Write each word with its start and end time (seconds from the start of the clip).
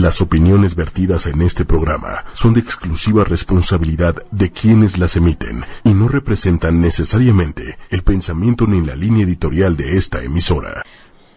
Las 0.00 0.20
opiniones 0.20 0.74
vertidas 0.74 1.26
en 1.26 1.40
este 1.40 1.64
programa 1.64 2.24
son 2.32 2.52
de 2.52 2.58
exclusiva 2.58 3.22
responsabilidad 3.22 4.16
de 4.32 4.50
quienes 4.50 4.98
las 4.98 5.14
emiten 5.14 5.64
y 5.84 5.90
no 5.90 6.08
representan 6.08 6.80
necesariamente 6.80 7.78
el 7.90 8.02
pensamiento 8.02 8.66
ni 8.66 8.84
la 8.84 8.96
línea 8.96 9.24
editorial 9.24 9.76
de 9.76 9.96
esta 9.96 10.20
emisora. 10.24 10.82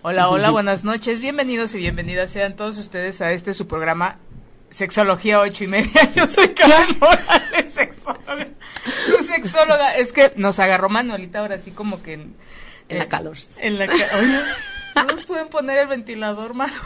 Hola, 0.01 0.29
hola, 0.29 0.49
buenas 0.49 0.83
noches, 0.83 1.21
bienvenidos 1.21 1.75
y 1.75 1.77
bienvenidas 1.77 2.31
sean 2.31 2.55
todos 2.55 2.79
ustedes 2.79 3.21
a 3.21 3.31
este 3.31 3.53
su 3.53 3.67
programa 3.67 4.17
Sexología 4.71 5.39
ocho 5.39 5.63
y 5.63 5.67
media. 5.67 6.09
Yo 6.15 6.27
soy 6.27 6.47
Carmen 6.49 6.97
Morales, 6.99 7.71
sexóloga. 7.71 8.47
Tu 9.05 9.23
sexóloga. 9.23 9.95
Es 9.97 10.11
que 10.11 10.33
nos 10.35 10.57
agarró 10.57 10.89
Manuelita 10.89 11.39
ahora 11.39 11.55
así 11.55 11.69
como 11.69 12.01
que 12.01 12.13
en, 12.13 12.35
en 12.89 12.97
la 12.97 13.07
calor. 13.07 13.37
En 13.59 13.77
la 13.77 13.85
¿no 13.85 15.03
nos 15.03 15.25
pueden 15.25 15.47
poner 15.49 15.77
el 15.77 15.87
ventilador, 15.87 16.55
Manuel? 16.55 16.81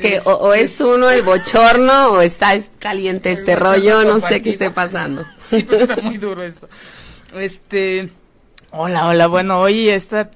Que 0.00 0.20
o, 0.24 0.54
es 0.54 0.80
uno 0.80 1.10
el 1.10 1.22
bochorno 1.22 2.12
o 2.12 2.20
está 2.20 2.52
caliente 2.78 3.32
este 3.32 3.56
rollo, 3.56 4.04
no 4.04 4.20
sé 4.20 4.42
qué 4.42 4.50
esté 4.50 4.70
pasando. 4.70 5.26
Sí, 5.40 5.62
pues 5.62 5.82
está 5.82 5.96
muy 5.96 6.18
duro 6.18 6.42
esto. 6.42 6.68
Este, 7.34 8.10
hola, 8.70 9.06
hola, 9.06 9.26
bueno, 9.26 9.60
hoy 9.60 9.88
esta 9.88 10.30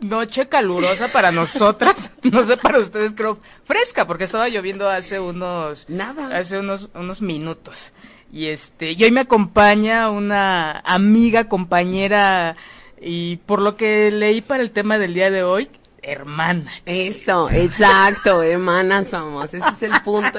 noche 0.00 0.48
calurosa 0.48 1.08
para 1.08 1.32
nosotras, 1.32 2.10
no 2.22 2.44
sé 2.44 2.56
para 2.56 2.78
ustedes 2.78 3.14
creo 3.14 3.38
fresca 3.64 4.06
porque 4.06 4.24
estaba 4.24 4.48
lloviendo 4.48 4.88
hace 4.88 5.20
unos 5.20 5.88
nada, 5.88 6.36
hace 6.36 6.58
unos 6.58 6.90
unos 6.94 7.22
minutos. 7.22 7.92
Y 8.32 8.46
este, 8.46 8.92
y 8.92 9.04
hoy 9.04 9.12
me 9.12 9.20
acompaña 9.20 10.10
una 10.10 10.80
amiga, 10.80 11.48
compañera 11.48 12.56
y 13.00 13.36
por 13.46 13.60
lo 13.60 13.76
que 13.76 14.10
leí 14.10 14.40
para 14.40 14.62
el 14.62 14.70
tema 14.70 14.98
del 14.98 15.14
día 15.14 15.30
de 15.30 15.42
hoy, 15.42 15.68
hermana. 16.06 16.70
Eso, 16.86 17.50
exacto, 17.50 18.42
hermanas 18.42 19.08
somos, 19.08 19.52
ese 19.52 19.66
es 19.68 19.82
el 19.82 20.00
punto. 20.02 20.38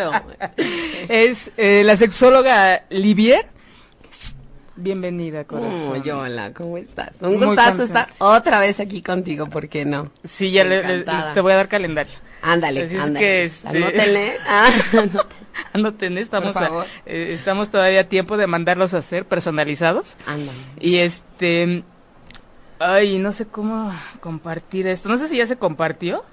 es 1.09 1.51
eh, 1.57 1.83
la 1.83 1.95
sexóloga 1.95 2.85
Livier. 2.89 3.45
Bienvenida, 4.77 5.43
corazón. 5.43 6.01
Oh, 6.05 6.19
hola, 6.19 6.53
¿cómo 6.53 6.77
estás? 6.77 7.15
Un 7.19 7.43
gustazo 7.43 7.83
estar 7.83 8.09
otra 8.19 8.59
vez 8.59 8.79
aquí 8.79 9.01
contigo, 9.01 9.47
¿por 9.47 9.67
qué 9.67 9.85
no? 9.85 10.11
Sí, 10.23 10.51
ya 10.51 10.63
te 11.33 11.41
voy 11.41 11.51
a 11.51 11.55
dar 11.55 11.67
calendario. 11.67 12.13
Ándale, 12.43 12.83
ándale. 12.83 13.19
que, 13.19 13.43
este, 13.43 13.67
anótenle. 13.67 14.37
anótenle, 15.73 16.21
estamos, 16.21 16.55
eh, 17.05 17.31
estamos 17.33 17.71
todavía 17.71 18.01
a 18.01 18.03
tiempo 18.03 18.37
de 18.37 18.45
mandarlos 18.45 18.93
a 18.93 18.99
hacer 18.99 19.25
personalizados. 19.25 20.15
Ándale. 20.27 20.57
Y 20.79 20.97
este, 20.97 21.83
Ay, 22.79 23.19
no 23.19 23.31
sé 23.31 23.47
cómo 23.47 23.93
compartir 24.19 24.87
esto. 24.87 25.09
No 25.09 25.17
sé 25.17 25.27
si 25.27 25.37
ya 25.37 25.45
se 25.45 25.57
compartió. 25.57 26.23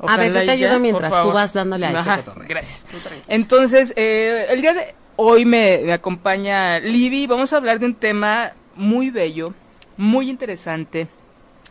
a 0.00 0.16
ver, 0.16 0.32
yo 0.32 0.44
te 0.44 0.50
ayudo 0.50 0.78
mientras 0.78 1.22
tú 1.22 1.32
vas 1.32 1.52
dándole 1.52 1.86
a 1.86 1.98
Ajá, 1.98 2.22
Gracias. 2.46 2.86
Entonces, 3.28 3.92
eh, 3.96 4.46
el 4.50 4.60
día 4.60 4.74
de 4.74 4.94
hoy 5.16 5.44
me, 5.44 5.92
acompaña 5.92 6.78
Libby. 6.78 7.26
Vamos 7.26 7.52
a 7.52 7.56
hablar 7.56 7.78
de 7.78 7.86
un 7.86 7.94
tema 7.94 8.52
muy 8.74 9.10
bello, 9.10 9.54
muy 9.96 10.28
interesante, 10.28 11.08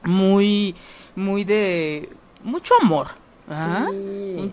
muy, 0.03 0.75
muy 1.15 1.43
de 1.43 2.09
mucho 2.43 2.73
amor. 2.81 3.22
Ah, 3.49 3.87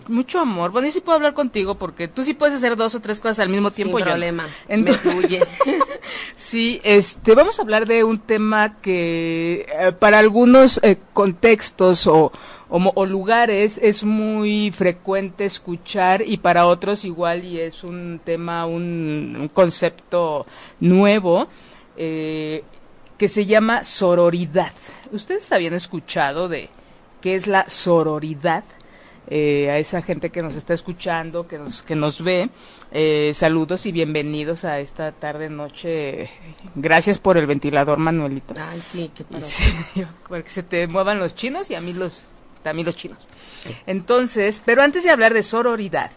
mucho 0.07 0.39
amor. 0.39 0.71
Bueno, 0.71 0.87
y 0.87 0.91
sí 0.91 0.99
puedo 0.99 1.15
hablar 1.15 1.33
contigo 1.33 1.75
porque 1.75 2.07
tú 2.07 2.23
sí 2.23 2.33
puedes 2.33 2.55
hacer 2.55 2.75
dos 2.75 2.93
o 2.95 2.99
tres 2.99 3.19
cosas 3.19 3.39
al 3.39 3.49
mismo 3.49 3.71
tiempo. 3.71 3.97
Sin 3.97 4.05
problema. 4.05 4.47
Me 4.67 4.93
sí, 6.35 6.81
este, 6.83 7.33
vamos 7.33 7.57
a 7.57 7.61
hablar 7.61 7.87
de 7.87 8.03
un 8.03 8.19
tema 8.19 8.81
que 8.81 9.65
eh, 9.73 9.91
para 9.93 10.19
algunos 10.19 10.79
eh, 10.83 10.97
contextos 11.13 12.05
o, 12.07 12.33
o, 12.69 13.05
lugares 13.05 13.79
es 13.81 14.03
muy 14.03 14.71
frecuente 14.71 15.45
escuchar 15.45 16.21
y 16.25 16.37
para 16.37 16.65
otros 16.65 17.05
igual 17.05 17.45
y 17.45 17.59
es 17.59 17.83
un 17.83 18.19
tema, 18.23 18.65
un, 18.65 19.49
concepto 19.53 20.45
nuevo 20.81 21.47
eh, 21.95 22.63
que 23.17 23.29
se 23.29 23.45
llama 23.45 23.83
sororidad. 23.83 24.73
¿Ustedes 25.11 25.51
habían 25.51 25.73
escuchado 25.73 26.49
de 26.49 26.69
qué 27.21 27.35
es 27.35 27.47
la 27.47 27.69
sororidad? 27.69 28.63
Eh, 29.27 29.69
a 29.69 29.77
esa 29.77 30.01
gente 30.01 30.29
que 30.29 30.41
nos 30.41 30.55
está 30.55 30.73
escuchando, 30.73 31.47
que 31.47 31.57
nos, 31.57 31.83
que 31.83 31.95
nos 31.95 32.23
ve. 32.23 32.49
Eh, 32.91 33.31
saludos 33.33 33.85
y 33.85 33.91
bienvenidos 33.91 34.65
a 34.65 34.79
esta 34.79 35.11
tarde 35.11 35.49
noche. 35.49 36.29
Gracias 36.75 37.19
por 37.19 37.37
el 37.37 37.45
ventilador, 37.45 37.97
Manuelito. 37.97 38.55
Ay, 38.57 38.81
sí, 38.81 39.11
qué 39.15 39.23
que 40.43 40.49
se 40.49 40.63
te 40.63 40.87
muevan 40.87 41.19
los 41.19 41.35
chinos 41.35 41.69
y 41.69 41.75
a 41.75 41.81
mí 41.81 41.93
los, 41.93 42.23
también 42.63 42.85
los 42.85 42.95
chinos. 42.95 43.19
Entonces, 43.85 44.61
pero 44.65 44.81
antes 44.81 45.03
de 45.03 45.11
hablar 45.11 45.33
de 45.33 45.43
sororidad, 45.43 46.11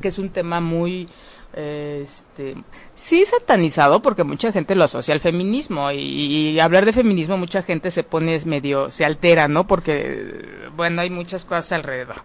que 0.00 0.08
es 0.08 0.18
un 0.18 0.30
tema 0.30 0.60
muy 0.60 1.08
este 1.54 2.56
sí 2.94 3.24
satanizado 3.24 4.00
porque 4.00 4.24
mucha 4.24 4.52
gente 4.52 4.74
lo 4.74 4.84
asocia 4.84 5.12
al 5.12 5.20
feminismo 5.20 5.90
y, 5.92 6.58
hablar 6.60 6.84
de 6.86 6.92
feminismo 6.92 7.36
mucha 7.36 7.62
gente 7.62 7.90
se 7.90 8.02
pone 8.02 8.38
medio 8.46 8.90
se 8.90 9.04
altera 9.04 9.48
no 9.48 9.66
porque 9.66 10.68
bueno 10.76 11.02
hay 11.02 11.10
muchas 11.10 11.44
cosas 11.44 11.72
alrededor. 11.72 12.22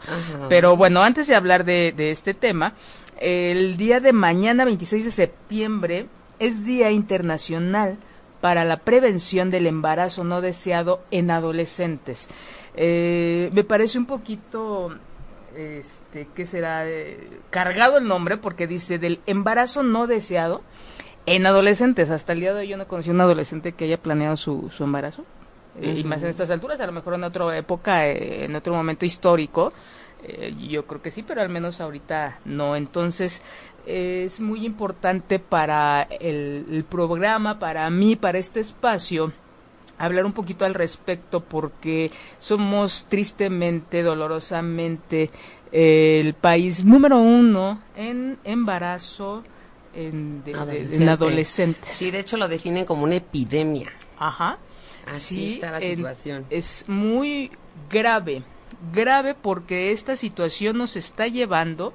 Pero 0.50 0.78
bueno 0.78 1.02
antes 1.02 1.28
de 1.28 1.36
hablar 1.36 1.66
de, 1.66 1.94
de 1.96 2.12
este 2.12 2.34
tema 2.34 2.74
el 3.20 3.78
día 3.78 4.00
de 4.00 4.14
mañana 4.14 4.64
26 4.66 5.06
de 5.06 5.12
septiembre 5.12 6.06
es 6.40 6.66
día 6.66 6.92
internacional 6.92 7.98
para 8.42 8.64
la 8.64 8.78
prevención 8.78 9.50
del 9.50 9.68
embarazo 9.68 10.24
no 10.24 10.42
deseado 10.42 11.02
en 11.12 11.32
adolescentes. 11.32 12.30
Eh, 12.76 13.50
me 13.54 13.64
parece 13.64 13.98
un 13.98 14.06
poquito 14.06 14.96
este, 15.58 16.28
¿qué 16.36 16.46
será? 16.46 16.88
Eh, 16.88 17.18
cargado 17.50 17.98
el 17.98 18.08
nombre 18.08 18.38
porque 18.38 18.68
dice 18.68 19.00
del 19.00 19.20
embarazo 19.26 19.82
no 19.82 20.06
deseado 20.06 20.62
en 21.26 21.48
adolescentes. 21.48 22.12
Hasta 22.12 22.34
el 22.34 22.42
día 22.42 22.54
de 22.54 22.62
hoy 22.62 22.68
yo 22.68 22.78
no 22.78 22.88
conocí 22.88 23.10
a 23.10 23.14
un 23.14 23.22
adolescente 23.22 23.74
que 23.74 23.86
haya 23.86 23.98
planeado 23.98 24.38
su, 24.38 24.70
su 24.70 24.84
embarazo. 24.84 25.26
Eh, 25.82 25.96
y 26.00 26.04
más 26.04 26.22
en 26.24 26.30
estas 26.30 26.50
alturas, 26.52 26.80
a 26.80 26.86
lo 26.86 26.92
mejor 26.92 27.16
en 27.16 27.24
otra 27.24 27.58
época, 27.58 28.08
eh, 28.08 28.46
en 28.46 28.56
otro 28.56 28.74
momento 28.74 29.06
histórico, 29.06 29.74
yo 30.68 30.86
creo 30.88 31.02
que 31.02 31.12
sí, 31.12 31.24
pero 31.24 31.42
al 31.42 31.50
menos 31.50 31.80
ahorita 31.80 32.40
no. 32.44 32.76
Entonces, 32.76 33.42
es 33.86 34.42
muy 34.42 34.66
importante 34.66 35.40
para 35.40 36.04
el, 36.04 36.66
el 36.72 36.84
programa, 36.84 37.60
para 37.60 37.90
mí, 37.90 38.16
para 38.16 38.38
este 38.38 38.60
espacio, 38.60 39.32
hablar 39.98 40.26
un 40.26 40.34
poquito 40.34 40.66
al 40.66 40.74
respecto 40.74 41.42
porque 41.42 42.12
somos 42.40 43.06
tristemente, 43.10 44.04
dolorosamente 44.04 45.30
eh, 45.72 46.22
el 46.24 46.34
país 46.34 46.86
número 46.86 47.18
uno 47.18 47.82
en 47.96 48.38
embarazo 48.44 49.44
en, 49.94 50.44
adolescentes. 51.08 51.90
Sí, 51.92 52.12
de 52.12 52.20
hecho 52.20 52.38
lo 52.38 52.48
definen 52.48 52.86
como 52.86 53.04
una 53.04 53.16
epidemia. 53.16 53.92
Ajá. 54.20 54.60
Así 55.08 55.56
está 55.56 55.72
la 55.72 55.80
situación. 55.80 56.46
es 56.50 56.84
muy 56.88 57.50
grave, 57.90 58.44
grave 58.94 59.36
porque 59.36 59.92
esta 59.92 60.18
situación 60.18 60.78
nos 60.78 60.98
está 60.98 61.28
llevando 61.28 61.94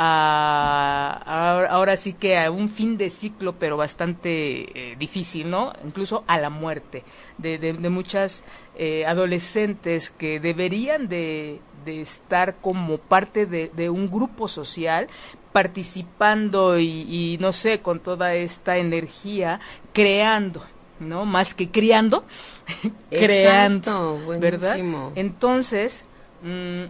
a, 0.00 1.66
ahora 1.70 1.96
sí 1.96 2.12
que 2.12 2.38
a 2.38 2.52
un 2.52 2.68
fin 2.68 2.96
de 2.96 3.10
ciclo, 3.10 3.56
pero 3.58 3.76
bastante 3.76 4.92
eh, 4.92 4.96
difícil, 4.96 5.50
¿no? 5.50 5.72
Incluso 5.84 6.22
a 6.28 6.38
la 6.38 6.50
muerte 6.50 7.02
de, 7.36 7.58
de, 7.58 7.90
muchas 7.90 8.44
eh, 8.76 9.04
adolescentes 9.06 10.10
que 10.10 10.38
deberían 10.38 11.08
de, 11.08 11.60
de 11.84 12.00
estar 12.00 12.54
como 12.60 12.98
parte 12.98 13.46
de, 13.46 13.72
de, 13.74 13.90
un 13.90 14.08
grupo 14.08 14.46
social, 14.46 15.08
participando 15.52 16.78
y, 16.78 17.36
no 17.40 17.52
sé, 17.52 17.80
con 17.80 17.98
toda 17.98 18.34
esta 18.34 18.76
energía, 18.76 19.58
creando, 19.92 20.62
¿no? 21.00 21.24
Más 21.24 21.54
que 21.54 21.70
criando, 21.70 22.24
creando, 23.10 24.24
¿verdad? 24.38 24.78
Entonces, 25.16 26.04
mm, 26.42 26.84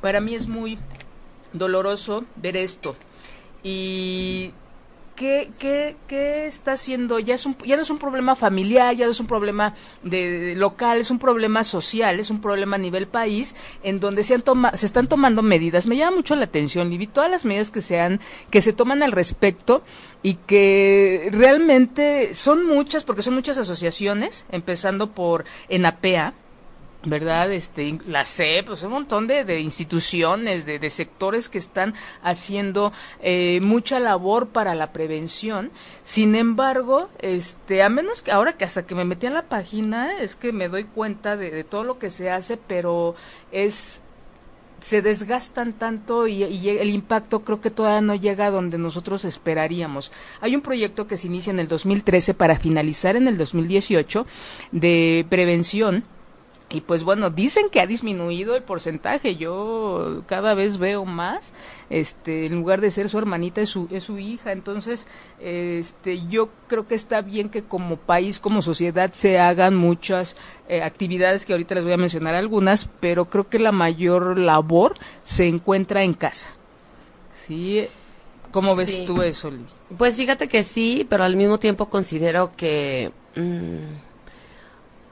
para 0.00 0.20
mí 0.20 0.34
es 0.34 0.48
muy 0.48 0.78
doloroso 1.54 2.24
ver 2.36 2.56
esto. 2.58 2.96
Y 3.62 4.52
¿Qué, 5.16 5.52
qué, 5.60 5.94
qué, 6.08 6.46
está 6.46 6.72
haciendo? 6.72 7.20
Ya, 7.20 7.36
es 7.36 7.46
un, 7.46 7.56
ya 7.64 7.76
no 7.76 7.82
es 7.82 7.90
un 7.90 8.00
problema 8.00 8.34
familiar, 8.34 8.96
ya 8.96 9.06
no 9.06 9.12
es 9.12 9.20
un 9.20 9.28
problema 9.28 9.74
de, 10.02 10.54
local, 10.56 10.98
es 10.98 11.12
un 11.12 11.20
problema 11.20 11.62
social, 11.62 12.18
es 12.18 12.30
un 12.30 12.40
problema 12.40 12.74
a 12.74 12.80
nivel 12.80 13.06
país, 13.06 13.54
en 13.84 14.00
donde 14.00 14.24
se, 14.24 14.34
han 14.34 14.42
toma, 14.42 14.76
se 14.76 14.86
están 14.86 15.06
tomando 15.06 15.40
medidas. 15.40 15.86
Me 15.86 15.96
llama 15.96 16.16
mucho 16.16 16.34
la 16.34 16.46
atención, 16.46 16.90
Libby, 16.90 17.06
todas 17.06 17.30
las 17.30 17.44
medidas 17.44 17.70
que 17.70 17.80
se, 17.80 18.00
han, 18.00 18.18
que 18.50 18.60
se 18.60 18.72
toman 18.72 19.04
al 19.04 19.12
respecto 19.12 19.84
y 20.24 20.34
que 20.34 21.28
realmente 21.30 22.34
son 22.34 22.66
muchas, 22.66 23.04
porque 23.04 23.22
son 23.22 23.34
muchas 23.34 23.56
asociaciones, 23.56 24.46
empezando 24.50 25.12
por 25.12 25.44
ENAPEA, 25.68 26.34
¿verdad? 27.04 27.52
Este, 27.52 27.98
la 28.06 28.24
CEP, 28.24 28.66
pues 28.66 28.82
un 28.82 28.92
montón 28.92 29.26
de, 29.26 29.44
de 29.44 29.60
instituciones, 29.60 30.66
de, 30.66 30.78
de, 30.78 30.90
sectores 30.90 31.48
que 31.48 31.58
están 31.58 31.94
haciendo 32.22 32.92
eh, 33.20 33.60
mucha 33.62 34.00
labor 34.00 34.48
para 34.48 34.74
la 34.74 34.92
prevención. 34.92 35.70
Sin 36.02 36.34
embargo, 36.34 37.10
este, 37.18 37.82
a 37.82 37.88
menos 37.88 38.22
que 38.22 38.32
ahora 38.32 38.54
que 38.54 38.64
hasta 38.64 38.86
que 38.86 38.94
me 38.94 39.04
metí 39.04 39.26
en 39.26 39.34
la 39.34 39.48
página, 39.48 40.20
es 40.20 40.34
que 40.34 40.52
me 40.52 40.68
doy 40.68 40.84
cuenta 40.84 41.36
de, 41.36 41.50
de 41.50 41.64
todo 41.64 41.84
lo 41.84 41.98
que 41.98 42.10
se 42.10 42.30
hace, 42.30 42.56
pero 42.56 43.14
es 43.52 44.02
se 44.84 45.00
desgastan 45.00 45.72
tanto 45.72 46.28
y, 46.28 46.42
el 46.42 46.90
impacto 46.90 47.42
creo 47.42 47.58
que 47.58 47.70
todavía 47.70 48.02
no 48.02 48.14
llega 48.14 48.46
a 48.46 48.50
donde 48.50 48.76
nosotros 48.76 49.24
esperaríamos. 49.24 50.12
Hay 50.42 50.54
un 50.54 50.60
proyecto 50.60 51.06
que 51.06 51.16
se 51.16 51.26
inicia 51.26 51.52
en 51.52 51.58
el 51.58 51.68
2013 51.68 52.34
para 52.34 52.58
finalizar 52.58 53.16
en 53.16 53.26
el 53.26 53.38
2018 53.38 54.26
de 54.72 55.24
prevención 55.30 56.04
y 56.70 56.80
pues 56.80 57.04
bueno, 57.04 57.30
dicen 57.30 57.68
que 57.70 57.80
ha 57.80 57.86
disminuido 57.86 58.56
el 58.56 58.62
porcentaje. 58.62 59.36
Yo 59.36 60.22
cada 60.26 60.54
vez 60.54 60.78
veo 60.78 61.04
más, 61.04 61.52
este, 61.90 62.46
en 62.46 62.54
lugar 62.54 62.80
de 62.80 62.90
ser 62.90 63.08
su 63.08 63.18
hermanita 63.18 63.60
es 63.60 63.68
su, 63.68 63.86
es 63.90 64.02
su 64.02 64.18
hija. 64.18 64.50
Entonces, 64.52 65.06
este, 65.38 66.26
yo 66.26 66.48
creo 66.66 66.86
que 66.88 66.94
está 66.94 67.20
bien 67.20 67.48
que 67.48 67.62
como 67.62 67.96
país, 67.96 68.40
como 68.40 68.62
sociedad, 68.62 69.12
se 69.12 69.38
hagan 69.38 69.76
muchas 69.76 70.36
eh, 70.68 70.82
actividades 70.82 71.44
que 71.44 71.52
ahorita 71.52 71.76
les 71.76 71.84
voy 71.84 71.92
a 71.92 71.98
mencionar 71.98 72.34
algunas, 72.34 72.88
pero 72.98 73.26
creo 73.26 73.48
que 73.48 73.58
la 73.58 73.72
mayor 73.72 74.38
labor 74.38 74.96
se 75.22 75.46
encuentra 75.46 76.02
en 76.02 76.14
casa. 76.14 76.48
¿Sí? 77.46 77.86
¿Cómo 78.50 78.74
ves 78.74 79.04
tú 79.04 79.20
eso, 79.22 79.50
Lee? 79.50 79.66
Pues 79.96 80.16
fíjate 80.16 80.48
que 80.48 80.62
sí, 80.62 81.06
pero 81.08 81.24
al 81.24 81.36
mismo 81.36 81.58
tiempo 81.58 81.88
considero 81.88 82.52
que... 82.56 83.12
Mm, 83.36 84.13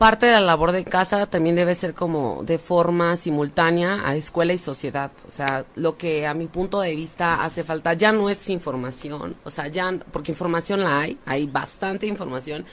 parte 0.02 0.26
de 0.26 0.32
la 0.32 0.40
labor 0.40 0.72
de 0.72 0.82
casa 0.82 1.26
también 1.26 1.54
debe 1.54 1.76
ser 1.76 1.94
como 1.94 2.42
de 2.42 2.58
forma 2.58 3.16
simultánea 3.16 4.00
a 4.04 4.16
escuela 4.16 4.52
y 4.52 4.58
sociedad. 4.58 5.12
O 5.28 5.30
sea, 5.30 5.64
lo 5.76 5.96
que 5.96 6.26
a 6.26 6.34
mi 6.34 6.48
punto 6.48 6.80
de 6.80 6.96
vista 6.96 7.44
hace 7.44 7.62
falta 7.62 7.92
ya 7.92 8.10
no 8.10 8.28
es 8.28 8.50
información, 8.50 9.36
o 9.44 9.50
sea, 9.52 9.68
ya, 9.68 9.96
porque 10.10 10.32
información 10.32 10.80
la 10.80 10.98
hay, 10.98 11.18
hay 11.24 11.46
bastante 11.46 12.08
información 12.08 12.64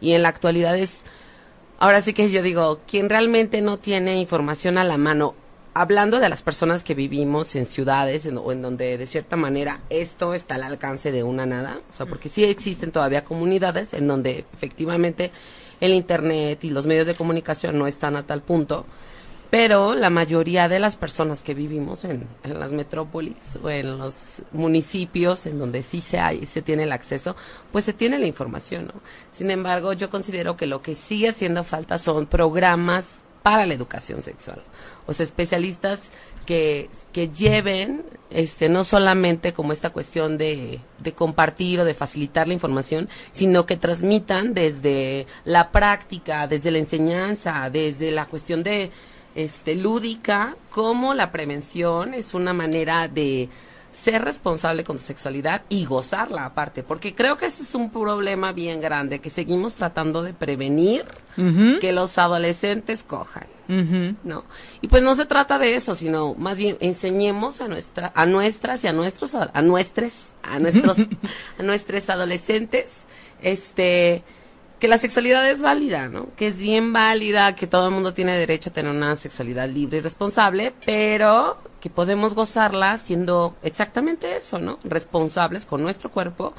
y 0.00 0.12
en 0.12 0.22
la 0.22 0.30
actualidad 0.30 0.78
es, 0.78 1.04
ahora 1.78 2.00
sí 2.00 2.14
que 2.14 2.30
yo 2.30 2.42
digo, 2.42 2.80
quien 2.86 3.10
realmente 3.10 3.60
no 3.60 3.78
tiene 3.78 4.18
información 4.18 4.78
a 4.78 4.84
la 4.84 4.96
mano, 4.96 5.34
hablando 5.74 6.20
de 6.20 6.30
las 6.30 6.42
personas 6.42 6.84
que 6.84 6.94
vivimos 6.94 7.54
en 7.54 7.66
ciudades 7.66 8.26
o 8.34 8.50
en 8.50 8.62
donde 8.62 8.96
de 8.96 9.06
cierta 9.06 9.36
manera 9.36 9.82
esto 9.90 10.32
está 10.32 10.54
al 10.54 10.62
alcance 10.62 11.12
de 11.12 11.22
una 11.22 11.44
nada, 11.44 11.82
o 11.90 11.92
sea, 11.92 12.06
porque 12.06 12.30
sí 12.30 12.44
existen 12.44 12.92
todavía 12.92 13.24
comunidades 13.24 13.92
en 13.92 14.08
donde 14.08 14.46
efectivamente 14.54 15.32
el 15.80 15.94
Internet 15.94 16.64
y 16.64 16.70
los 16.70 16.86
medios 16.86 17.06
de 17.06 17.14
comunicación 17.14 17.78
no 17.78 17.86
están 17.86 18.16
a 18.16 18.26
tal 18.26 18.42
punto, 18.42 18.86
pero 19.50 19.94
la 19.94 20.10
mayoría 20.10 20.68
de 20.68 20.78
las 20.78 20.96
personas 20.96 21.42
que 21.42 21.54
vivimos 21.54 22.04
en, 22.04 22.26
las 22.44 22.72
metrópolis 22.72 23.58
o 23.62 23.70
en 23.70 23.98
los 23.98 24.42
municipios 24.52 25.46
en 25.46 25.58
donde 25.58 25.82
sí 25.82 26.00
se, 26.00 26.18
hay, 26.18 26.44
se 26.44 26.60
tiene 26.60 26.82
el 26.82 26.92
acceso, 26.92 27.34
pues 27.72 27.84
se 27.84 27.94
tiene 27.94 28.18
la 28.18 28.26
información. 28.26 28.86
¿no? 28.86 29.00
Sin 29.32 29.50
embargo, 29.50 29.94
yo 29.94 30.10
considero 30.10 30.56
que 30.56 30.66
lo 30.66 30.82
que 30.82 30.94
sigue 30.94 31.30
haciendo 31.30 31.64
falta 31.64 31.98
son 31.98 32.26
programas 32.26 33.20
para 33.42 33.66
la 33.66 33.74
educación 33.74 34.22
sexual. 34.22 34.62
O 35.06 35.14
sea, 35.14 35.24
especialistas 35.24 36.10
que, 36.46 36.88
que 37.12 37.28
lleven 37.28 38.04
este 38.30 38.68
no 38.68 38.84
solamente 38.84 39.52
como 39.52 39.72
esta 39.72 39.90
cuestión 39.90 40.38
de, 40.38 40.80
de 40.98 41.12
compartir 41.12 41.80
o 41.80 41.84
de 41.84 41.94
facilitar 41.94 42.46
la 42.46 42.54
información, 42.54 43.08
sino 43.32 43.66
que 43.66 43.76
transmitan 43.76 44.54
desde 44.54 45.26
la 45.44 45.70
práctica, 45.70 46.46
desde 46.46 46.70
la 46.70 46.78
enseñanza, 46.78 47.70
desde 47.70 48.10
la 48.10 48.26
cuestión 48.26 48.62
de 48.62 48.90
este 49.34 49.74
lúdica, 49.76 50.56
como 50.70 51.14
la 51.14 51.30
prevención 51.30 52.14
es 52.14 52.34
una 52.34 52.52
manera 52.52 53.08
de 53.08 53.48
ser 53.98 54.24
responsable 54.24 54.84
con 54.84 54.96
tu 54.96 55.02
sexualidad 55.02 55.62
y 55.68 55.84
gozarla 55.84 56.44
aparte, 56.44 56.84
porque 56.84 57.14
creo 57.14 57.36
que 57.36 57.46
ese 57.46 57.64
es 57.64 57.74
un 57.74 57.90
problema 57.90 58.52
bien 58.52 58.80
grande, 58.80 59.18
que 59.18 59.28
seguimos 59.28 59.74
tratando 59.74 60.22
de 60.22 60.34
prevenir 60.34 61.04
que 61.80 61.92
los 61.92 62.18
adolescentes 62.18 63.04
cojan, 63.04 63.46
¿no? 64.24 64.44
Y 64.80 64.88
pues 64.88 65.02
no 65.02 65.14
se 65.14 65.24
trata 65.24 65.58
de 65.58 65.76
eso, 65.76 65.94
sino 65.94 66.34
más 66.34 66.58
bien 66.58 66.76
enseñemos 66.80 67.60
a 67.60 67.68
nuestra, 67.68 68.12
a 68.14 68.26
nuestras 68.26 68.82
y 68.84 68.88
a 68.88 68.92
nuestros, 68.92 69.34
a 69.34 69.62
nuestros, 69.62 70.32
a 70.42 70.58
nuestros, 70.58 70.98
a 71.58 71.62
nuestros 71.62 72.10
adolescentes, 72.10 73.02
este, 73.42 74.22
que 74.78 74.88
la 74.88 74.98
sexualidad 74.98 75.48
es 75.50 75.60
válida, 75.60 76.08
¿no? 76.08 76.28
Que 76.36 76.48
es 76.48 76.60
bien 76.60 76.92
válida, 76.92 77.54
que 77.54 77.66
todo 77.66 77.88
el 77.88 77.94
mundo 77.94 78.14
tiene 78.14 78.38
derecho 78.38 78.70
a 78.70 78.72
tener 78.72 78.92
una 78.92 79.16
sexualidad 79.16 79.68
libre 79.68 79.98
y 79.98 80.00
responsable, 80.00 80.72
pero 80.84 81.58
que 81.80 81.90
podemos 81.90 82.34
gozarla 82.34 82.98
siendo 82.98 83.56
exactamente 83.62 84.36
eso, 84.36 84.58
¿no? 84.58 84.78
Responsables 84.84 85.66
con 85.66 85.82
nuestro 85.82 86.10
cuerpo 86.10 86.54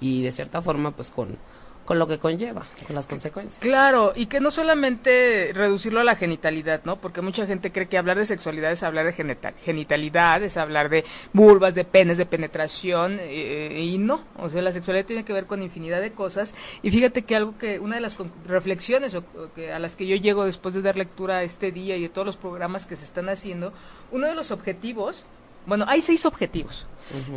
y 0.00 0.22
de 0.22 0.32
cierta 0.32 0.60
forma 0.60 0.90
pues 0.90 1.10
con 1.10 1.38
con 1.84 1.98
lo 1.98 2.06
que 2.06 2.18
conlleva, 2.18 2.64
con 2.86 2.94
las 2.94 3.06
consecuencias. 3.06 3.60
Claro, 3.60 4.12
y 4.14 4.26
que 4.26 4.40
no 4.40 4.50
solamente 4.50 5.50
reducirlo 5.52 6.00
a 6.00 6.04
la 6.04 6.14
genitalidad, 6.14 6.82
¿no? 6.84 6.96
Porque 6.96 7.20
mucha 7.20 7.46
gente 7.46 7.72
cree 7.72 7.88
que 7.88 7.98
hablar 7.98 8.18
de 8.18 8.24
sexualidad 8.24 8.70
es 8.70 8.82
hablar 8.82 9.06
de 9.06 9.12
genital, 9.12 9.54
genitalidad, 9.62 10.42
es 10.42 10.56
hablar 10.56 10.88
de 10.88 11.04
vulvas, 11.32 11.74
de 11.74 11.84
penes, 11.84 12.18
de 12.18 12.26
penetración, 12.26 13.18
eh, 13.20 13.80
y 13.82 13.98
no, 13.98 14.22
o 14.36 14.48
sea, 14.48 14.62
la 14.62 14.72
sexualidad 14.72 15.06
tiene 15.06 15.24
que 15.24 15.32
ver 15.32 15.46
con 15.46 15.62
infinidad 15.62 16.00
de 16.00 16.12
cosas. 16.12 16.54
Y 16.82 16.90
fíjate 16.90 17.22
que 17.22 17.36
algo 17.36 17.58
que, 17.58 17.80
una 17.80 17.96
de 17.96 18.00
las 18.00 18.16
reflexiones 18.46 19.16
que, 19.54 19.72
a 19.72 19.78
las 19.78 19.96
que 19.96 20.06
yo 20.06 20.16
llego 20.16 20.44
después 20.44 20.74
de 20.74 20.82
dar 20.82 20.96
lectura 20.96 21.38
a 21.38 21.42
este 21.42 21.72
día 21.72 21.96
y 21.96 22.02
de 22.02 22.08
todos 22.08 22.26
los 22.26 22.36
programas 22.36 22.86
que 22.86 22.96
se 22.96 23.04
están 23.04 23.28
haciendo, 23.28 23.72
uno 24.10 24.26
de 24.28 24.34
los 24.34 24.50
objetivos, 24.50 25.24
bueno, 25.66 25.84
hay 25.88 26.00
seis 26.00 26.26
objetivos 26.26 26.86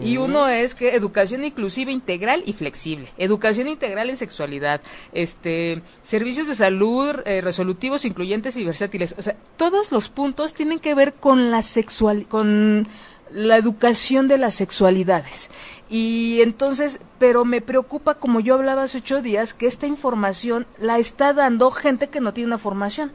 y 0.02 0.18
uno 0.18 0.48
es 0.48 0.76
que 0.76 0.96
educación 0.96 1.44
inclusiva, 1.44 1.92
integral 1.92 2.44
y 2.46 2.54
flexible. 2.54 3.10
Educación 3.18 3.68
integral 3.68 4.10
en 4.10 4.18
sexualidad, 4.18 4.82
este, 5.14 5.82
servicios 6.04 6.48
de 6.48 6.56
salud 6.56 7.16
eh, 7.26 7.42
resolutivos, 7.42 8.06
incluyentes 8.06 8.58
y 8.58 8.64
versátiles. 8.64 9.16
O 9.18 9.22
sea, 9.22 9.36
todos 9.58 9.92
los 9.92 10.10
puntos 10.10 10.54
tienen 10.54 10.80
que 10.80 10.96
ver 10.96 11.14
con 11.14 11.52
la 11.52 11.62
sexual, 11.62 12.26
con 12.28 12.88
la 13.32 13.58
educación 13.58 14.28
de 14.28 14.38
las 14.38 14.56
sexualidades. 14.56 15.50
Y 15.90 16.40
entonces, 16.42 17.00
pero 17.20 17.46
me 17.46 17.62
preocupa, 17.62 18.16
como 18.16 18.40
yo 18.40 18.56
hablaba 18.56 18.84
hace 18.84 19.00
ocho 19.00 19.22
días, 19.22 19.54
que 19.54 19.68
esta 19.68 19.88
información 19.88 20.66
la 20.80 20.98
está 20.98 21.34
dando 21.34 21.72
gente 21.72 22.10
que 22.10 22.22
no 22.22 22.34
tiene 22.34 22.48
una 22.48 22.58
formación. 22.58 23.12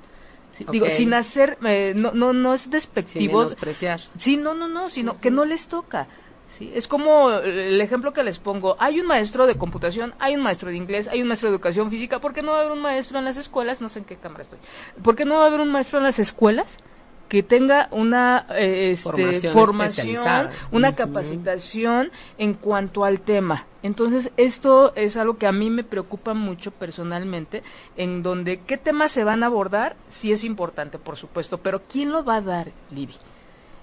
Digo, 0.70 0.88
sin 0.88 1.14
hacer, 1.14 1.58
eh, 1.64 1.94
no, 1.96 2.12
no, 2.12 2.32
no 2.32 2.54
es 2.54 2.70
despectivo. 2.70 3.42
Sin 3.42 3.56
Sí, 4.18 4.36
no, 4.36 4.54
no, 4.54 4.68
no, 4.68 4.90
sino 4.90 5.20
que 5.20 5.30
no 5.30 5.44
les 5.44 5.68
toca. 5.68 6.08
Es 6.60 6.88
como 6.88 7.30
el 7.30 7.80
ejemplo 7.80 8.12
que 8.12 8.22
les 8.22 8.38
pongo. 8.38 8.76
Hay 8.78 9.00
un 9.00 9.06
maestro 9.06 9.46
de 9.46 9.56
computación, 9.56 10.14
hay 10.18 10.34
un 10.34 10.42
maestro 10.42 10.70
de 10.70 10.76
inglés, 10.76 11.08
hay 11.08 11.22
un 11.22 11.28
maestro 11.28 11.48
de 11.48 11.56
educación 11.56 11.90
física. 11.90 12.18
¿Por 12.18 12.32
qué 12.32 12.42
no 12.42 12.52
va 12.52 12.58
a 12.58 12.60
haber 12.60 12.72
un 12.72 12.82
maestro 12.82 13.18
en 13.18 13.24
las 13.24 13.36
escuelas? 13.36 13.80
No 13.80 13.88
sé 13.88 14.00
en 14.00 14.04
qué 14.04 14.16
cámara 14.16 14.42
estoy. 14.42 14.58
¿Por 15.02 15.16
qué 15.16 15.24
no 15.24 15.36
va 15.36 15.44
a 15.44 15.46
haber 15.46 15.60
un 15.60 15.70
maestro 15.70 15.98
en 15.98 16.04
las 16.04 16.18
escuelas 16.18 16.78
que 17.30 17.44
tenga 17.44 17.88
una 17.92 18.44
eh, 18.50 18.90
este, 18.90 19.50
formación, 19.50 20.50
una 20.72 20.96
capacitación 20.96 22.10
en 22.38 22.54
cuanto 22.54 23.04
al 23.04 23.20
tema. 23.20 23.66
Entonces, 23.84 24.32
esto 24.36 24.92
es 24.96 25.16
algo 25.16 25.38
que 25.38 25.46
a 25.46 25.52
mí 25.52 25.70
me 25.70 25.84
preocupa 25.84 26.34
mucho 26.34 26.72
personalmente, 26.72 27.62
en 27.96 28.24
donde 28.24 28.58
qué 28.62 28.76
temas 28.78 29.12
se 29.12 29.22
van 29.22 29.44
a 29.44 29.46
abordar, 29.46 29.94
sí 30.08 30.32
es 30.32 30.42
importante, 30.42 30.98
por 30.98 31.16
supuesto, 31.16 31.58
pero 31.58 31.80
¿quién 31.88 32.10
lo 32.10 32.24
va 32.24 32.36
a 32.36 32.40
dar, 32.40 32.72
Libby? 32.90 33.14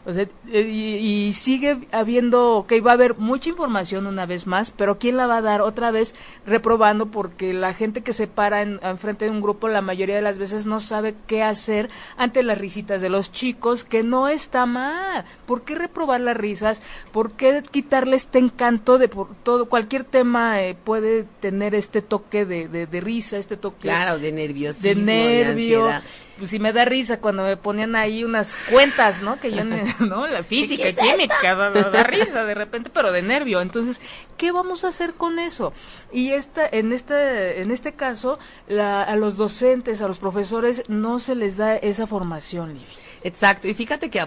O 0.08 0.14
sea, 0.14 0.26
eh, 0.54 0.62
y, 0.62 1.34
sigue 1.34 1.86
habiendo, 1.92 2.64
que 2.66 2.80
va 2.80 2.92
a 2.92 2.94
haber 2.94 3.18
mucha 3.18 3.50
información 3.50 4.08
una 4.08 4.26
vez 4.26 4.48
más, 4.48 4.72
pero 4.72 4.98
¿quién 4.98 5.18
la 5.18 5.28
va 5.28 5.38
a 5.38 5.42
dar 5.42 5.62
otra 5.62 5.92
vez 5.92 6.16
reprobando? 6.46 7.08
Porque 7.08 7.52
la 7.52 7.74
gente 7.74 8.02
que 8.04 8.14
se 8.14 8.26
para 8.26 8.62
en, 8.62 8.80
frente 9.00 9.26
de 9.26 9.32
un 9.32 9.42
grupo 9.42 9.68
la 9.68 9.82
mayoría 9.82 10.16
de 10.16 10.22
las 10.22 10.38
veces 10.38 10.66
no 10.66 10.80
sabe 10.80 11.14
qué 11.28 11.44
hacer 11.44 11.90
ante 12.16 12.42
las 12.42 12.58
risitas 12.58 13.02
de 13.02 13.10
los 13.10 13.34
chicos, 13.34 13.84
que 13.84 14.02
no 14.02 14.30
está 14.30 14.66
mal. 14.66 15.26
¿Por 15.46 15.64
qué 15.64 15.76
reprobar 15.76 16.22
las 16.22 16.38
risas? 16.38 16.82
¿Por 17.12 17.34
qué 17.34 17.62
quitarle 17.70 18.16
este 18.16 18.40
encanto 18.40 19.00
de 19.00 19.10
por 19.10 19.36
todo? 19.44 19.66
Cualquier 19.66 20.06
tema 20.06 20.64
eh, 20.64 20.78
puede 20.82 21.26
tener 21.42 21.76
este 21.76 22.02
toque 22.02 22.46
de, 22.46 22.70
de, 22.70 23.02
risa, 23.02 23.40
este 23.40 23.58
toque. 23.58 23.90
Claro, 23.90 24.20
de 24.20 24.32
nerviosismo. 24.32 24.88
De 24.88 24.96
nervio 24.96 25.90
pues 26.38 26.52
sí 26.52 26.60
me 26.60 26.74
da 26.74 26.86
risa 26.86 27.20
cuando 27.20 27.44
me 27.44 27.58
ponían 27.58 27.96
ahí 27.96 28.24
unas 28.24 28.56
cuentas, 28.70 29.22
¿no? 29.22 29.40
Que 29.40 29.52
yo, 29.52 29.64
¿no? 30.08 30.28
La 30.28 30.44
física, 30.44 30.92
química, 30.94 31.56
da, 31.56 32.04
risa 32.04 32.46
de 32.46 32.54
repente, 32.54 32.90
pero 32.90 33.12
de 33.12 33.22
nervio. 33.22 33.62
Entonces, 33.62 34.02
¿qué 34.38 34.52
vamos 34.52 34.84
a 34.84 34.90
hacer 34.90 35.14
con 35.14 35.40
eso? 35.40 35.74
Y 36.12 36.32
esta, 36.32 36.68
en 36.68 36.94
este, 36.94 37.62
en 37.62 37.72
este 37.72 37.94
caso, 37.94 38.40
la, 38.68 39.04
a 39.04 39.16
los 39.16 39.38
docentes, 39.38 40.02
a 40.02 40.08
los 40.08 40.20
profesores, 40.20 40.84
no 40.88 41.20
se 41.20 41.36
les 41.36 41.58
da 41.58 41.76
esa 41.76 42.08
formación, 42.08 42.74
Livia. 42.74 42.88
Exacto. 43.24 43.68
Y 43.68 43.74
fíjate 43.74 44.10
que 44.10 44.26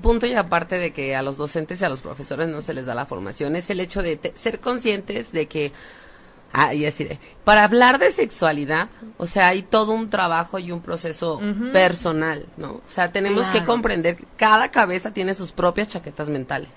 punto 0.00 0.26
y 0.26 0.34
aparte 0.34 0.78
de 0.78 0.92
que 0.92 1.14
a 1.14 1.22
los 1.22 1.36
docentes 1.36 1.80
y 1.80 1.84
a 1.84 1.88
los 1.88 2.00
profesores 2.00 2.48
no 2.48 2.60
se 2.62 2.74
les 2.74 2.86
da 2.86 2.94
la 2.94 3.06
formación, 3.06 3.56
es 3.56 3.70
el 3.70 3.80
hecho 3.80 4.02
de 4.02 4.32
ser 4.34 4.60
conscientes 4.60 5.32
de 5.32 5.46
que 5.46 5.72
Ah, 6.52 6.74
y 6.74 6.84
así 6.84 7.04
de, 7.04 7.18
para 7.44 7.64
hablar 7.64 7.98
de 7.98 8.10
sexualidad, 8.10 8.88
o 9.16 9.26
sea, 9.26 9.48
hay 9.48 9.62
todo 9.62 9.92
un 9.92 10.10
trabajo 10.10 10.58
y 10.58 10.70
un 10.70 10.82
proceso 10.82 11.40
personal, 11.72 12.46
¿no? 12.58 12.72
O 12.72 12.82
sea, 12.84 13.10
tenemos 13.10 13.48
que 13.48 13.64
comprender, 13.64 14.18
cada 14.36 14.70
cabeza 14.70 15.12
tiene 15.12 15.34
sus 15.34 15.52
propias 15.52 15.88
chaquetas 15.88 16.28
mentales. 16.28 16.70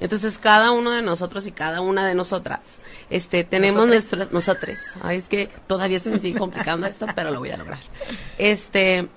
Entonces, 0.00 0.38
cada 0.38 0.72
uno 0.72 0.90
de 0.90 1.02
nosotros 1.02 1.46
y 1.46 1.52
cada 1.52 1.80
una 1.80 2.06
de 2.06 2.14
nosotras, 2.14 2.60
este, 3.08 3.44
tenemos 3.44 3.86
nuestras, 3.86 4.32
nosotros, 4.32 4.78
ay, 5.02 5.18
es 5.18 5.28
que 5.28 5.48
todavía 5.66 6.00
se 6.00 6.10
me 6.10 6.18
sigue 6.18 6.38
complicando 6.38 6.86
esto, 6.86 7.06
pero 7.14 7.30
lo 7.30 7.38
voy 7.38 7.50
a 7.50 7.56
lograr. 7.56 7.78
Este, 8.38 9.08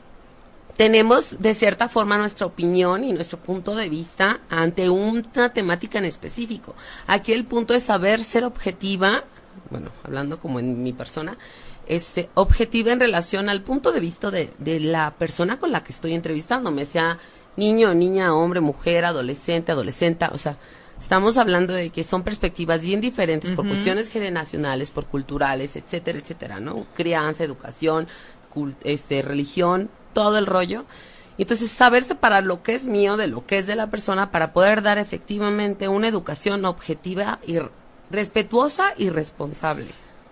tenemos 0.77 1.41
de 1.41 1.53
cierta 1.53 1.87
forma 1.87 2.17
nuestra 2.17 2.45
opinión 2.45 3.03
y 3.03 3.13
nuestro 3.13 3.39
punto 3.39 3.75
de 3.75 3.89
vista 3.89 4.41
ante 4.49 4.89
una 4.89 5.53
temática 5.53 5.99
en 5.99 6.05
específico. 6.05 6.75
Aquí 7.07 7.33
el 7.33 7.45
punto 7.45 7.73
es 7.73 7.83
saber 7.83 8.23
ser 8.23 8.43
objetiva, 8.43 9.23
bueno, 9.69 9.91
hablando 10.03 10.39
como 10.39 10.59
en 10.59 10.83
mi 10.83 10.93
persona, 10.93 11.37
este, 11.87 12.29
objetiva 12.33 12.91
en 12.91 12.99
relación 12.99 13.49
al 13.49 13.61
punto 13.61 13.91
de 13.91 13.99
vista 13.99 14.31
de, 14.31 14.51
de 14.57 14.79
la 14.79 15.15
persona 15.17 15.59
con 15.59 15.71
la 15.71 15.83
que 15.83 15.91
estoy 15.91 16.13
entrevistándome, 16.13 16.85
sea 16.85 17.19
niño, 17.57 17.93
niña, 17.93 18.33
hombre, 18.33 18.61
mujer, 18.61 19.05
adolescente, 19.05 19.71
adolescente, 19.71 20.27
o 20.31 20.37
sea, 20.37 20.57
estamos 20.99 21.37
hablando 21.37 21.73
de 21.73 21.89
que 21.89 22.03
son 22.03 22.23
perspectivas 22.23 22.81
bien 22.81 23.01
diferentes 23.01 23.51
por 23.51 23.67
cuestiones 23.67 24.09
generacionales, 24.09 24.91
por 24.91 25.05
culturales, 25.05 25.75
etcétera, 25.75 26.19
etcétera, 26.19 26.59
¿no? 26.59 26.85
Crianza, 26.95 27.43
educación, 27.43 28.07
este, 28.83 29.21
religión, 29.21 29.89
todo 30.13 30.37
el 30.37 30.45
rollo. 30.45 30.85
Y 31.37 31.43
entonces 31.43 31.69
saber 31.69 32.03
separar 32.03 32.43
lo 32.43 32.63
que 32.63 32.75
es 32.75 32.87
mío 32.87 33.17
de 33.17 33.27
lo 33.27 33.45
que 33.45 33.57
es 33.57 33.67
de 33.67 33.75
la 33.75 33.87
persona 33.87 34.31
para 34.31 34.53
poder 34.53 34.81
dar 34.81 34.97
efectivamente 34.97 35.89
una 35.89 36.07
educación 36.07 36.63
objetiva 36.63 37.39
y 37.45 37.59
respetuosa 38.09 38.93
y 38.97 39.09
responsable. 39.09 39.87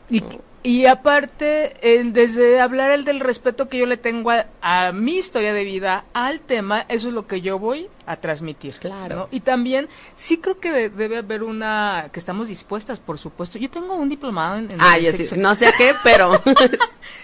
Y, 0.10 0.22
y 0.64 0.86
aparte, 0.86 1.76
el, 1.82 2.14
desde 2.14 2.62
hablar 2.62 2.92
el 2.92 3.04
del 3.04 3.20
respeto 3.20 3.68
que 3.68 3.78
yo 3.78 3.86
le 3.86 3.98
tengo 3.98 4.32
a, 4.62 4.92
mi 4.94 5.18
historia 5.18 5.54
de 5.54 5.66
vida, 5.66 6.06
al 6.14 6.40
tema, 6.40 6.86
eso 6.88 7.10
es 7.10 7.14
lo 7.14 7.28
que 7.28 7.42
yo 7.42 7.60
voy 7.60 7.90
a 8.06 8.16
transmitir. 8.16 8.76
Claro. 8.76 9.28
Y 9.32 9.42
también, 9.42 9.90
sí 10.16 10.38
creo 10.38 10.60
que 10.60 10.90
debe 10.90 11.18
haber 11.18 11.44
una, 11.44 12.10
que 12.14 12.20
estamos 12.20 12.48
dispuestas, 12.48 13.00
por 13.00 13.18
supuesto. 13.18 13.58
Yo 13.58 13.70
tengo 13.70 13.96
un 13.96 14.08
diplomado 14.08 14.58
en... 14.58 14.70
ah, 14.80 14.96
no 15.36 15.56
sé 15.56 15.68
a 15.68 15.74
qué, 15.74 15.94
pero... 16.02 16.32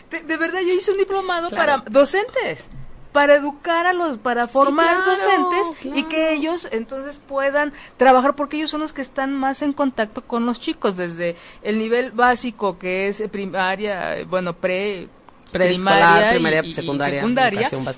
de, 0.10 0.38
verdad, 0.38 0.60
yo 0.60 0.74
hice 0.74 0.92
un 0.92 0.98
diplomado 0.98 1.50
para 1.50 1.84
docentes 1.90 2.70
para 3.12 3.36
educar 3.36 3.88
a 3.88 3.94
los, 3.94 4.18
para 4.18 4.48
formar 4.48 5.06
docentes 5.06 5.72
y 5.84 6.04
que 6.04 6.34
ellos 6.34 6.68
entonces 6.72 7.18
puedan 7.18 7.74
trabajar 7.98 8.36
porque 8.36 8.58
ellos 8.58 8.70
son 8.70 8.82
los 8.82 8.94
que 8.94 9.02
están 9.02 9.34
más 9.34 9.62
en 9.62 9.74
contacto 9.74 10.22
con 10.24 10.46
los 10.46 10.60
chicos 10.60 10.96
desde 10.96 11.36
el 11.64 11.80
nivel 11.80 12.12
básico 12.12 12.78
que 12.78 13.08
es 13.08 13.24
primaria, 13.32 14.18
bueno, 14.28 14.54
pre 14.54 15.08
primaria, 15.52 16.32
primaria 16.32 16.64
y, 16.64 16.74
secundaria, 16.74 17.24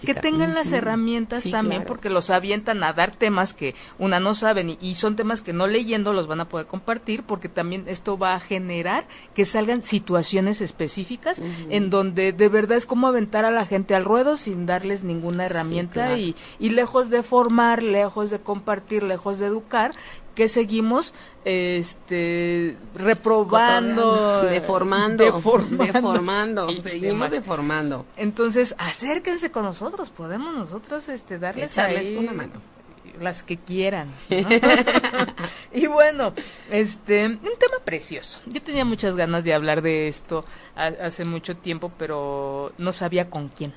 que 0.06 0.14
tengan 0.14 0.54
las 0.54 0.72
herramientas 0.72 1.44
también 1.50 1.84
porque 1.86 2.10
los 2.10 2.30
avientan 2.30 2.84
a 2.84 2.94
dar 2.94 3.12
temas 3.12 3.54
que 3.54 3.76
una 4.00 4.20
no 4.20 4.34
saben 4.34 4.78
y, 4.80 4.96
son 4.96 5.16
temas 5.16 5.42
que 5.42 5.54
no 5.54 5.68
leyendo 5.68 6.14
los 6.14 6.28
van 6.28 6.42
a 6.42 6.50
poder 6.50 6.68
compartir 6.68 7.24
porque 7.24 7.50
también 7.50 7.86
esto 7.88 8.18
va 8.18 8.36
a 8.36 8.40
generar 8.40 9.06
que 9.34 9.46
salgan 9.46 9.84
situaciones 9.84 10.62
específicas 10.62 11.42
en 11.70 11.90
donde 11.90 12.34
de 12.34 12.50
verdad 12.50 12.78
es 12.78 12.86
como 12.86 13.08
aventar 13.08 13.46
a 13.46 13.52
la 13.52 13.66
gente 13.66 13.96
al 13.96 14.06
ruedo 14.06 14.38
sin 14.38 14.66
darles 14.66 15.04
ninguna 15.04 15.46
herramienta 15.46 16.18
y, 16.18 16.36
y 16.60 16.70
lejos 16.70 17.10
de 17.10 17.24
formar, 17.24 17.82
lejos 17.82 18.30
de 18.30 18.40
compartir, 18.40 19.04
lejos 19.04 19.40
de 19.40 19.48
educar, 19.48 19.94
que 20.36 20.48
seguimos 20.48 21.14
este 21.46 22.78
reprobando 22.96 24.42
deformando 24.44 25.24
deformando, 25.26 26.70
seguimos 26.84 27.32
deformando. 27.32 28.06
Entonces 28.18 28.76
acérquense 28.78 29.52
con 29.52 29.64
nosotros 29.64 30.10
podemos 30.10 30.56
nosotros 30.56 31.10
este 31.10 31.40
darles 31.40 31.74
Echarles 31.74 32.18
una 32.18 32.34
mano. 32.34 32.54
las 33.20 33.44
que 33.44 33.58
quieran 33.58 34.08
y 35.74 35.88
bueno 35.88 36.34
este 36.70 37.28
un 37.28 37.40
tema 37.60 37.78
precioso. 37.84 38.40
Yo 38.46 38.62
tenía 38.62 38.86
muchas 38.86 39.16
ganas 39.16 39.44
de 39.44 39.54
hablar 39.54 39.82
de 39.82 40.08
esto 40.08 40.46
hace 40.76 41.26
mucho 41.26 41.58
tiempo 41.58 41.92
pero 41.98 42.72
no 42.78 42.92
sabía 42.92 43.30
con 43.30 43.50
quién 43.50 43.74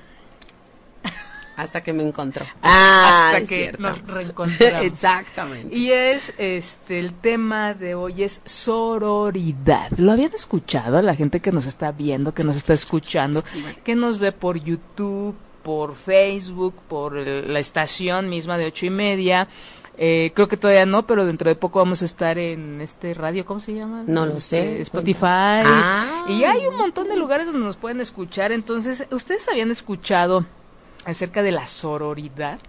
hasta 1.55 1.81
que 1.81 1.93
me 1.93 2.03
encontró. 2.03 2.45
Ah, 2.61 3.31
hasta 3.33 3.47
que 3.47 3.73
nos 3.77 4.01
reencontramos. 4.07 4.85
Exactamente. 4.85 5.75
Y 5.75 5.91
es 5.91 6.33
este 6.37 6.99
el 6.99 7.13
tema 7.13 7.73
de 7.73 7.95
hoy 7.95 8.23
es 8.23 8.41
sororidad. 8.45 9.91
¿Lo 9.97 10.11
habían 10.11 10.33
escuchado 10.33 11.01
la 11.01 11.15
gente 11.15 11.39
que 11.39 11.51
nos 11.51 11.65
está 11.65 11.91
viendo, 11.91 12.33
que 12.33 12.43
nos 12.43 12.57
está 12.57 12.73
escuchando, 12.73 13.43
que 13.83 13.95
nos 13.95 14.19
ve 14.19 14.31
por 14.31 14.57
YouTube, 14.57 15.35
por 15.63 15.95
Facebook, 15.95 16.75
por 16.87 17.15
la 17.15 17.59
estación 17.59 18.29
misma 18.29 18.57
de 18.57 18.65
ocho 18.67 18.85
y 18.85 18.89
media? 18.89 19.47
Eh, 19.97 20.31
creo 20.35 20.47
que 20.47 20.57
todavía 20.57 20.85
no, 20.85 21.07
pero 21.07 21.25
dentro 21.25 21.49
de 21.49 21.55
poco 21.55 21.79
vamos 21.79 22.01
a 22.01 22.05
estar 22.05 22.37
en 22.37 22.81
este 22.81 23.13
radio, 23.13 23.45
¿cómo 23.45 23.61
se 23.61 23.73
llama? 23.73 24.03
No 24.05 24.25
lo 24.25 24.39
sé. 24.39 24.71
Este, 24.71 24.81
Spotify. 24.83 25.23
Ah. 25.63 26.25
Y 26.27 26.43
hay 26.43 26.67
un 26.67 26.75
montón 26.75 27.07
de 27.07 27.15
lugares 27.15 27.45
donde 27.47 27.61
nos 27.61 27.77
pueden 27.77 28.01
escuchar. 28.01 28.51
Entonces, 28.51 29.07
¿ustedes 29.11 29.47
habían 29.47 29.71
escuchado 29.71 30.45
acerca 31.05 31.43
de 31.43 31.51
la 31.51 31.67
sororidad. 31.67 32.59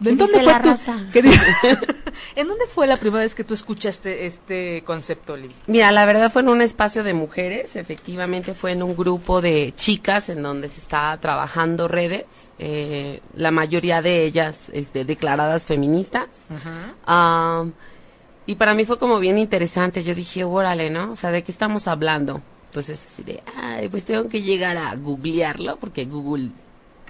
¿En 0.00 0.16
dónde 0.16 0.32
fue 0.32 0.42
la 0.42 0.58
raza? 0.58 0.98
¿En 2.36 2.48
dónde 2.48 2.66
fue 2.66 2.86
la 2.86 2.96
primera 2.96 3.22
vez 3.22 3.34
que 3.34 3.44
tú 3.44 3.54
escuchaste 3.54 4.26
este 4.26 4.82
concepto, 4.84 5.36
Liv? 5.36 5.52
Mira, 5.66 5.92
la 5.92 6.06
verdad 6.06 6.32
fue 6.32 6.42
en 6.42 6.48
un 6.48 6.60
espacio 6.60 7.04
de 7.04 7.14
mujeres, 7.14 7.76
efectivamente 7.76 8.54
fue 8.54 8.72
en 8.72 8.82
un 8.82 8.96
grupo 8.96 9.40
de 9.40 9.72
chicas 9.76 10.28
en 10.28 10.42
donde 10.42 10.68
se 10.68 10.80
estaba 10.80 11.16
trabajando 11.18 11.88
redes, 11.88 12.50
eh, 12.58 13.20
la 13.34 13.50
mayoría 13.50 14.02
de 14.02 14.24
ellas 14.24 14.70
este, 14.72 15.04
declaradas 15.04 15.66
feministas. 15.66 16.28
y 18.46 18.54
para 18.56 18.74
mí 18.74 18.84
fue 18.84 18.98
como 18.98 19.20
bien 19.20 19.38
interesante, 19.38 20.02
yo 20.02 20.14
dije, 20.14 20.44
órale, 20.44 20.90
¿no? 20.90 21.12
O 21.12 21.16
sea, 21.16 21.30
¿de 21.30 21.44
qué 21.44 21.52
estamos 21.52 21.86
hablando? 21.86 22.42
Entonces 22.70 23.06
así 23.06 23.22
de, 23.22 23.42
ay, 23.54 23.88
pues 23.88 24.04
tengo 24.04 24.28
que 24.28 24.42
llegar 24.42 24.78
a 24.78 24.94
googlearlo, 24.96 25.76
porque 25.76 26.06
Google 26.06 26.48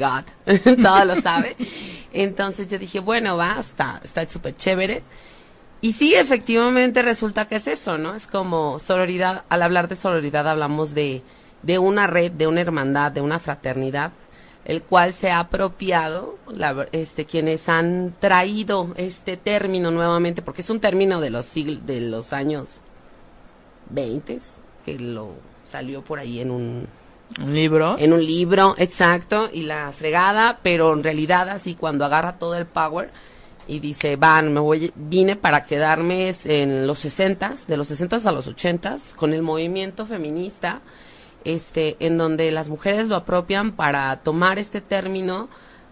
God, 0.03 0.25
todo 0.83 1.05
lo 1.05 1.17
sabe. 1.21 1.57
Entonces 2.13 2.69
yo 2.69 2.79
dije, 2.79 3.01
bueno, 3.01 3.37
va, 3.37 3.59
está 3.59 4.29
súper 4.29 4.55
chévere. 4.57 5.03
Y 5.81 5.93
sí, 5.93 6.15
efectivamente 6.15 7.03
resulta 7.03 7.47
que 7.47 7.57
es 7.57 7.67
eso, 7.67 7.99
¿no? 7.99 8.15
Es 8.15 8.29
como 8.29 8.79
sororidad, 8.79 9.45
al 9.49 9.63
hablar 9.63 9.89
de 9.89 9.97
sororidad 9.97 10.49
hablamos 10.49 10.95
de, 10.95 11.23
de 11.63 11.79
una 11.79 12.07
red, 12.07 12.31
de 12.31 12.47
una 12.47 12.61
hermandad, 12.61 13.11
de 13.11 13.21
una 13.21 13.41
fraternidad, 13.41 14.13
el 14.65 14.83
cual 14.83 15.13
se 15.13 15.31
ha 15.33 15.41
apropiado, 15.41 16.39
este, 16.93 17.25
quienes 17.25 17.69
han 17.69 18.15
traído 18.21 18.93
este 18.97 19.37
término 19.37 19.91
nuevamente, 19.91 20.41
porque 20.41 20.61
es 20.61 20.71
un 20.71 20.79
término 20.79 21.21
de 21.21 21.31
los 21.31 21.47
siglos, 21.47 21.85
de 21.85 22.01
los 22.01 22.33
años 22.33 22.81
20, 23.91 24.39
que 24.85 24.99
lo 25.01 25.33
salió 25.69 26.03
por 26.03 26.21
ahí 26.21 26.41
en 26.41 26.53
un 26.53 26.87
¿Un 27.41 27.55
libro? 27.55 27.97
En 27.99 28.13
un 28.13 28.25
libro, 28.25 28.75
exacto, 28.79 29.49
y 29.53 29.63
la 29.63 29.93
fregada, 29.93 30.59
pero 30.63 30.93
en 30.93 31.03
realidad 31.03 31.49
así 31.49 31.75
cuando 31.75 32.05
agarra 32.05 32.39
todo 32.39 32.57
el 32.57 32.67
power 32.67 33.11
y 33.67 33.81
dice, 33.81 34.17
van, 34.17 34.53
me 34.53 34.61
voy, 34.61 34.93
vine 34.95 35.37
para 35.37 35.65
quedarme 35.65 36.33
en 36.45 36.87
los 36.87 36.99
sesentas, 36.99 37.67
de 37.67 37.77
los 37.77 37.89
sesentas 37.89 38.27
a 38.27 38.33
los 38.33 38.49
ochentas, 38.49 39.15
con 39.15 39.33
el 39.33 39.43
movimiento 39.43 40.05
feminista, 40.05 40.81
este, 41.45 41.97
en 42.01 42.19
donde 42.19 42.51
las 42.51 42.69
mujeres 42.69 43.09
lo 43.09 43.17
apropian 43.17 43.73
para 43.73 44.15
tomar 44.23 44.59
este 44.59 44.81
término 44.81 45.49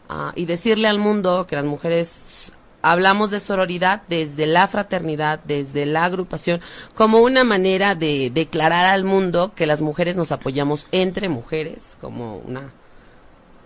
ah, 0.08 0.32
y 0.36 0.46
decirle 0.46 0.88
al 0.88 0.98
mundo 0.98 1.46
que 1.46 1.56
las 1.56 1.64
mujeres 1.64 2.52
hablamos 2.82 3.30
de 3.30 3.40
sororidad 3.40 4.02
desde 4.08 4.46
la 4.46 4.68
fraternidad, 4.68 5.40
desde 5.44 5.86
la 5.86 6.04
agrupación, 6.04 6.60
como 6.94 7.20
una 7.20 7.44
manera 7.44 7.94
de 7.94 8.30
declarar 8.32 8.86
al 8.86 9.04
mundo 9.04 9.52
que 9.54 9.66
las 9.66 9.80
mujeres 9.82 10.16
nos 10.16 10.32
apoyamos 10.32 10.86
entre 10.92 11.28
mujeres, 11.28 11.96
como 12.00 12.38
una 12.38 12.72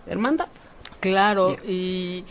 hermandad. 0.07 0.49
Claro, 1.01 1.57
y 1.67 2.25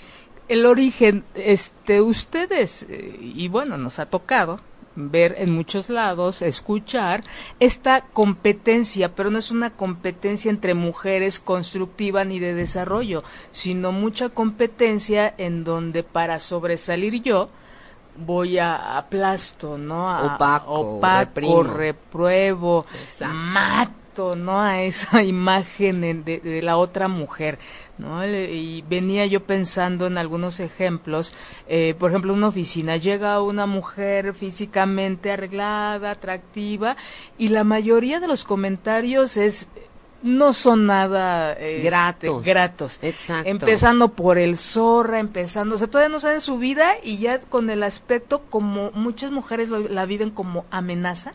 el 0.47 0.65
origen, 0.65 1.23
este, 1.35 2.01
ustedes, 2.01 2.87
eh, 2.89 3.17
y 3.19 3.47
bueno, 3.47 3.77
nos 3.77 3.99
ha 3.99 4.07
tocado, 4.07 4.59
ver 4.95 5.35
en 5.39 5.51
muchos 5.51 5.89
lados, 5.89 6.41
escuchar 6.41 7.23
esta 7.59 8.01
competencia, 8.01 9.15
pero 9.15 9.29
no 9.29 9.39
es 9.39 9.51
una 9.51 9.71
competencia 9.71 10.51
entre 10.51 10.73
mujeres 10.73 11.39
constructiva 11.39 12.25
ni 12.25 12.39
de 12.39 12.53
desarrollo, 12.53 13.23
sino 13.51 13.91
mucha 13.91 14.29
competencia 14.29 15.33
en 15.37 15.63
donde 15.63 16.03
para 16.03 16.39
sobresalir 16.39 17.21
yo 17.21 17.49
voy 18.15 18.59
a 18.59 18.97
aplasto, 18.97 19.77
¿no? 19.77 20.09
A, 20.09 20.35
opaco, 20.35 20.97
opaco 20.97 21.63
repruebo, 21.63 22.85
mato, 23.33 24.02
¿no? 24.35 24.61
A 24.61 24.81
esa 24.81 25.23
imagen 25.23 26.01
de, 26.01 26.39
de 26.39 26.61
la 26.61 26.77
otra 26.77 27.07
mujer. 27.07 27.59
¿no? 27.97 28.25
Y 28.25 28.83
venía 28.87 29.25
yo 29.25 29.43
pensando 29.43 30.07
en 30.07 30.17
algunos 30.17 30.59
ejemplos, 30.59 31.33
eh, 31.67 31.95
por 31.97 32.11
ejemplo, 32.11 32.33
una 32.33 32.47
oficina, 32.47 32.97
llega 32.97 33.41
una 33.41 33.65
mujer 33.65 34.33
físicamente 34.33 35.31
arreglada, 35.31 36.11
atractiva, 36.11 36.97
y 37.37 37.49
la 37.49 37.63
mayoría 37.63 38.19
de 38.19 38.27
los 38.27 38.43
comentarios 38.43 39.37
es 39.37 39.67
no 40.23 40.53
son 40.53 40.85
nada 40.85 41.51
este, 41.51 41.81
gratos. 41.81 42.43
gratos. 42.45 42.99
Exacto. 43.01 43.49
Empezando 43.49 44.13
por 44.13 44.37
el 44.37 44.57
zorra, 44.57 45.19
empezando, 45.19 45.75
o 45.75 45.77
sea, 45.77 45.89
todavía 45.89 46.13
no 46.13 46.21
saben 46.21 46.39
su 46.39 46.57
vida 46.57 46.93
y 47.03 47.17
ya 47.17 47.39
con 47.39 47.69
el 47.69 47.83
aspecto 47.83 48.41
como 48.49 48.91
muchas 48.91 49.31
mujeres 49.31 49.69
la 49.69 50.05
viven 50.05 50.31
como 50.31 50.65
amenaza 50.71 51.33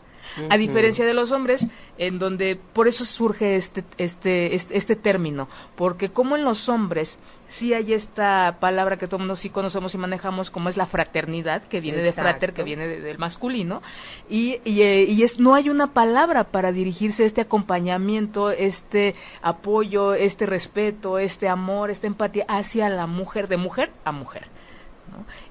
A 0.49 0.57
diferencia 0.57 1.05
de 1.05 1.13
los 1.13 1.31
hombres, 1.31 1.67
en 1.97 2.19
donde 2.19 2.55
por 2.55 2.87
eso 2.87 3.05
surge 3.05 3.55
este, 3.55 3.83
este, 3.97 4.55
este, 4.55 4.77
este 4.77 4.95
término, 4.95 5.47
porque 5.75 6.09
como 6.09 6.35
en 6.35 6.43
los 6.43 6.69
hombres 6.69 7.19
sí 7.47 7.73
hay 7.73 7.93
esta 7.93 8.57
palabra 8.59 8.97
que 8.97 9.07
todo 9.07 9.17
el 9.17 9.21
mundo 9.23 9.35
sí 9.35 9.49
conocemos 9.49 9.93
y 9.95 9.97
manejamos 9.97 10.51
como 10.51 10.69
es 10.69 10.77
la 10.77 10.85
fraternidad, 10.85 11.63
que 11.63 11.81
viene 11.81 11.99
de 11.99 12.11
frater, 12.11 12.53
que 12.53 12.63
viene 12.63 12.87
del 12.87 13.17
masculino, 13.17 13.81
y, 14.29 14.59
y, 14.63 14.81
eh, 14.81 15.03
y, 15.03 15.23
es, 15.23 15.39
no 15.39 15.55
hay 15.55 15.69
una 15.69 15.93
palabra 15.93 16.45
para 16.45 16.71
dirigirse 16.71 17.23
a 17.23 17.25
este 17.25 17.41
acompañamiento, 17.41 18.51
este 18.51 19.15
apoyo, 19.41 20.13
este 20.13 20.45
respeto, 20.45 21.19
este 21.19 21.49
amor, 21.49 21.89
esta 21.89 22.07
empatía 22.07 22.45
hacia 22.47 22.87
la 22.89 23.07
mujer, 23.07 23.47
de 23.47 23.57
mujer 23.57 23.91
a 24.05 24.11
mujer. 24.11 24.47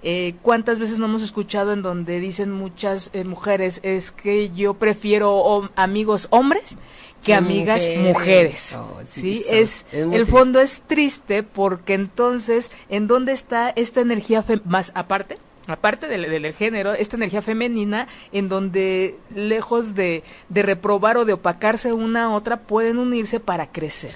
Eh, 0.02 0.34
¿Cuántas 0.42 0.78
veces 0.78 0.98
no 0.98 1.06
hemos 1.06 1.22
escuchado 1.22 1.72
en 1.72 1.82
donde 1.82 2.20
dicen 2.20 2.52
muchas 2.52 3.10
eh, 3.12 3.24
mujeres 3.24 3.80
es 3.82 4.10
que 4.10 4.50
yo 4.50 4.74
prefiero 4.74 5.70
amigos 5.76 6.28
hombres 6.30 6.78
que 7.22 7.34
amigas 7.34 7.88
mujeres? 7.98 8.76
Oh, 8.76 9.00
sí, 9.04 9.44
es, 9.48 9.86
el 9.92 10.26
fondo 10.26 10.60
es 10.60 10.82
triste 10.82 11.42
porque 11.42 11.94
entonces 11.94 12.70
en 12.88 13.06
dónde 13.06 13.32
está 13.32 13.70
esta 13.70 14.00
energía 14.00 14.44
más 14.64 14.92
aparte 14.94 15.38
aparte 15.68 16.08
del, 16.08 16.54
género, 16.54 16.94
esta 16.94 17.16
energía 17.16 17.42
femenina 17.42 18.08
en 18.32 18.48
donde 18.48 19.18
lejos 19.34 19.94
de, 19.94 20.24
de, 20.48 20.62
reprobar 20.62 21.18
o 21.18 21.24
de 21.24 21.34
opacarse 21.34 21.92
una 21.92 22.24
a 22.24 22.30
otra 22.30 22.60
pueden 22.60 22.98
unirse 22.98 23.38
para 23.38 23.70
crecer. 23.70 24.14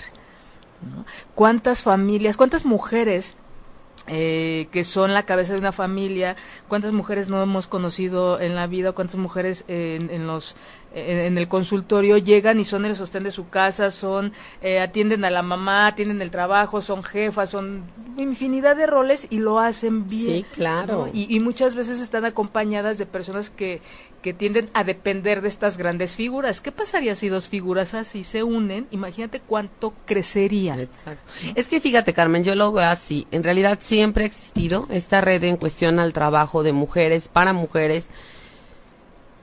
¿Cuántas 1.35 1.85
familias, 1.85 2.37
cuántas 2.37 2.65
mujeres 2.65 3.37
eh, 4.09 4.69
que 4.73 4.85
son 4.85 5.15
la 5.15 5.25
cabeza 5.25 5.53
de 5.53 5.61
una 5.61 5.73
familia, 5.73 6.37
cuántas 6.69 6.93
mujeres 6.93 7.29
no 7.29 7.43
hemos 7.43 7.69
conocido 7.69 8.41
en 8.41 8.55
la 8.55 8.67
vida, 8.67 8.93
cuántas 8.93 9.17
mujeres 9.17 9.65
en, 9.69 10.27
los 10.27 10.57
en, 10.95 11.39
el 11.39 11.49
consultorio 11.49 12.19
llegan 12.19 12.61
y 12.61 12.65
son 12.65 12.85
el 12.85 12.97
sostén 12.97 13.25
de 13.25 13.31
su 13.31 13.49
casa, 13.49 13.91
son 13.91 14.33
eh, 14.61 14.81
atienden 14.81 15.25
a 15.25 15.31
la 15.31 15.43
mamá, 15.43 15.87
atienden 15.87 16.23
el 16.23 16.31
trabajo, 16.31 16.81
son 16.81 17.03
jefas, 17.03 17.51
son 17.51 17.85
infinidad 18.17 18.77
de 18.77 18.87
roles 18.87 19.27
y 19.31 19.39
lo 19.39 19.59
hacen 19.59 20.09
bien. 20.09 20.27
Sí, 20.27 20.47
claro. 20.53 21.09
Y, 21.13 21.35
y, 21.35 21.41
muchas 21.41 21.75
veces 21.75 22.01
están 22.01 22.25
acompañadas 22.25 22.99
de 22.99 23.07
personas 23.07 23.51
que, 23.51 23.81
que 24.23 24.33
tienden 24.33 24.71
a 24.73 24.85
depender 24.85 25.43
de 25.43 25.49
estas 25.49 25.77
grandes 25.77 26.17
figuras. 26.17 26.61
¿Qué 26.61 26.73
pasaría 26.73 27.15
si 27.15 27.29
dos 27.29 27.49
figuras 27.49 27.95
así 27.95 28.25
se 28.25 28.43
unen? 28.43 28.87
Imagínate 28.91 29.41
cuánto 29.41 29.93
crecerían. 30.07 30.81
Exacto. 30.81 31.25
Es 31.55 31.69
que 31.69 31.81
fíjate, 31.81 32.15
Carmen, 32.15 32.45
yo 32.45 32.55
lo 32.55 32.73
veo 32.73 32.89
así. 32.89 33.27
En 33.31 33.43
realidad 33.43 33.79
siempre 33.81 34.25
ha 34.25 34.27
existido 34.27 34.87
esta 34.91 35.21
red 35.21 35.43
en 35.45 35.57
cuestión 35.57 35.99
al 35.99 36.13
trabajo 36.13 36.63
de 36.63 36.73
mujeres 36.73 37.29
para 37.29 37.53
mujeres 37.53 38.11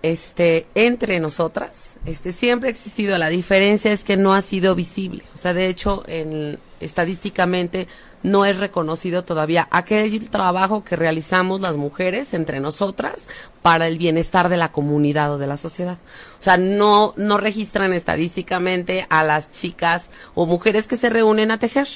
este 0.01 0.67
entre 0.75 1.19
nosotras 1.19 1.97
este 2.05 2.31
siempre 2.31 2.69
ha 2.69 2.71
existido. 2.71 3.17
La 3.17 3.29
diferencia 3.29 3.91
es 3.91 4.03
que 4.03 4.17
no 4.17 4.33
ha 4.33 4.41
sido 4.41 4.75
visible. 4.75 5.23
O 5.33 5.37
sea 5.37 5.53
de 5.53 5.67
hecho 5.67 6.03
en, 6.07 6.59
estadísticamente 6.79 7.87
no 8.21 8.45
es 8.45 8.57
reconocido 8.57 9.23
todavía 9.23 9.67
aquel 9.71 10.29
trabajo 10.29 10.83
que 10.83 10.95
realizamos 10.95 11.61
las 11.61 11.77
mujeres 11.77 12.33
entre 12.33 12.59
nosotras 12.59 13.27
para 13.61 13.87
el 13.87 13.97
bienestar 13.97 14.49
de 14.49 14.57
la 14.57 14.71
comunidad 14.71 15.33
o 15.33 15.37
de 15.37 15.47
la 15.47 15.57
sociedad. 15.57 15.97
O 16.37 16.41
sea 16.41 16.57
no 16.57 17.13
no 17.17 17.37
registran 17.37 17.93
estadísticamente 17.93 19.05
a 19.09 19.23
las 19.23 19.51
chicas 19.51 20.11
o 20.35 20.45
mujeres 20.45 20.87
que 20.87 20.97
se 20.97 21.09
reúnen 21.09 21.51
a 21.51 21.59
tejer 21.59 21.87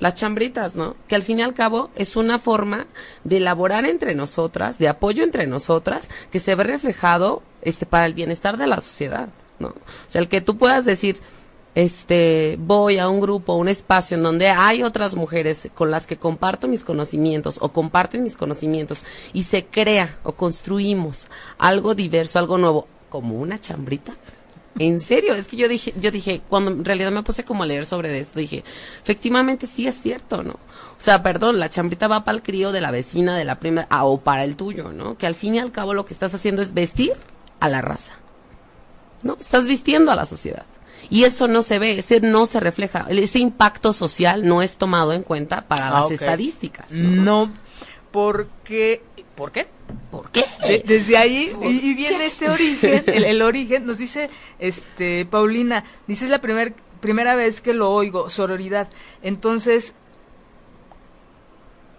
las 0.00 0.14
chambritas, 0.14 0.74
¿no? 0.76 0.96
Que 1.06 1.14
al 1.14 1.22
fin 1.22 1.38
y 1.38 1.42
al 1.42 1.54
cabo 1.54 1.90
es 1.94 2.16
una 2.16 2.38
forma 2.38 2.86
de 3.24 3.36
elaborar 3.36 3.84
entre 3.84 4.14
nosotras, 4.14 4.78
de 4.78 4.88
apoyo 4.88 5.22
entre 5.24 5.46
nosotras, 5.46 6.08
que 6.30 6.38
se 6.38 6.54
ve 6.54 6.64
reflejado 6.64 7.42
este 7.62 7.86
para 7.86 8.06
el 8.06 8.14
bienestar 8.14 8.56
de 8.56 8.66
la 8.66 8.80
sociedad, 8.80 9.28
¿no? 9.58 9.68
O 9.68 9.74
sea, 10.08 10.20
el 10.20 10.28
que 10.28 10.40
tú 10.40 10.58
puedas 10.58 10.84
decir, 10.84 11.20
este, 11.74 12.56
voy 12.58 12.98
a 12.98 13.08
un 13.08 13.20
grupo, 13.20 13.54
un 13.54 13.68
espacio 13.68 14.16
en 14.16 14.22
donde 14.22 14.48
hay 14.48 14.82
otras 14.82 15.14
mujeres 15.14 15.70
con 15.74 15.90
las 15.90 16.06
que 16.06 16.18
comparto 16.18 16.68
mis 16.68 16.84
conocimientos 16.84 17.58
o 17.60 17.70
comparten 17.70 18.22
mis 18.22 18.36
conocimientos 18.36 19.04
y 19.32 19.44
se 19.44 19.64
crea 19.64 20.18
o 20.22 20.32
construimos 20.32 21.28
algo 21.58 21.94
diverso, 21.94 22.38
algo 22.38 22.58
nuevo, 22.58 22.88
como 23.08 23.36
una 23.36 23.58
chambrita, 23.58 24.14
en 24.78 25.00
serio, 25.00 25.34
es 25.34 25.48
que 25.48 25.56
yo 25.56 25.68
dije, 25.68 25.92
yo 26.00 26.10
dije, 26.10 26.40
cuando 26.48 26.70
en 26.70 26.84
realidad 26.84 27.10
me 27.10 27.22
puse 27.22 27.44
como 27.44 27.62
a 27.62 27.66
leer 27.66 27.84
sobre 27.84 28.18
esto, 28.18 28.38
dije, 28.38 28.64
efectivamente 29.02 29.66
sí 29.66 29.86
es 29.86 29.94
cierto, 29.94 30.42
¿no? 30.42 30.52
O 30.52 31.04
sea, 31.04 31.22
perdón, 31.22 31.58
la 31.58 31.68
chambrita 31.68 32.08
va 32.08 32.24
para 32.24 32.36
el 32.36 32.42
crío 32.42 32.72
de 32.72 32.80
la 32.80 32.90
vecina, 32.90 33.36
de 33.36 33.44
la 33.44 33.60
prima, 33.60 33.86
ah, 33.90 34.04
o 34.04 34.20
para 34.20 34.44
el 34.44 34.56
tuyo, 34.56 34.92
¿no? 34.92 35.18
Que 35.18 35.26
al 35.26 35.34
fin 35.34 35.54
y 35.54 35.58
al 35.58 35.72
cabo 35.72 35.94
lo 35.94 36.04
que 36.04 36.14
estás 36.14 36.34
haciendo 36.34 36.62
es 36.62 36.74
vestir 36.74 37.12
a 37.60 37.68
la 37.68 37.82
raza, 37.82 38.18
¿no? 39.22 39.36
Estás 39.38 39.66
vistiendo 39.66 40.10
a 40.10 40.16
la 40.16 40.26
sociedad. 40.26 40.64
Y 41.10 41.24
eso 41.24 41.48
no 41.48 41.62
se 41.62 41.78
ve, 41.78 41.98
ese 41.98 42.20
no 42.20 42.46
se 42.46 42.60
refleja, 42.60 43.06
ese 43.10 43.40
impacto 43.40 43.92
social 43.92 44.46
no 44.46 44.62
es 44.62 44.76
tomado 44.76 45.12
en 45.12 45.22
cuenta 45.22 45.62
para 45.68 45.88
ah, 45.88 46.00
las 46.00 46.10
estadísticas. 46.12 46.90
No, 46.92 47.46
no 47.46 47.52
porque, 48.12 49.02
¿por 49.42 49.50
qué? 49.50 49.66
¿Por 50.12 50.30
qué? 50.30 50.44
desde 50.86 51.16
ahí 51.16 51.52
y, 51.62 51.94
viene 51.94 52.26
este 52.26 52.48
origen, 52.48 53.02
el, 53.08 53.42
origen, 53.42 53.84
nos 53.86 53.98
dice 53.98 54.30
este 54.60 55.26
Paulina, 55.26 55.82
dice 56.06 56.26
es 56.26 56.30
la 56.30 56.40
primer, 56.40 56.74
primera 57.00 57.34
vez 57.34 57.60
que 57.60 57.74
lo 57.74 57.90
oigo, 57.90 58.30
sororidad. 58.30 58.88
Entonces, 59.20 59.96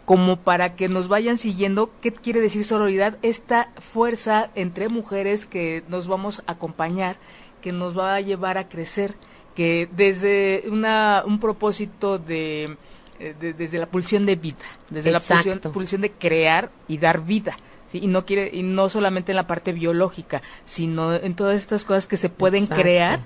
como 0.05 0.37
para 0.37 0.77
que 0.77 0.87
nos 0.87 1.09
vayan 1.09 1.37
siguiendo, 1.37 1.91
¿qué 2.01 2.13
quiere 2.13 2.39
decir 2.39 2.63
sororidad? 2.63 3.17
Esta 3.23 3.73
fuerza 3.77 4.49
entre 4.55 4.87
mujeres 4.87 5.45
que 5.45 5.83
nos 5.89 6.07
vamos 6.07 6.43
a 6.47 6.53
acompañar, 6.53 7.17
que 7.61 7.73
nos 7.73 7.97
va 7.97 8.15
a 8.15 8.21
llevar 8.21 8.57
a 8.57 8.69
crecer, 8.69 9.15
que 9.53 9.89
desde 9.91 10.63
una, 10.71 11.23
un 11.27 11.41
propósito 11.41 12.19
de, 12.19 12.77
eh, 13.23 13.53
desde 13.57 13.77
la 13.77 13.85
pulsión 13.85 14.25
de 14.25 14.35
vida, 14.35 14.57
desde 14.89 15.11
la 15.11 15.19
pulsión, 15.19 15.59
pulsión 15.59 16.01
de 16.01 16.11
crear 16.11 16.71
y 16.87 16.97
dar 16.97 17.23
vida 17.23 17.57
y 17.93 18.07
no 18.07 18.25
quiere 18.25 18.49
y 18.51 18.63
no 18.63 18.89
solamente 18.89 19.33
en 19.33 19.35
la 19.35 19.45
parte 19.45 19.71
biológica 19.71 20.41
sino 20.65 21.13
en 21.13 21.35
todas 21.35 21.55
estas 21.55 21.83
cosas 21.83 22.07
que 22.07 22.17
se 22.17 22.29
pueden 22.29 22.65
crear 22.65 23.19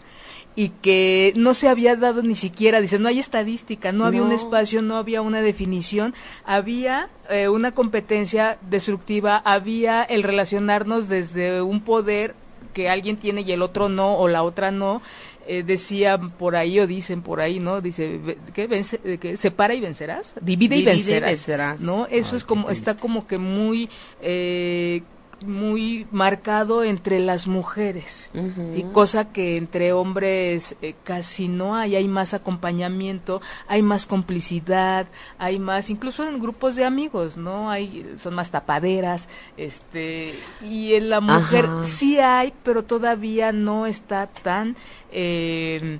y 0.58 0.70
que 0.70 1.34
no 1.36 1.54
se 1.54 1.70
había 1.70 1.96
dado 1.96 2.24
ni 2.24 2.34
siquiera, 2.34 2.82
dice, 2.82 2.98
no 2.98 3.10
hay 3.10 3.20
estadística, 3.20 3.92
no, 3.92 4.06
había 4.06 4.24
un 4.24 4.32
espacio, 4.32 4.82
no 4.82 4.98
había 4.98 5.22
una 5.22 5.40
definición, 5.40 6.16
había 6.46 7.10
eh, 7.30 7.48
una 7.48 7.74
competencia 7.76 8.58
destructiva, 8.68 9.38
había 9.46 10.02
el 10.02 10.24
relacionarnos 10.24 11.10
desde 11.10 11.62
un 11.62 11.82
poder 11.82 12.34
que 12.74 12.90
alguien 12.90 13.18
tiene 13.18 13.42
y 13.42 13.52
el 13.52 13.62
otro 13.62 13.88
no, 13.88 14.18
o 14.18 14.28
la 14.28 14.42
otra 14.42 14.72
no, 14.72 15.04
eh, 15.48 15.64
decía 15.64 16.18
por 16.18 16.56
ahí 16.56 16.80
o 16.80 16.88
dicen 16.88 17.22
por 17.22 17.40
ahí, 17.40 17.60
¿no? 17.60 17.82
Dice, 17.82 18.20
¿qué? 18.54 18.68
Vence, 18.68 19.00
que 19.20 19.38
separa 19.38 19.74
y 19.74 19.80
vencerás, 19.80 20.36
divide, 20.42 20.78
y, 20.78 20.86
vencerás, 20.86 21.80
¿no? 21.80 22.08
Eso 22.08 22.36
es 22.36 22.44
como, 22.44 22.70
está 22.70 22.96
como 22.96 23.28
que 23.28 23.38
muy... 23.38 23.90
Eh, 24.22 25.04
muy 25.46 26.08
marcado 26.12 26.84
entre 26.84 27.20
las 27.20 27.48
mujeres 27.48 28.32
y 28.76 28.84
cosa 28.84 29.32
que 29.32 29.58
entre 29.58 29.94
hombres 29.94 30.76
eh, 30.82 30.96
casi 31.04 31.48
no 31.48 31.76
hay. 31.76 31.96
Hay 31.96 32.08
más 32.08 32.34
acompañamiento 32.34 33.42
hay 33.68 33.82
más 33.82 34.06
complicidad 34.06 35.08
hay 35.38 35.60
más 35.60 35.90
incluso 35.90 36.28
en 36.28 36.40
grupos 36.40 36.76
de 36.76 36.86
amigos 36.86 37.38
no 37.38 37.70
hay 37.70 38.16
son 38.18 38.34
más 38.34 38.52
tapaderas 38.52 39.30
este 39.58 40.34
y 40.62 40.94
en 40.96 41.10
la 41.10 41.22
mujer 41.22 41.68
sí 41.84 42.20
hay 42.20 42.54
pero 42.64 42.84
todavía 42.84 43.52
no 43.52 43.86
está 43.86 44.28
tan 44.28 44.76
eh, 45.12 46.00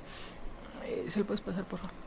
eh, 0.84 1.04
se 1.08 1.20
lo 1.20 1.26
puedes 1.26 1.40
pasar 1.40 1.64
por 1.64 1.78
favor 1.78 1.97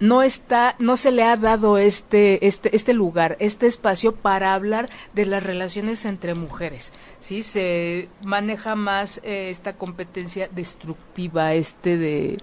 no 0.00 0.22
está, 0.22 0.74
no 0.78 0.96
se 0.96 1.10
le 1.10 1.24
ha 1.24 1.36
dado 1.36 1.78
este, 1.78 2.46
este, 2.46 2.74
este 2.74 2.94
lugar, 2.94 3.36
este 3.40 3.66
espacio 3.66 4.14
para 4.14 4.54
hablar 4.54 4.88
de 5.14 5.26
las 5.26 5.42
relaciones 5.42 6.04
entre 6.04 6.34
mujeres. 6.34 6.92
Sí, 7.20 7.42
se 7.42 8.08
maneja 8.22 8.74
más 8.74 9.20
eh, 9.24 9.50
esta 9.50 9.74
competencia 9.74 10.48
destructiva, 10.52 11.54
este 11.54 11.96
de 11.96 12.38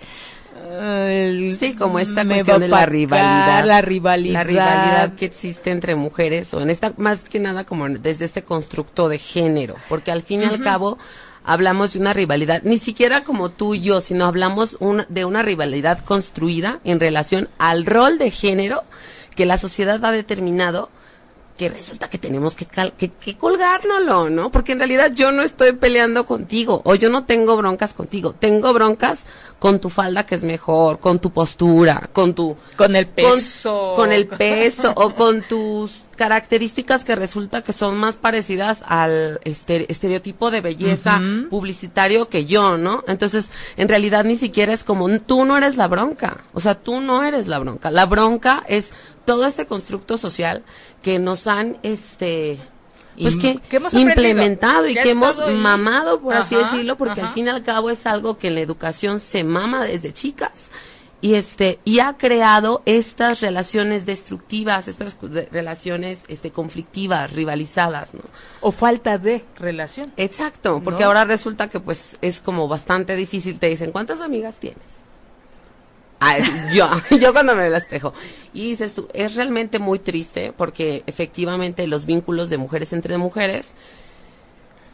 sí, 1.57 1.75
como 1.75 1.99
esta 1.99 2.25
cuestión 2.25 2.61
de 2.61 2.67
la 2.67 2.85
rivalidad, 2.85 3.65
la 3.65 3.81
rivalidad, 3.81 4.33
la 4.33 4.43
rivalidad 4.43 5.15
que 5.15 5.25
existe 5.25 5.71
entre 5.71 5.95
mujeres 5.95 6.53
o 6.53 6.61
en 6.61 6.69
esta 6.69 6.93
más 6.97 7.25
que 7.25 7.39
nada 7.39 7.65
como 7.65 7.89
desde 7.89 8.25
este 8.25 8.43
constructo 8.43 9.09
de 9.09 9.17
género, 9.17 9.75
porque 9.89 10.11
al 10.11 10.21
fin 10.21 10.43
y 10.43 10.45
al 10.45 10.61
cabo 10.61 10.97
hablamos 11.45 11.93
de 11.93 11.99
una 11.99 12.13
rivalidad, 12.13 12.61
ni 12.63 12.77
siquiera 12.77 13.23
como 13.23 13.49
tú 13.49 13.75
y 13.75 13.81
yo, 13.81 14.01
sino 14.01 14.25
hablamos 14.25 14.77
de 15.09 15.25
una 15.25 15.41
rivalidad 15.41 15.99
construida 15.99 16.79
en 16.83 16.99
relación 16.99 17.49
al 17.57 17.85
rol 17.85 18.17
de 18.17 18.31
género 18.31 18.83
que 19.35 19.45
la 19.45 19.57
sociedad 19.57 20.03
ha 20.03 20.11
determinado 20.11 20.89
que 21.57 21.69
resulta 21.69 22.09
que 22.09 22.17
tenemos 22.17 22.55
que, 22.55 22.65
que, 22.65 23.09
que, 23.09 23.37
colgárnoslo, 23.37 24.29
¿no? 24.29 24.51
Porque 24.51 24.73
en 24.73 24.79
realidad 24.79 25.11
yo 25.13 25.31
no 25.31 25.41
estoy 25.41 25.71
peleando 25.71 26.25
contigo 26.25 26.81
o 26.83 26.95
yo 26.95 27.09
no 27.09 27.25
tengo 27.25 27.55
broncas 27.55 27.93
contigo, 27.93 28.35
tengo 28.37 28.73
broncas 28.73 29.25
con 29.59 29.79
tu 29.79 29.89
falda 29.89 30.25
que 30.25 30.35
es 30.35 30.43
mejor, 30.43 30.99
con 30.99 31.19
tu 31.19 31.31
postura, 31.31 32.09
con 32.11 32.33
tu... 32.33 32.55
Con 32.75 32.95
el 32.95 33.07
peso. 33.07 33.93
Con, 33.95 34.11
el 34.11 34.27
peso 34.27 34.93
o 34.95 35.13
con 35.15 35.41
tus 35.41 35.91
características 36.15 37.03
que 37.03 37.15
resulta 37.15 37.61
que 37.61 37.73
son 37.73 37.97
más 37.97 38.17
parecidas 38.17 38.83
al 38.87 39.39
este, 39.43 39.91
estereotipo 39.91 40.49
de 40.49 40.61
belleza 40.61 41.21
publicitario 41.49 42.29
que 42.29 42.45
yo, 42.45 42.77
¿no? 42.77 43.03
Entonces, 43.07 43.51
en 43.77 43.89
realidad 43.89 44.23
ni 44.23 44.35
siquiera 44.35 44.73
es 44.73 44.83
como 44.83 45.19
tú 45.19 45.45
no 45.45 45.57
eres 45.57 45.75
la 45.75 45.87
bronca, 45.87 46.43
o 46.53 46.59
sea, 46.59 46.75
tú 46.75 47.01
no 47.01 47.23
eres 47.23 47.47
la 47.47 47.59
bronca. 47.59 47.91
La 47.91 48.05
bronca 48.05 48.63
es 48.67 48.93
todo 49.25 49.45
este 49.45 49.65
constructo 49.65 50.17
social 50.17 50.63
que 51.01 51.19
nos 51.19 51.47
han 51.47 51.77
este 51.83 52.59
pues 53.19 53.37
que, 53.37 53.59
hemos 53.71 53.93
implementado 53.93 54.87
y 54.87 54.95
que 54.95 55.11
hemos 55.11 55.37
mamado, 55.51 56.19
por 56.21 56.35
así 56.35 56.55
decirlo, 56.55 56.97
porque 56.97 57.21
al 57.21 57.29
fin 57.29 57.47
y 57.47 57.49
al 57.49 57.63
cabo 57.63 57.89
es 57.89 58.05
algo 58.05 58.37
que 58.37 58.47
en 58.49 58.55
la 58.55 58.61
educación 58.61 59.19
se 59.19 59.43
mama 59.43 59.85
desde 59.85 60.13
chicas 60.13 60.71
y 61.21 61.35
este 61.35 61.79
y 61.85 61.99
ha 61.99 62.17
creado 62.17 62.83
estas 62.85 63.41
relaciones 63.41 64.05
destructivas, 64.05 64.87
estas 64.87 65.17
relaciones 65.51 66.23
este 66.27 66.51
conflictivas, 66.51 67.33
rivalizadas, 67.33 68.13
¿no? 68.13 68.21
O 68.61 68.71
falta 68.71 69.17
de 69.17 69.43
relación. 69.55 70.11
Exacto, 70.17 70.81
porque 70.83 71.03
ahora 71.03 71.25
resulta 71.25 71.67
que 71.67 71.79
pues 71.79 72.17
es 72.21 72.41
como 72.41 72.67
bastante 72.67 73.15
difícil 73.15 73.57
te 73.57 73.67
dicen, 73.67 73.91
"¿Cuántas 73.91 74.21
amigas 74.21 74.59
tienes?" 74.59 75.04
Yo, 76.73 76.89
yo 77.19 77.33
cuando 77.33 77.55
me 77.55 77.63
veo 77.63 77.71
el 77.71 77.81
espejo. 77.81 78.13
Y 78.53 78.69
dices 78.69 78.93
tú, 78.93 79.07
es 79.13 79.35
realmente 79.35 79.79
muy 79.79 79.99
triste 79.99 80.53
porque 80.55 81.03
efectivamente 81.07 81.87
los 81.87 82.05
vínculos 82.05 82.49
de 82.49 82.57
mujeres 82.57 82.93
entre 82.93 83.17
mujeres 83.17 83.73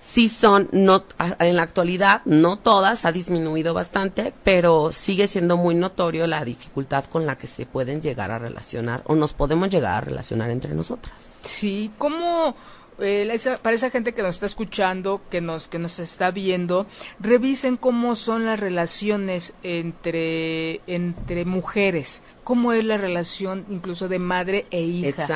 sí 0.01 0.27
son, 0.29 0.67
no, 0.71 1.03
en 1.39 1.55
la 1.55 1.63
actualidad, 1.63 2.21
no 2.25 2.57
todas, 2.57 3.05
ha 3.05 3.11
disminuido 3.11 3.73
bastante, 3.73 4.33
pero 4.43 4.91
sigue 4.91 5.27
siendo 5.27 5.57
muy 5.57 5.75
notorio 5.75 6.27
la 6.27 6.43
dificultad 6.43 7.05
con 7.05 7.25
la 7.25 7.37
que 7.37 7.47
se 7.47 7.65
pueden 7.65 8.01
llegar 8.01 8.31
a 8.31 8.39
relacionar 8.39 9.03
o 9.05 9.15
nos 9.15 9.33
podemos 9.33 9.69
llegar 9.69 9.95
a 9.95 10.01
relacionar 10.01 10.49
entre 10.49 10.73
nosotras. 10.73 11.39
Sí, 11.43 11.91
¿cómo 11.97 12.55
eh, 13.01 13.39
para 13.61 13.75
esa 13.75 13.89
gente 13.89 14.13
que 14.13 14.21
nos 14.21 14.35
está 14.35 14.45
escuchando, 14.45 15.21
que 15.29 15.41
nos, 15.41 15.67
que 15.67 15.79
nos 15.79 15.99
está 15.99 16.31
viendo, 16.31 16.85
revisen 17.19 17.77
cómo 17.77 18.15
son 18.15 18.45
las 18.45 18.59
relaciones 18.59 19.53
entre, 19.63 20.81
entre 20.87 21.45
mujeres, 21.45 22.23
cómo 22.43 22.73
es 22.73 22.83
la 22.83 22.97
relación 22.97 23.65
incluso 23.69 24.07
de 24.07 24.19
madre 24.19 24.65
e 24.71 24.81
hija. 24.81 25.27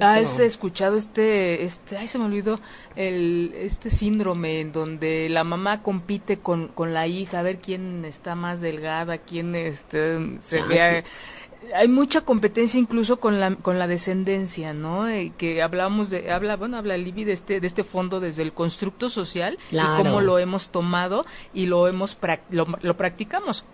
¿Has 0.00 0.38
escuchado 0.38 0.96
este, 0.96 1.64
este, 1.64 1.96
ay 1.96 2.08
se 2.08 2.18
me 2.18 2.24
olvidó, 2.24 2.60
el, 2.96 3.52
este 3.54 3.90
síndrome 3.90 4.60
en 4.60 4.72
donde 4.72 5.28
la 5.28 5.44
mamá 5.44 5.82
compite 5.82 6.38
con, 6.38 6.68
con 6.68 6.92
la 6.92 7.06
hija 7.06 7.40
a 7.40 7.42
ver 7.42 7.58
quién 7.58 8.04
está 8.04 8.34
más 8.34 8.60
delgada, 8.60 9.18
quién 9.18 9.54
este, 9.54 10.38
se 10.40 10.62
vea 10.62 11.04
hay 11.74 11.88
mucha 11.88 12.22
competencia 12.22 12.78
incluso 12.78 13.18
con 13.20 13.40
la 13.40 13.56
con 13.56 13.78
la 13.78 13.86
descendencia, 13.86 14.72
¿no? 14.72 15.08
Eh, 15.08 15.32
que 15.36 15.62
hablamos 15.62 16.10
de 16.10 16.30
habla 16.30 16.56
bueno 16.56 16.76
habla 16.76 16.96
Libby 16.96 17.24
de 17.24 17.32
este 17.32 17.60
de 17.60 17.66
este 17.66 17.84
fondo 17.84 18.20
desde 18.20 18.42
el 18.42 18.52
constructo 18.52 19.08
social 19.10 19.58
y 19.70 19.78
cómo 19.96 20.20
lo 20.20 20.38
hemos 20.38 20.70
tomado 20.70 21.24
y 21.54 21.66
lo 21.66 21.88
hemos 21.88 22.18
lo, 22.50 22.66
lo 22.80 22.96
practicamos. 22.96 23.64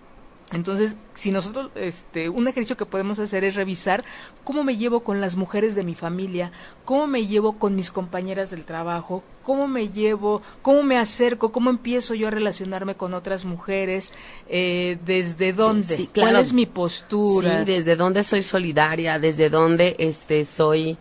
Entonces, 0.50 0.96
si 1.12 1.30
nosotros, 1.30 1.70
este, 1.74 2.30
un 2.30 2.48
ejercicio 2.48 2.78
que 2.78 2.86
podemos 2.86 3.18
hacer 3.18 3.44
es 3.44 3.54
revisar 3.54 4.02
cómo 4.44 4.64
me 4.64 4.78
llevo 4.78 5.00
con 5.00 5.20
las 5.20 5.36
mujeres 5.36 5.74
de 5.74 5.84
mi 5.84 5.94
familia, 5.94 6.52
cómo 6.86 7.06
me 7.06 7.26
llevo 7.26 7.58
con 7.58 7.76
mis 7.76 7.90
compañeras 7.90 8.50
del 8.50 8.64
trabajo, 8.64 9.22
cómo 9.48 9.66
me 9.66 9.88
llevo, 9.88 10.42
cómo 10.60 10.82
me 10.82 10.98
acerco, 10.98 11.52
cómo 11.52 11.70
empiezo 11.70 12.14
yo 12.14 12.28
a 12.28 12.30
relacionarme 12.30 12.96
con 12.96 13.14
otras 13.14 13.46
mujeres, 13.46 14.12
eh, 14.46 14.98
desde 15.06 15.54
dónde, 15.54 16.06
cuál 16.14 16.36
es 16.36 16.52
mi 16.52 16.66
postura. 16.66 17.60
Sí, 17.60 17.64
desde 17.64 17.96
dónde 17.96 18.24
soy 18.24 18.42
solidaria, 18.42 19.18
desde 19.18 19.48
dónde, 19.48 19.96
este, 20.00 20.44
soy 20.44 20.98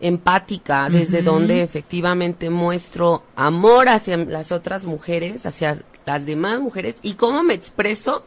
empática, 0.00 0.88
desde 0.88 1.22
dónde 1.22 1.62
efectivamente 1.62 2.50
muestro 2.50 3.22
amor 3.36 3.88
hacia 3.88 4.16
las 4.16 4.50
otras 4.50 4.84
mujeres, 4.84 5.46
hacia 5.46 5.80
las 6.04 6.26
demás 6.26 6.58
mujeres 6.58 6.96
y 7.02 7.14
cómo 7.14 7.44
me 7.44 7.54
expreso 7.54 8.24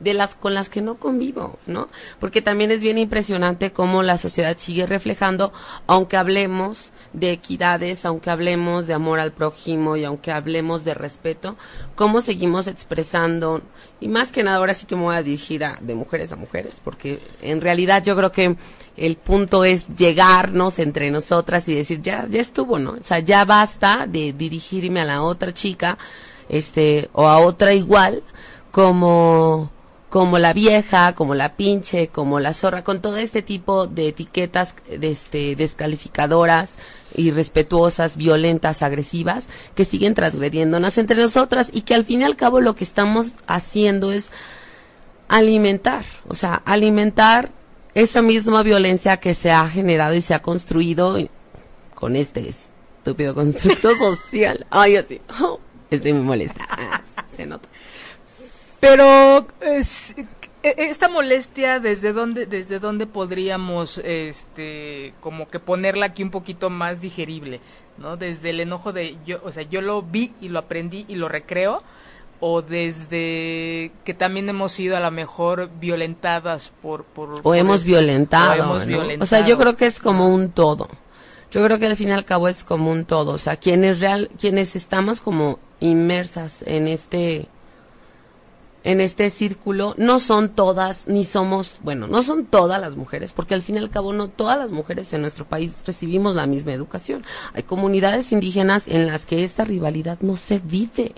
de 0.00 0.14
las 0.14 0.34
con 0.36 0.54
las 0.54 0.70
que 0.70 0.80
no 0.80 0.94
convivo, 0.94 1.58
¿no? 1.66 1.90
Porque 2.18 2.40
también 2.40 2.70
es 2.70 2.80
bien 2.80 2.96
impresionante 2.96 3.72
cómo 3.72 4.02
la 4.02 4.16
sociedad 4.16 4.56
sigue 4.56 4.86
reflejando, 4.86 5.52
aunque 5.86 6.16
hablemos 6.16 6.91
de 7.12 7.32
equidades, 7.32 8.04
aunque 8.04 8.30
hablemos 8.30 8.86
de 8.86 8.94
amor 8.94 9.20
al 9.20 9.32
prójimo 9.32 9.96
y 9.96 10.04
aunque 10.04 10.32
hablemos 10.32 10.84
de 10.84 10.94
respeto, 10.94 11.56
cómo 11.94 12.20
seguimos 12.20 12.66
expresando, 12.66 13.62
y 14.00 14.08
más 14.08 14.32
que 14.32 14.42
nada 14.42 14.56
ahora 14.56 14.74
sí 14.74 14.86
que 14.86 14.96
me 14.96 15.02
voy 15.02 15.16
a 15.16 15.22
dirigir 15.22 15.64
a, 15.64 15.78
de 15.80 15.94
mujeres 15.94 16.32
a 16.32 16.36
mujeres, 16.36 16.80
porque 16.82 17.20
en 17.42 17.60
realidad 17.60 18.02
yo 18.02 18.16
creo 18.16 18.32
que 18.32 18.56
el 18.96 19.16
punto 19.16 19.64
es 19.64 19.88
llegarnos 19.96 20.78
entre 20.78 21.10
nosotras 21.10 21.68
y 21.68 21.74
decir, 21.74 22.02
ya, 22.02 22.26
ya 22.28 22.40
estuvo, 22.40 22.78
¿no? 22.78 22.92
O 22.92 23.04
sea, 23.04 23.18
ya 23.20 23.44
basta 23.44 24.06
de 24.06 24.32
dirigirme 24.32 25.00
a 25.00 25.04
la 25.04 25.22
otra 25.22 25.52
chica, 25.52 25.98
este, 26.48 27.08
o 27.12 27.26
a 27.26 27.38
otra 27.38 27.72
igual, 27.72 28.22
como 28.70 29.70
como 30.12 30.38
la 30.38 30.52
vieja, 30.52 31.14
como 31.14 31.34
la 31.34 31.56
pinche, 31.56 32.08
como 32.08 32.38
la 32.38 32.52
zorra, 32.52 32.84
con 32.84 33.00
todo 33.00 33.16
este 33.16 33.40
tipo 33.40 33.86
de 33.86 34.08
etiquetas 34.08 34.74
este, 34.90 35.56
descalificadoras, 35.56 36.76
irrespetuosas, 37.16 38.16
violentas, 38.16 38.82
agresivas, 38.82 39.46
que 39.74 39.84
siguen 39.84 40.14
transgrediéndonos 40.14 40.98
entre 40.98 41.16
nosotras 41.16 41.70
y 41.72 41.82
que 41.82 41.94
al 41.94 42.04
fin 42.04 42.22
y 42.22 42.24
al 42.24 42.36
cabo 42.36 42.60
lo 42.60 42.74
que 42.74 42.84
estamos 42.84 43.32
haciendo 43.46 44.12
es 44.12 44.30
alimentar, 45.28 46.04
o 46.28 46.34
sea, 46.34 46.62
alimentar 46.64 47.50
esa 47.94 48.22
misma 48.22 48.62
violencia 48.62 49.18
que 49.18 49.34
se 49.34 49.50
ha 49.50 49.68
generado 49.68 50.14
y 50.14 50.20
se 50.20 50.34
ha 50.34 50.40
construido 50.40 51.18
con 51.94 52.16
este 52.16 52.48
estúpido 52.48 53.34
constructo 53.36 53.94
social. 53.94 54.66
Ay, 54.70 54.96
así, 54.96 55.20
estoy 55.90 56.12
muy 56.12 56.22
molesta, 56.22 56.66
se 57.34 57.46
nota. 57.46 57.68
Pero 58.80 59.46
es, 59.60 60.16
esta 60.62 61.08
molestia 61.08 61.80
desde 61.80 62.12
dónde 62.12 62.46
desde 62.46 62.78
dónde 62.78 63.06
podríamos 63.06 63.98
este 63.98 65.14
como 65.20 65.48
que 65.48 65.58
ponerla 65.58 66.06
aquí 66.06 66.22
un 66.22 66.30
poquito 66.30 66.70
más 66.70 67.00
digerible, 67.00 67.60
¿no? 67.98 68.16
Desde 68.16 68.50
el 68.50 68.60
enojo 68.60 68.92
de 68.92 69.16
yo, 69.26 69.40
o 69.44 69.52
sea, 69.52 69.64
yo 69.64 69.80
lo 69.80 70.02
vi 70.02 70.34
y 70.40 70.48
lo 70.48 70.60
aprendí 70.60 71.04
y 71.08 71.16
lo 71.16 71.28
recreo 71.28 71.82
o 72.44 72.60
desde 72.60 73.92
que 74.04 74.14
también 74.14 74.48
hemos 74.48 74.72
sido 74.72 74.96
a 74.96 75.00
lo 75.00 75.12
mejor 75.12 75.70
violentadas 75.78 76.72
por, 76.82 77.04
por 77.04 77.40
o, 77.42 77.54
hemos, 77.54 77.84
violentado, 77.84 78.80
o 79.20 79.26
sea, 79.26 79.46
yo 79.46 79.56
creo 79.58 79.76
que 79.76 79.86
es 79.86 80.00
como 80.00 80.26
un 80.26 80.50
todo. 80.50 80.88
Yo 81.52 81.62
creo 81.62 81.78
que 81.78 81.86
al 81.86 81.96
fin 81.96 82.08
y 82.08 82.12
al 82.12 82.24
cabo 82.24 82.48
es 82.48 82.64
como 82.64 82.90
un 82.90 83.04
todo, 83.04 83.32
o 83.32 83.38
sea, 83.38 83.56
quienes 83.56 84.00
real 84.00 84.28
quienes 84.40 84.74
estamos 84.74 85.20
como 85.20 85.60
inmersas 85.80 86.62
en 86.62 86.88
este 86.88 87.46
en 88.84 89.00
este 89.00 89.30
círculo 89.30 89.94
no 89.96 90.18
son 90.18 90.50
todas, 90.50 91.06
ni 91.06 91.24
somos, 91.24 91.78
bueno, 91.82 92.06
no 92.06 92.22
son 92.22 92.46
todas 92.46 92.80
las 92.80 92.96
mujeres, 92.96 93.32
porque 93.32 93.54
al 93.54 93.62
fin 93.62 93.76
y 93.76 93.78
al 93.78 93.90
cabo 93.90 94.12
no 94.12 94.28
todas 94.28 94.58
las 94.58 94.70
mujeres 94.70 95.12
en 95.12 95.22
nuestro 95.22 95.44
país 95.44 95.78
recibimos 95.86 96.34
la 96.34 96.46
misma 96.46 96.72
educación. 96.72 97.24
Hay 97.54 97.62
comunidades 97.62 98.32
indígenas 98.32 98.88
en 98.88 99.06
las 99.06 99.26
que 99.26 99.44
esta 99.44 99.64
rivalidad 99.64 100.18
no 100.20 100.36
se 100.36 100.58
vive. 100.58 101.12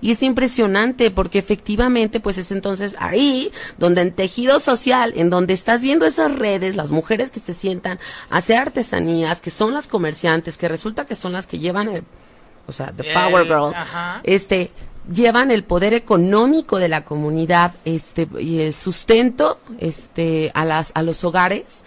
Y 0.00 0.10
es 0.10 0.22
impresionante 0.22 1.10
porque 1.10 1.38
efectivamente 1.38 2.18
pues 2.18 2.38
es 2.38 2.50
entonces 2.50 2.96
ahí 2.98 3.52
donde 3.76 4.00
en 4.00 4.12
tejido 4.12 4.58
social, 4.58 5.12
en 5.16 5.28
donde 5.28 5.52
estás 5.52 5.82
viendo 5.82 6.06
esas 6.06 6.34
redes, 6.34 6.76
las 6.76 6.90
mujeres 6.90 7.30
que 7.30 7.40
se 7.40 7.52
sientan 7.52 7.98
a 8.30 8.38
hacer 8.38 8.56
artesanías, 8.58 9.40
que 9.40 9.50
son 9.50 9.74
las 9.74 9.86
comerciantes, 9.86 10.56
que 10.56 10.68
resulta 10.68 11.04
que 11.04 11.14
son 11.14 11.32
las 11.32 11.46
que 11.46 11.58
llevan 11.58 11.88
el, 11.88 12.04
o 12.66 12.72
sea, 12.72 12.92
the 12.92 13.04
power 13.12 13.44
girl, 13.44 13.74
este, 14.24 14.70
llevan 15.12 15.50
el 15.50 15.64
poder 15.64 15.94
económico 15.94 16.78
de 16.78 16.88
la 16.88 17.04
comunidad 17.04 17.74
este 17.84 18.28
y 18.40 18.60
el 18.60 18.74
sustento 18.74 19.60
este 19.78 20.50
a 20.54 20.64
las 20.64 20.92
a 20.94 21.02
los 21.02 21.22
hogares 21.24 21.82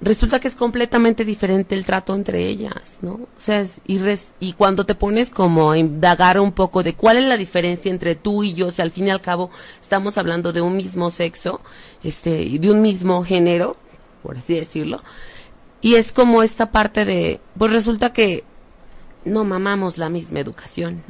resulta 0.00 0.40
que 0.40 0.48
es 0.48 0.56
completamente 0.56 1.24
diferente 1.24 1.76
el 1.76 1.84
trato 1.84 2.14
entre 2.14 2.46
ellas 2.46 2.98
no 3.02 3.12
o 3.12 3.28
sea 3.38 3.64
y 3.86 4.00
y 4.40 4.52
cuando 4.54 4.84
te 4.84 4.96
pones 4.96 5.30
como 5.30 5.70
a 5.70 5.78
indagar 5.78 6.40
un 6.40 6.52
poco 6.52 6.82
de 6.82 6.94
cuál 6.94 7.18
es 7.18 7.24
la 7.24 7.36
diferencia 7.36 7.90
entre 7.90 8.16
tú 8.16 8.42
y 8.42 8.54
yo 8.54 8.70
si 8.72 8.82
al 8.82 8.90
fin 8.90 9.06
y 9.06 9.10
al 9.10 9.20
cabo 9.20 9.50
estamos 9.80 10.18
hablando 10.18 10.52
de 10.52 10.60
un 10.60 10.76
mismo 10.76 11.10
sexo 11.12 11.60
este 12.02 12.42
y 12.42 12.58
de 12.58 12.72
un 12.72 12.82
mismo 12.82 13.22
género 13.22 13.76
por 14.24 14.38
así 14.38 14.54
decirlo 14.54 15.00
y 15.80 15.94
es 15.94 16.12
como 16.12 16.42
esta 16.42 16.72
parte 16.72 17.04
de 17.04 17.40
pues 17.56 17.70
resulta 17.70 18.12
que 18.12 18.44
no 19.24 19.44
mamamos 19.44 19.98
la 19.98 20.08
misma 20.08 20.40
educación. 20.40 21.02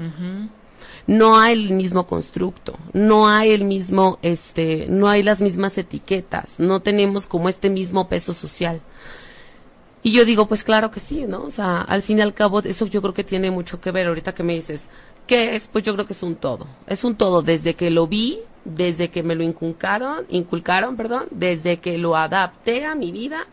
No 1.07 1.39
hay 1.39 1.55
el 1.55 1.75
mismo 1.75 2.07
constructo, 2.07 2.79
no 2.93 3.29
hay 3.29 3.51
el 3.51 3.65
mismo, 3.65 4.19
este, 4.23 4.87
no 4.89 5.09
hay 5.09 5.23
las 5.23 5.41
mismas 5.41 5.77
etiquetas, 5.79 6.61
no 6.61 6.81
tenemos 6.81 7.27
como 7.27 7.49
este 7.49 7.71
mismo 7.71 8.09
peso 8.09 8.33
social. 8.33 8.83
Y 10.05 10.13
yo 10.13 10.25
digo, 10.25 10.47
pues 10.47 10.65
claro 10.65 10.91
que 10.91 11.01
sí, 11.01 11.25
¿no? 11.29 11.45
O 11.45 11.51
sea, 11.51 11.81
al 11.83 12.03
fin 12.03 12.19
y 12.19 12.23
al 12.23 12.35
cabo, 12.35 12.61
eso 12.61 12.87
yo 12.87 13.01
creo 13.03 13.15
que 13.15 13.23
tiene 13.23 13.51
mucho 13.53 13.81
que 13.81 13.93
ver. 13.93 14.09
Ahorita 14.09 14.35
que 14.35 14.43
me 14.43 14.55
dices, 14.55 14.87
¿qué 15.29 15.55
es? 15.55 15.69
Pues 15.69 15.85
yo 15.85 15.95
creo 15.95 16.07
que 16.07 16.13
es 16.13 16.23
un 16.25 16.35
todo. 16.35 16.67
Es 16.89 17.05
un 17.05 17.15
todo 17.15 17.43
desde 17.43 17.75
que 17.75 17.91
lo 17.91 18.09
vi, 18.09 18.41
desde 18.65 19.11
que 19.11 19.23
me 19.23 19.37
lo 19.37 19.45
inculcaron, 19.45 20.27
inculcaron, 20.29 20.97
perdón, 20.97 21.27
desde 21.31 21.79
que 21.79 21.99
lo 21.99 22.17
adapté 22.17 22.85
a 22.85 22.97
mi 22.97 23.13
vida 23.13 23.47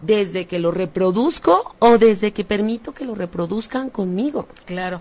desde 0.00 0.46
que 0.46 0.58
lo 0.58 0.70
reproduzco 0.70 1.74
o 1.78 1.98
desde 1.98 2.32
que 2.32 2.44
permito 2.44 2.92
que 2.92 3.04
lo 3.04 3.14
reproduzcan 3.14 3.90
conmigo. 3.90 4.48
Claro. 4.66 5.00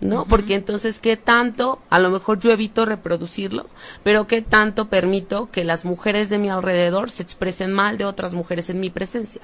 ¿no? 0.00 0.26
Porque 0.26 0.54
entonces, 0.54 1.00
¿qué 1.00 1.16
tanto? 1.16 1.80
A 1.88 1.98
lo 1.98 2.10
mejor 2.10 2.38
yo 2.38 2.50
evito 2.50 2.84
reproducirlo, 2.84 3.66
pero 4.02 4.26
¿qué 4.26 4.42
tanto 4.42 4.86
permito 4.88 5.50
que 5.50 5.64
las 5.64 5.84
mujeres 5.84 6.28
de 6.28 6.38
mi 6.38 6.50
alrededor 6.50 7.10
se 7.10 7.22
expresen 7.22 7.72
mal 7.72 7.96
de 7.96 8.04
otras 8.04 8.34
mujeres 8.34 8.68
en 8.70 8.80
mi 8.80 8.90
presencia? 8.90 9.40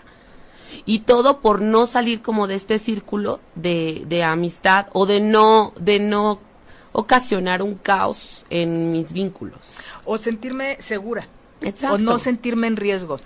Y 0.85 1.01
todo 1.01 1.41
por 1.41 1.63
no 1.63 1.87
salir 1.87 2.21
como 2.21 2.47
de 2.47 2.55
este 2.55 2.79
círculo 2.79 3.41
de, 3.55 4.05
de 4.07 4.23
amistad 4.23 4.87
o 4.93 5.07
de 5.07 5.21
no, 5.21 5.73
de 5.81 5.99
no 5.99 6.41
ocasionar 6.93 7.63
un 7.63 7.75
caos 7.75 8.45
en 8.51 8.93
mis 8.93 9.13
vínculos. 9.13 9.59
O 10.05 10.19
sentirme 10.19 10.77
segura. 10.81 11.27
Exacto. 11.63 11.97
O 11.97 11.99
no 11.99 12.19
sentirme 12.19 12.67
en 12.67 12.77
riesgo. 12.77 13.21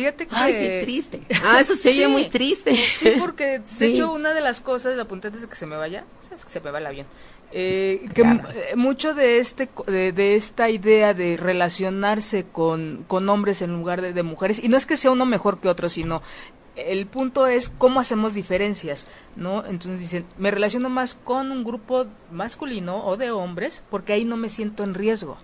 Fíjate 0.00 0.26
que... 0.26 0.34
Ay, 0.34 0.52
qué 0.54 0.78
triste. 0.82 1.20
Ah, 1.44 1.60
eso 1.60 1.74
se 1.74 1.90
oye 1.90 2.08
muy 2.08 2.28
triste. 2.30 2.74
Sí, 2.74 3.12
porque 3.18 3.58
de 3.58 3.62
Sí. 3.66 3.84
hecho 3.86 4.12
una 4.12 4.32
de 4.32 4.40
las 4.40 4.60
cosas, 4.62 4.96
la 4.96 5.02
apunté 5.02 5.28
antes 5.28 5.42
de 5.42 5.48
que 5.48 5.56
se 5.56 5.66
me 5.66 5.76
vaya, 5.76 6.04
sabes 6.26 6.44
que 6.44 6.50
se 6.50 6.60
me 6.60 6.70
va 6.70 6.78
el 6.78 6.86
avión, 6.86 7.06
eh, 7.52 8.06
que 8.14 8.22
Claro. 8.22 8.48
eh, 8.50 8.76
mucho 8.76 9.12
de 9.12 9.38
este 9.38 9.68
de, 9.86 10.12
de 10.12 10.36
esta 10.36 10.70
idea 10.70 11.12
de 11.14 11.36
relacionarse 11.36 12.46
con, 12.50 13.04
con 13.06 13.28
hombres 13.28 13.60
en 13.62 13.72
lugar 13.72 14.00
de, 14.00 14.12
de 14.12 14.22
mujeres, 14.22 14.62
y 14.62 14.68
no 14.68 14.76
es 14.78 14.86
que 14.86 14.96
sea 14.96 15.10
uno 15.10 15.26
mejor 15.26 15.60
que 15.60 15.68
otro, 15.68 15.88
sino 15.88 16.22
el 16.76 17.06
punto 17.06 17.46
es 17.46 17.68
cómo 17.68 18.00
hacemos 18.00 18.32
diferencias, 18.32 19.06
¿no? 19.36 19.66
Entonces 19.66 19.98
dicen, 20.00 20.24
me 20.38 20.50
relaciono 20.50 20.88
más 20.88 21.14
con 21.14 21.50
un 21.50 21.62
grupo 21.64 22.06
masculino 22.30 23.04
o 23.04 23.16
de 23.18 23.30
hombres 23.32 23.84
porque 23.90 24.12
ahí 24.14 24.24
no 24.24 24.36
me 24.38 24.48
siento 24.48 24.82
en 24.84 24.94
riesgo. 24.94 25.36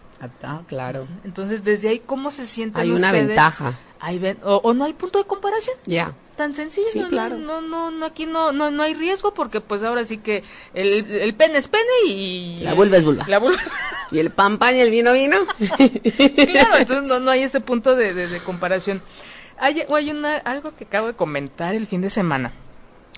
Ah, 0.43 0.63
claro. 0.67 1.07
Entonces, 1.25 1.63
desde 1.65 1.89
ahí, 1.91 1.99
¿cómo 2.05 2.31
se 2.31 2.47
sienten 2.47 2.83
Hay 2.83 2.91
una 2.91 3.13
ventaja. 3.13 3.75
Ahí 4.01 4.19
ven, 4.19 4.39
o, 4.45 4.57
o 4.57 4.75
no 4.75 4.85
hay 4.85 4.93
punto 4.93 5.19
de 5.19 5.25
comparación 5.25 5.77
Ya. 5.87 6.13
tan 6.37 6.55
sencillo. 6.55 6.87
Sí, 6.93 7.01
no, 7.01 7.09
claro. 7.09 7.39
No, 7.39 7.61
no, 7.61 7.91
no, 7.91 8.07
aquí 8.07 8.27
no, 8.27 8.53
no, 8.53 8.71
no 8.71 8.83
hay 8.83 8.95
riesgo 8.95 9.33
porque 9.35 9.61
pues 9.61 9.83
ahora 9.83 10.05
sí 10.05 10.19
que 10.19 10.43
el, 10.75 11.11
el 11.11 11.35
pene 11.35 11.59
es 11.59 11.69
pene 11.69 11.85
y... 12.07 12.61
La 12.63 12.75
vulva 12.75 12.97
es 12.99 13.05
vulva. 13.05 13.25
La 13.29 13.39
vulva. 13.39 13.59
¿Y 14.11 14.19
el 14.19 14.31
pan 14.31 14.59
pan 14.59 14.77
y 14.77 14.81
el 14.81 14.91
vino 14.91 15.13
vino? 15.13 15.37
claro, 15.59 16.77
entonces 16.77 17.09
no, 17.09 17.21
no 17.21 17.31
hay 17.31 17.43
ese 17.43 17.61
punto 17.61 17.95
de, 17.97 18.15
de, 18.15 18.29
de 18.29 18.41
comparación. 18.41 19.03
Hay, 19.59 19.83
hay 19.93 20.11
una, 20.11 20.37
algo 20.37 20.75
que 20.77 20.85
acabo 20.85 21.07
de 21.09 21.15
comentar 21.15 21.75
el 21.75 21.87
fin 21.87 22.01
de 22.03 22.11
semana 22.11 22.53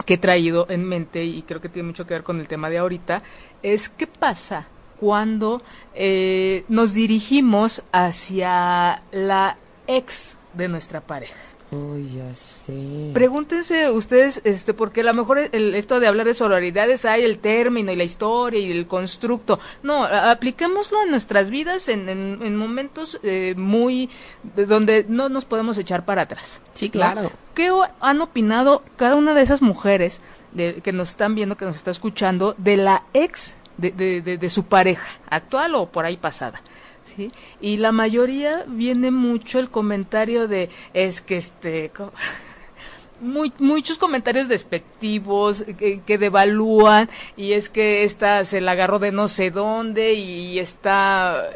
que 0.06 0.14
he 0.14 0.18
traído 0.18 0.66
en 0.70 0.84
mente 0.88 1.24
y 1.24 1.42
creo 1.42 1.60
que 1.60 1.68
tiene 1.68 1.88
mucho 1.88 2.06
que 2.06 2.14
ver 2.14 2.22
con 2.22 2.38
el 2.38 2.46
tema 2.46 2.70
de 2.70 2.78
ahorita, 2.78 3.22
es 3.64 3.88
qué 3.88 4.06
pasa 4.06 4.68
cuando 5.00 5.62
eh, 5.94 6.64
nos 6.68 6.94
dirigimos 6.94 7.82
hacia 7.92 9.02
la 9.12 9.56
ex 9.86 10.38
de 10.54 10.68
nuestra 10.68 11.00
pareja. 11.00 11.48
Uy, 11.70 12.08
ya 12.16 12.34
sé. 12.34 13.10
Pregúntense 13.12 13.90
ustedes, 13.90 14.40
este, 14.44 14.72
porque 14.72 15.02
a 15.02 15.04
lo 15.04 15.12
mejor 15.12 15.50
el, 15.52 15.74
esto 15.74 16.00
de 16.00 16.06
hablar 16.06 16.26
de 16.26 16.32
sororidades 16.32 17.04
hay 17.04 17.24
el 17.24 17.40
término 17.40 17.92
y 17.92 17.96
la 17.96 18.04
historia 18.04 18.58
y 18.58 18.70
el 18.70 18.86
constructo. 18.86 19.58
No, 19.82 20.04
apliquémoslo 20.04 21.02
en 21.02 21.10
nuestras 21.10 21.50
vidas 21.50 21.90
en, 21.90 22.08
en, 22.08 22.38
en 22.42 22.56
momentos 22.56 23.20
eh, 23.22 23.54
muy 23.56 24.08
de 24.56 24.64
donde 24.64 25.04
no 25.08 25.28
nos 25.28 25.44
podemos 25.44 25.76
echar 25.76 26.06
para 26.06 26.22
atrás. 26.22 26.60
Sí, 26.72 26.86
¿no? 26.86 26.92
claro. 26.92 27.32
¿Qué 27.54 27.70
han 28.00 28.20
opinado 28.22 28.82
cada 28.96 29.16
una 29.16 29.34
de 29.34 29.42
esas 29.42 29.60
mujeres 29.60 30.22
de, 30.52 30.76
que 30.76 30.92
nos 30.92 31.10
están 31.10 31.34
viendo, 31.34 31.58
que 31.58 31.66
nos 31.66 31.76
está 31.76 31.90
escuchando, 31.90 32.54
de 32.56 32.78
la 32.78 33.04
ex 33.12 33.56
de, 33.78 33.90
de, 33.92 34.20
de- 34.20 34.36
de 34.38 34.50
su 34.50 34.64
pareja, 34.66 35.06
actual 35.30 35.74
o 35.76 35.86
por 35.90 36.04
ahí 36.04 36.16
pasada? 36.18 36.60
¿sí? 37.04 37.30
Y 37.60 37.78
la 37.78 37.90
mayoría 37.92 38.64
viene 38.68 39.10
mucho 39.10 39.58
el 39.58 39.70
comentario 39.70 40.46
de, 40.48 40.68
es 40.92 41.22
que 41.22 41.38
este... 41.38 41.90
muy- 43.20 43.52
muchos 43.58 43.98
comentarios 43.98 44.46
despectivos 44.48 45.64
que, 45.76 46.00
que 46.02 46.18
devalúan 46.18 47.08
y 47.36 47.52
es 47.52 47.68
que 47.68 48.04
esta 48.04 48.44
se 48.44 48.60
la 48.60 48.72
agarró 48.72 48.98
de 49.00 49.10
no 49.10 49.26
sé 49.28 49.50
dónde 49.50 50.12
y 50.14 50.58
está 50.60 51.46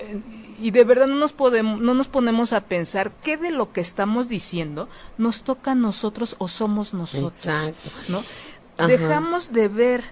y 0.61 0.72
de 0.72 0.82
verdad 0.85 1.06
no 1.06 1.14
nos 1.14 1.32
podemos 1.32 1.80
no 1.80 1.94
nos 1.94 2.08
ponemos 2.08 2.52
a 2.52 2.62
pensar 2.62 3.12
qué 3.22 3.37
de 3.37 3.52
lo 3.52 3.72
que 3.72 3.80
estamos 3.80 4.26
diciendo 4.26 4.88
nos 5.18 5.44
toca 5.44 5.70
a 5.72 5.74
nosotros 5.76 6.35
o 6.38 6.48
somos 6.48 6.94
nosotros 6.94 7.44
Exacto. 7.44 7.90
¿no? 8.08 8.24
Ajá. 8.76 8.88
Dejamos 8.88 9.52
de 9.52 9.68
ver 9.68 10.02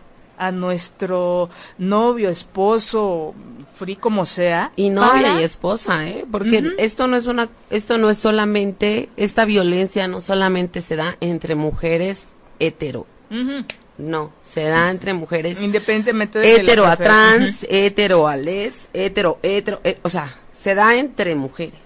a 0.40 0.50
nuestro 0.52 1.50
novio, 1.78 2.30
esposo, 2.30 3.34
free 3.76 3.96
como 3.96 4.24
sea. 4.26 4.72
Y 4.74 4.90
novia 4.90 5.10
para- 5.12 5.40
y 5.40 5.44
esposa, 5.44 6.08
¿eh? 6.08 6.24
Porque 6.30 6.62
esto 6.78 7.06
no 7.06 7.16
es 7.16 7.26
una, 7.26 7.48
esto 7.70 7.98
no 7.98 8.10
es 8.10 8.18
solamente, 8.18 9.10
esta 9.16 9.44
violencia 9.44 10.08
no 10.08 10.20
solamente 10.20 10.80
se 10.80 10.96
da 10.96 11.16
entre 11.20 11.54
mujeres 11.54 12.28
hetero, 12.58 13.06
no, 13.98 14.32
se 14.42 14.64
da 14.64 14.90
entre 14.90 15.12
mujeres 15.12 15.60
Independientemente 15.60 16.38
de 16.38 16.54
hetero 16.56 16.86
a 16.86 16.96
trans, 16.96 17.66
hetero 17.68 18.26
a 18.26 18.36
les, 18.36 18.88
hetero, 18.94 19.38
hetero, 19.42 19.80
eh, 19.84 19.98
o 20.02 20.08
sea, 20.08 20.28
se 20.52 20.74
da 20.74 20.96
entre 20.96 21.34
mujeres. 21.34 21.78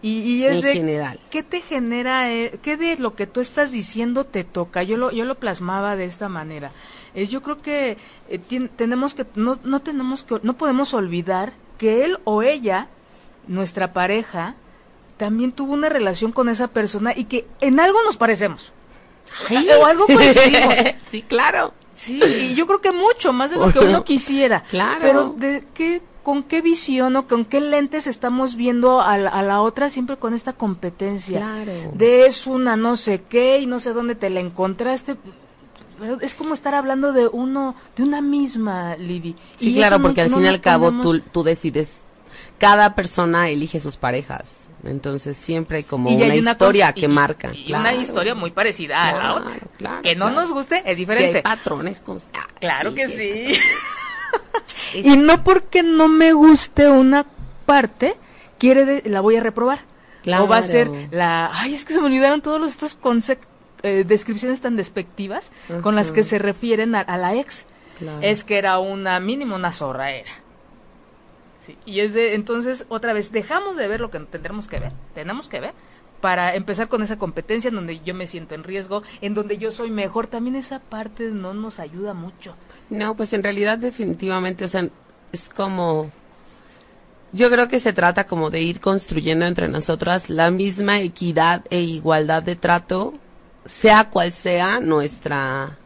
Y, 0.00 0.20
y 0.20 0.44
es 0.44 0.56
en 0.56 0.60
de 0.62 0.72
general. 0.74 1.18
qué 1.30 1.42
te 1.42 1.60
genera, 1.60 2.32
eh, 2.32 2.58
qué 2.62 2.76
de 2.76 2.96
lo 2.98 3.16
que 3.16 3.26
tú 3.26 3.40
estás 3.40 3.72
diciendo 3.72 4.24
te 4.24 4.44
toca. 4.44 4.82
Yo 4.82 4.96
lo, 4.96 5.10
yo 5.10 5.24
lo 5.24 5.34
plasmaba 5.34 5.96
de 5.96 6.04
esta 6.04 6.28
manera. 6.28 6.70
Es, 7.14 7.30
yo 7.30 7.42
creo 7.42 7.56
que 7.56 7.96
eh, 8.28 8.68
tenemos 8.76 9.14
que 9.14 9.26
no, 9.34 9.58
no 9.64 9.80
tenemos 9.80 10.22
que 10.22 10.36
no 10.42 10.56
podemos 10.56 10.94
olvidar 10.94 11.52
que 11.78 12.04
él 12.04 12.18
o 12.24 12.42
ella, 12.42 12.88
nuestra 13.48 13.92
pareja, 13.92 14.54
también 15.16 15.52
tuvo 15.52 15.72
una 15.72 15.88
relación 15.88 16.32
con 16.32 16.48
esa 16.48 16.68
persona 16.68 17.12
y 17.14 17.24
que 17.24 17.46
en 17.60 17.80
algo 17.80 18.02
nos 18.04 18.16
parecemos. 18.16 18.72
O 19.80 19.84
algo 19.84 20.06
coincidimos. 20.06 20.74
sí, 21.10 21.22
claro. 21.22 21.74
Sí, 21.92 22.22
y 22.22 22.54
yo 22.54 22.66
creo 22.66 22.80
que 22.80 22.92
mucho 22.92 23.32
más 23.32 23.50
de 23.50 23.56
lo 23.56 23.72
que 23.72 23.78
uno 23.86 24.04
quisiera. 24.04 24.62
Claro. 24.62 24.98
Pero 25.00 25.34
de 25.36 25.64
qué, 25.74 26.00
con 26.28 26.42
qué 26.42 26.60
visión 26.60 27.16
o 27.16 27.26
con 27.26 27.46
qué 27.46 27.58
lentes 27.58 28.06
estamos 28.06 28.54
viendo 28.54 29.00
a 29.00 29.16
la, 29.16 29.30
a 29.30 29.42
la 29.42 29.62
otra 29.62 29.88
siempre 29.88 30.18
con 30.18 30.34
esta 30.34 30.52
competencia. 30.52 31.38
Claro. 31.38 31.72
De 31.94 32.26
es 32.26 32.46
una 32.46 32.76
no 32.76 32.96
sé 32.96 33.22
qué 33.30 33.60
y 33.60 33.64
no 33.66 33.80
sé 33.80 33.94
dónde 33.94 34.14
te 34.14 34.28
la 34.28 34.40
encontraste. 34.40 35.16
Es 36.20 36.34
como 36.34 36.52
estar 36.52 36.74
hablando 36.74 37.14
de 37.14 37.28
uno, 37.28 37.74
de 37.96 38.02
una 38.02 38.20
misma, 38.20 38.94
Libby. 38.96 39.36
Sí, 39.56 39.70
Y 39.70 39.74
claro, 39.76 39.96
no- 39.96 40.02
porque 40.02 40.20
al 40.20 40.30
no 40.30 40.36
fin 40.36 40.44
y 40.44 40.48
al 40.48 40.60
cabo 40.60 40.92
tú, 41.00 41.18
tú 41.20 41.42
decides, 41.44 42.02
cada 42.58 42.94
persona 42.94 43.48
elige 43.48 43.80
sus 43.80 43.96
parejas, 43.96 44.68
entonces 44.84 45.34
siempre 45.34 45.78
hay 45.78 45.84
como 45.84 46.10
una, 46.10 46.26
hay 46.26 46.40
una 46.40 46.50
historia 46.50 46.92
que 46.92 47.06
y- 47.06 47.08
marca. 47.08 47.52
y 47.54 47.64
claro. 47.64 47.88
una 47.88 47.94
historia 47.94 48.34
muy 48.34 48.50
parecida 48.50 49.08
a 49.08 49.12
la 49.12 49.18
Claro, 49.18 49.34
otra. 49.36 49.56
claro, 49.78 50.02
que 50.02 50.14
no 50.14 50.30
nos 50.30 50.52
guste 50.52 50.82
es 50.84 50.98
diferente. 50.98 51.38
hay 51.38 51.42
patrones 51.42 52.00
constantes. 52.00 52.52
Claro 52.60 52.92
que 52.92 53.08
sí. 53.08 53.58
Y 54.94 55.16
no 55.16 55.44
porque 55.44 55.82
no 55.82 56.08
me 56.08 56.32
guste 56.32 56.88
una 56.88 57.26
parte, 57.66 58.16
quiere 58.58 58.84
de- 58.84 59.02
la 59.10 59.20
voy 59.20 59.36
a 59.36 59.40
reprobar. 59.40 59.78
Claro. 60.22 60.44
O 60.44 60.48
va 60.48 60.58
a 60.58 60.62
ser 60.62 60.90
la, 61.10 61.50
ay, 61.52 61.74
es 61.74 61.84
que 61.84 61.92
se 61.92 62.00
me 62.00 62.06
olvidaron 62.06 62.40
todos 62.42 62.60
los- 62.60 62.70
estos 62.72 62.94
conceptos, 62.94 63.48
descripciones 63.82 64.60
tan 64.60 64.76
despectivas 64.76 65.52
con 65.82 65.94
las 65.94 66.10
que 66.10 66.24
se 66.24 66.38
refieren 66.38 66.94
a, 66.94 67.00
a 67.00 67.16
la 67.16 67.34
ex. 67.36 67.66
Claro. 67.98 68.18
Es 68.22 68.44
que 68.44 68.58
era 68.58 68.78
una 68.80 69.20
mínimo 69.20 69.54
una 69.56 69.72
zorra 69.72 70.10
era. 70.12 70.30
Sí, 71.58 71.76
y 71.84 72.00
es 72.00 72.14
de, 72.14 72.34
entonces, 72.34 72.86
otra 72.88 73.12
vez, 73.12 73.30
dejamos 73.30 73.76
de 73.76 73.88
ver 73.88 74.00
lo 74.00 74.10
que 74.10 74.18
tendremos 74.20 74.66
que 74.68 74.78
ver, 74.80 74.92
tenemos 75.14 75.48
que 75.48 75.60
ver, 75.60 75.72
para 76.20 76.54
empezar 76.54 76.88
con 76.88 77.02
esa 77.02 77.18
competencia 77.18 77.68
en 77.68 77.74
donde 77.76 78.00
yo 78.00 78.14
me 78.14 78.26
siento 78.26 78.54
en 78.54 78.64
riesgo, 78.64 79.02
en 79.20 79.34
donde 79.34 79.58
yo 79.58 79.70
soy 79.70 79.90
mejor, 79.90 80.26
también 80.26 80.56
esa 80.56 80.80
parte 80.80 81.24
no 81.30 81.54
nos 81.54 81.78
ayuda 81.78 82.14
mucho. 82.14 82.54
No, 82.90 83.14
pues 83.14 83.32
en 83.32 83.42
realidad 83.42 83.78
definitivamente, 83.78 84.64
o 84.64 84.68
sea, 84.68 84.88
es 85.32 85.48
como... 85.48 86.10
Yo 87.32 87.50
creo 87.50 87.68
que 87.68 87.78
se 87.78 87.92
trata 87.92 88.26
como 88.26 88.48
de 88.48 88.62
ir 88.62 88.80
construyendo 88.80 89.44
entre 89.44 89.68
nosotras 89.68 90.30
la 90.30 90.50
misma 90.50 91.00
equidad 91.00 91.62
e 91.68 91.80
igualdad 91.80 92.42
de 92.42 92.56
trato, 92.56 93.14
sea 93.66 94.08
cual 94.08 94.32
sea 94.32 94.80
nuestra 94.80 95.76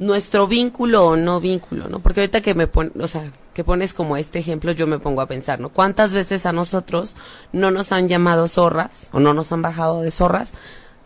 nuestro 0.00 0.48
vínculo 0.48 1.08
o 1.08 1.16
no 1.16 1.40
vínculo, 1.40 1.88
¿no? 1.88 2.00
Porque 2.00 2.20
ahorita 2.20 2.40
que 2.40 2.54
me 2.54 2.66
pon, 2.66 2.90
o 2.98 3.06
sea, 3.06 3.30
que 3.52 3.62
pones 3.62 3.92
como 3.92 4.16
este 4.16 4.38
ejemplo, 4.38 4.72
yo 4.72 4.86
me 4.86 4.98
pongo 4.98 5.20
a 5.20 5.26
pensar, 5.26 5.60
¿no? 5.60 5.68
¿Cuántas 5.68 6.12
veces 6.12 6.46
a 6.46 6.52
nosotros 6.52 7.16
no 7.52 7.70
nos 7.70 7.92
han 7.92 8.08
llamado 8.08 8.48
zorras 8.48 9.10
o 9.12 9.20
no 9.20 9.34
nos 9.34 9.52
han 9.52 9.60
bajado 9.60 10.00
de 10.00 10.10
zorras 10.10 10.52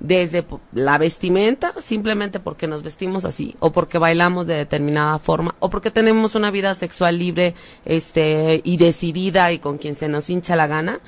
desde 0.07 0.45
la 0.75 0.99
vestimenta, 0.99 1.73
simplemente 1.81 2.38
porque 2.38 2.67
nos 2.67 2.83
vestimos 2.83 3.25
así, 3.25 3.57
o 3.59 3.73
porque 3.73 3.97
bailamos 3.97 4.47
de 4.47 4.55
determinada 4.55 5.19
forma, 5.19 5.55
o 5.61 5.71
porque 5.71 5.90
tenemos 5.90 6.35
una 6.35 6.51
vida 6.51 6.75
sexual 6.75 7.19
libre, 7.19 7.55
este, 7.87 8.61
y 8.64 8.77
decidida 8.77 9.51
y 9.51 9.59
con 9.61 9.79
quien 9.79 9.95
se 9.95 10.09
nos 10.11 10.29
hincha 10.29 10.57
la 10.57 10.67
gana? 10.67 11.01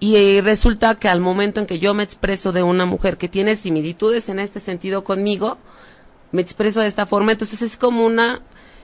Y 0.00 0.16
eh, 0.16 0.40
resulta 0.42 0.94
que 0.94 1.08
al 1.08 1.20
momento 1.20 1.60
en 1.60 1.66
que 1.66 1.78
yo 1.78 1.92
me 1.92 2.04
expreso 2.04 2.52
de 2.52 2.62
una 2.62 2.86
mujer 2.86 3.18
que 3.18 3.28
tiene 3.28 3.54
similitudes 3.54 4.30
en 4.30 4.38
este 4.38 4.60
sentido 4.60 5.04
conmigo, 5.04 5.58
me 6.32 6.40
expreso 6.40 6.80
de 6.80 6.86
esta 6.86 7.04
forma, 7.04 7.32
entonces 7.32 7.60
es 7.60 7.76
como 7.76 8.06
una, 8.06 8.40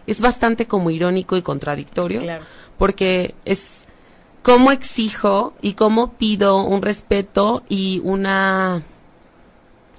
es 0.06 0.20
bastante 0.20 0.66
como 0.66 0.90
irónico 0.90 1.38
y 1.38 1.42
contradictorio, 1.42 2.20
Claro. 2.20 2.44
porque 2.76 3.34
es 3.46 3.86
cómo 4.42 4.72
exijo 4.72 5.54
y 5.62 5.72
cómo 5.72 6.12
pido 6.12 6.62
un 6.64 6.82
respeto 6.82 7.62
y 7.66 8.02
una 8.04 8.82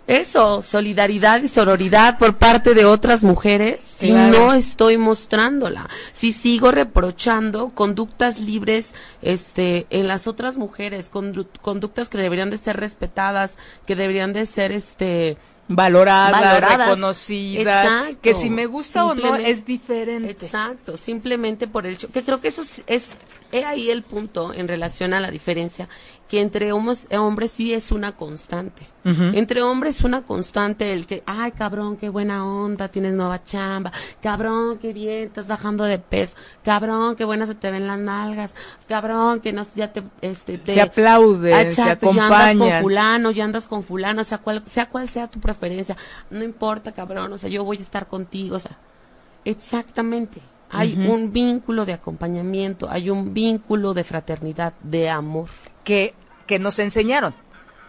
eso, 0.07 0.61
solidaridad 0.61 1.41
y 1.41 1.47
sororidad 1.47 2.17
por 2.19 2.35
parte 2.35 2.73
de 2.75 2.85
otras 2.85 3.23
mujeres 3.23 3.79
si 3.83 4.09
Claro. 4.11 4.37
no 4.37 4.53
estoy 4.53 4.97
mostrándola, 4.97 5.89
si 6.13 6.31
sigo 6.31 6.71
reprochando 6.71 7.69
conductas 7.69 8.39
libres 8.39 8.93
este 9.21 9.87
en 9.89 10.07
las 10.07 10.27
otras 10.27 10.57
mujeres, 10.57 11.11
condu- 11.11 11.47
conductas 11.61 12.09
que 12.09 12.17
deberían 12.19 12.49
de 12.49 12.57
ser 12.57 12.77
respetadas, 12.77 13.57
que 13.87 13.95
deberían 13.95 14.31
de 14.33 14.45
ser 14.45 14.71
este 14.71 15.37
Valoradas, 15.67 16.39
Valoradas. 16.39 16.77
reconocidas, 16.89 17.85
Exacto. 17.85 18.17
que 18.21 18.35
si 18.35 18.51
me 18.51 18.67
gusta 18.67 19.05
o 19.05 19.15
no 19.15 19.35
es 19.35 19.65
diferente. 19.65 20.29
Exacto, 20.29 20.95
simplemente 20.95 21.67
por 21.67 21.87
el 21.87 21.93
hecho, 21.95 22.09
que 22.11 22.21
creo 22.23 22.39
que 22.39 22.49
eso 22.49 22.61
es, 22.61 22.83
es 22.85 23.15
he 23.51 23.63
ahí 23.65 23.89
el 23.89 24.03
punto 24.03 24.53
en 24.53 24.67
relación 24.67 25.13
a 25.13 25.19
la 25.19 25.31
diferencia, 25.31 25.87
que 26.27 26.41
entre 26.41 26.71
homos- 26.73 27.05
eh, 27.11 27.17
hombres 27.17 27.51
sí 27.51 27.73
es 27.73 27.91
una 27.91 28.13
constante. 28.15 28.87
Entre 29.35 29.61
hombres 29.61 29.99
es 29.99 30.03
una 30.03 30.23
constante 30.23 30.91
el 30.91 31.05
que, 31.05 31.21
ay 31.27 31.51
cabrón, 31.51 31.95
qué 31.97 32.09
buena 32.09 32.43
onda, 32.47 32.87
tienes 32.87 33.13
nueva 33.13 33.43
chamba, 33.43 33.91
cabrón, 34.19 34.79
qué 34.79 34.93
bien, 34.93 35.25
estás 35.25 35.47
bajando 35.47 35.83
de 35.83 35.99
peso, 35.99 36.35
cabrón, 36.63 37.15
qué 37.15 37.23
buenas 37.23 37.47
se 37.49 37.53
te 37.53 37.69
ven 37.69 37.85
las 37.85 37.99
nalgas, 37.99 38.55
cabrón, 38.87 39.41
que 39.41 39.53
no, 39.53 39.63
ya 39.75 39.93
te, 39.93 40.01
este, 40.21 40.57
te 40.57 40.73
Se 40.73 40.81
aplauden, 40.81 41.53
Ah, 41.53 41.61
se 41.61 41.67
Exacto, 41.69 42.11
ya 42.13 42.25
andas 42.25 42.39
con 42.57 42.67
fulano, 42.81 43.29
ya 43.31 43.43
andas 43.43 43.67
con 43.67 43.83
fulano, 43.83 44.21
o 44.21 44.25
sea, 44.25 44.39
cual, 44.39 44.63
sea 44.65 44.89
cual 44.89 45.07
sea 45.07 45.27
tu 45.29 45.39
preferencia, 45.39 45.95
no 46.31 46.43
importa, 46.43 46.91
cabrón, 46.91 47.31
o 47.31 47.37
sea, 47.37 47.51
yo 47.51 47.63
voy 47.63 47.77
a 47.77 47.81
estar 47.81 48.07
contigo, 48.07 48.55
o 48.55 48.59
sea, 48.59 48.75
exactamente. 49.43 50.41
Hay 50.69 50.95
un 50.95 51.31
vínculo 51.31 51.85
de 51.85 51.93
acompañamiento, 51.93 52.89
hay 52.89 53.09
un 53.09 53.33
vínculo 53.33 53.93
de 53.93 54.03
fraternidad, 54.03 54.73
de 54.81 55.09
amor. 55.09 55.49
que, 55.85 56.13
que 56.47 56.59
nos 56.59 56.79
enseñaron 56.79 57.33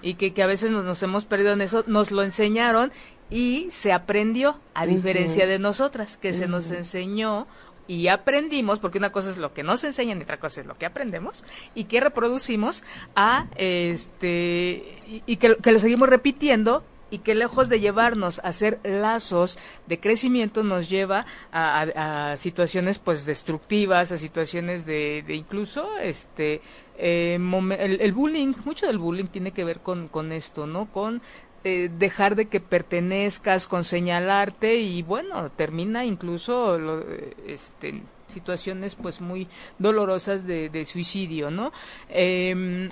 y 0.03 0.15
que, 0.15 0.33
que 0.33 0.43
a 0.43 0.47
veces 0.47 0.71
nos, 0.71 0.85
nos 0.85 1.03
hemos 1.03 1.25
perdido 1.25 1.53
en 1.53 1.63
eso, 1.63 1.83
nos 1.89 2.13
lo 2.13 2.23
enseñaron 2.23 2.93
y 3.29 3.67
se 3.71 3.93
aprendió, 3.93 4.61
a 4.75 4.87
diferencia 4.87 5.49
de 5.49 5.59
nosotras, 5.59 6.17
que 6.17 6.33
se 6.33 6.47
nos 6.47 6.71
enseñó 6.71 7.49
y 7.89 8.07
aprendimos, 8.09 8.79
porque 8.79 8.99
una 8.99 9.11
cosa 9.11 9.31
es 9.31 9.37
lo 9.37 9.53
que 9.53 9.65
nos 9.65 9.83
enseñan 9.83 10.19
y 10.19 10.23
otra 10.23 10.39
cosa 10.39 10.61
es 10.61 10.67
lo 10.67 10.75
que 10.75 10.87
aprendemos, 10.87 11.43
y 11.75 11.85
que 11.85 12.01
reproducimos 12.01 12.85
a 13.17 13.47
este 13.57 15.01
y, 15.09 15.23
y 15.27 15.37
que, 15.37 15.57
que 15.57 15.73
lo 15.73 15.79
seguimos 15.81 16.09
repitiendo 16.09 16.85
y 17.11 17.19
que 17.19 17.35
lejos 17.35 17.69
de 17.69 17.81
llevarnos 17.81 18.41
a 18.41 18.49
hacer 18.49 18.81
lazos 18.83 19.59
de 19.87 20.01
crecimiento 20.01 20.63
nos 20.65 20.89
lleva 20.91 21.27
a, 21.53 22.35
situaciones 22.37 22.99
pues 22.99 23.25
destructivas, 23.27 24.13
a 24.13 24.19
situaciones 24.19 24.87
de, 24.87 25.23
de 25.27 25.35
incluso 25.35 25.97
este 25.99 26.61
eh, 26.99 27.39
el, 27.79 28.13
bullying, 28.13 28.55
mucho 28.65 28.87
del 28.87 28.99
bullying 28.99 29.27
tiene 29.27 29.53
que 29.53 29.65
ver 29.65 29.81
con, 29.81 30.09
con 30.09 30.33
esto, 30.33 30.67
¿no? 30.67 30.91
Con 30.91 31.23
eh, 31.65 31.91
dejar 31.99 32.37
de 32.37 32.47
que 32.47 32.61
pertenezcas, 32.61 33.67
con 33.67 33.85
señalarte 33.85 34.77
y 34.77 35.03
bueno, 35.03 35.51
termina 35.51 36.05
incluso 36.05 36.79
lo- 36.79 37.01
eh, 37.01 37.35
este, 37.47 38.03
situaciones 38.29 38.95
pues 38.97 39.21
muy 39.21 39.49
dolorosas 39.79 40.47
de, 40.47 40.69
de 40.69 40.85
suicidio, 40.85 41.51
¿no? 41.51 41.73
Em, 42.09 42.91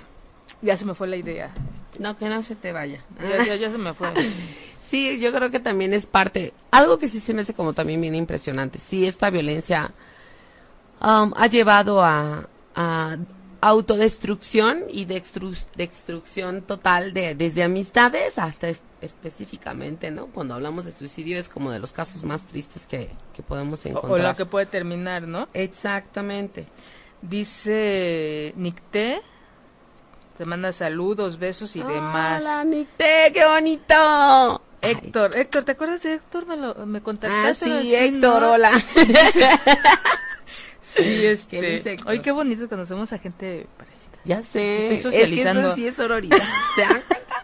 ya 0.61 0.75
se 0.77 0.85
me 0.85 0.93
fue 0.95 1.07
la 1.07 1.15
idea. 1.17 1.51
No, 1.99 2.17
que 2.17 2.27
no 2.27 2.41
se 2.41 2.55
te 2.55 2.71
vaya. 2.73 3.03
Ya, 3.21 3.45
ya, 3.45 3.55
ya 3.55 3.71
se 3.71 3.77
me 3.77 3.93
fue. 3.93 4.09
Sí, 4.85 5.19
yo 5.19 5.33
creo 5.33 5.49
que 5.49 5.59
también 5.59 5.93
es 5.93 6.05
parte, 6.05 6.53
algo 6.69 6.99
que 6.99 7.07
sí 7.07 7.19
se 7.19 7.33
me 7.33 7.41
hace 7.41 7.55
como 7.55 7.73
también 7.73 7.99
bien 8.01 8.13
impresionante. 8.13 8.77
Sí, 8.77 9.07
esta 9.07 9.31
violencia 9.31 9.91
um, 11.01 11.33
ha 11.35 11.47
llevado 11.47 12.03
a, 12.03 12.47
a 12.75 13.17
autodestrucción 13.61 14.83
y 14.87 15.05
de 15.05 15.19
extru- 15.19 15.65
destrucción 15.75 16.61
total 16.61 17.13
de 17.15 17.33
desde 17.33 17.63
amistades 17.63 18.37
hasta 18.37 18.69
es- 18.69 18.81
específicamente, 19.01 20.11
¿no? 20.11 20.27
Cuando 20.27 20.53
hablamos 20.53 20.85
de 20.85 20.91
suicidio 20.91 21.39
es 21.39 21.49
como 21.49 21.71
de 21.71 21.79
los 21.79 21.91
casos 21.91 22.23
más 22.23 22.45
tristes 22.45 22.85
que, 22.85 23.09
que 23.33 23.41
podemos 23.41 23.83
O, 23.87 23.89
encontrar. 23.89 24.19
o 24.19 24.23
lo 24.29 24.35
que 24.35 24.45
puede 24.45 24.67
terminar, 24.67 25.23
¿no? 25.27 25.47
Exactamente. 25.55 26.67
Dice 27.23 28.53
Nicté, 28.55 29.21
te 30.37 30.45
manda 30.45 30.71
saludos, 30.71 31.39
besos 31.39 31.75
y 31.75 31.83
demás. 31.83 32.43
Hola, 32.43 32.63
Nicté, 32.63 33.31
qué 33.33 33.45
bonito. 33.45 34.61
Héctor, 34.81 35.35
Héctor, 35.37 35.63
¿te 35.63 35.71
acuerdas 35.71 36.03
de 36.03 36.13
Héctor? 36.15 36.45
Me, 36.45 36.57
lo, 36.57 36.85
me 36.85 36.99
Ah, 36.99 37.01
contactaste. 37.01 37.65
sí, 37.65 37.71
así, 37.71 37.95
Héctor, 37.95 38.41
¿no? 38.41 38.51
hola. 38.53 38.71
Sí, 40.81 41.25
este. 41.25 41.59
¿Qué 41.59 41.71
dice 41.77 41.91
Héctor? 41.93 42.11
Ay, 42.11 42.19
qué 42.19 42.31
bonito 42.31 42.69
conocemos 42.69 43.11
a 43.11 43.17
gente 43.17 43.65
parecida. 43.75 44.11
Ya 44.23 44.41
sé. 44.43 44.95
Estoy 44.95 45.11
socializando. 45.11 45.61
Es 45.61 45.65
que 45.65 45.69
eso 45.71 45.75
sí 45.75 45.87
es 45.87 45.95
sororidad. 45.95 46.37
¿Se 46.75 46.81
dan 46.81 47.01
cuenta? 47.07 47.43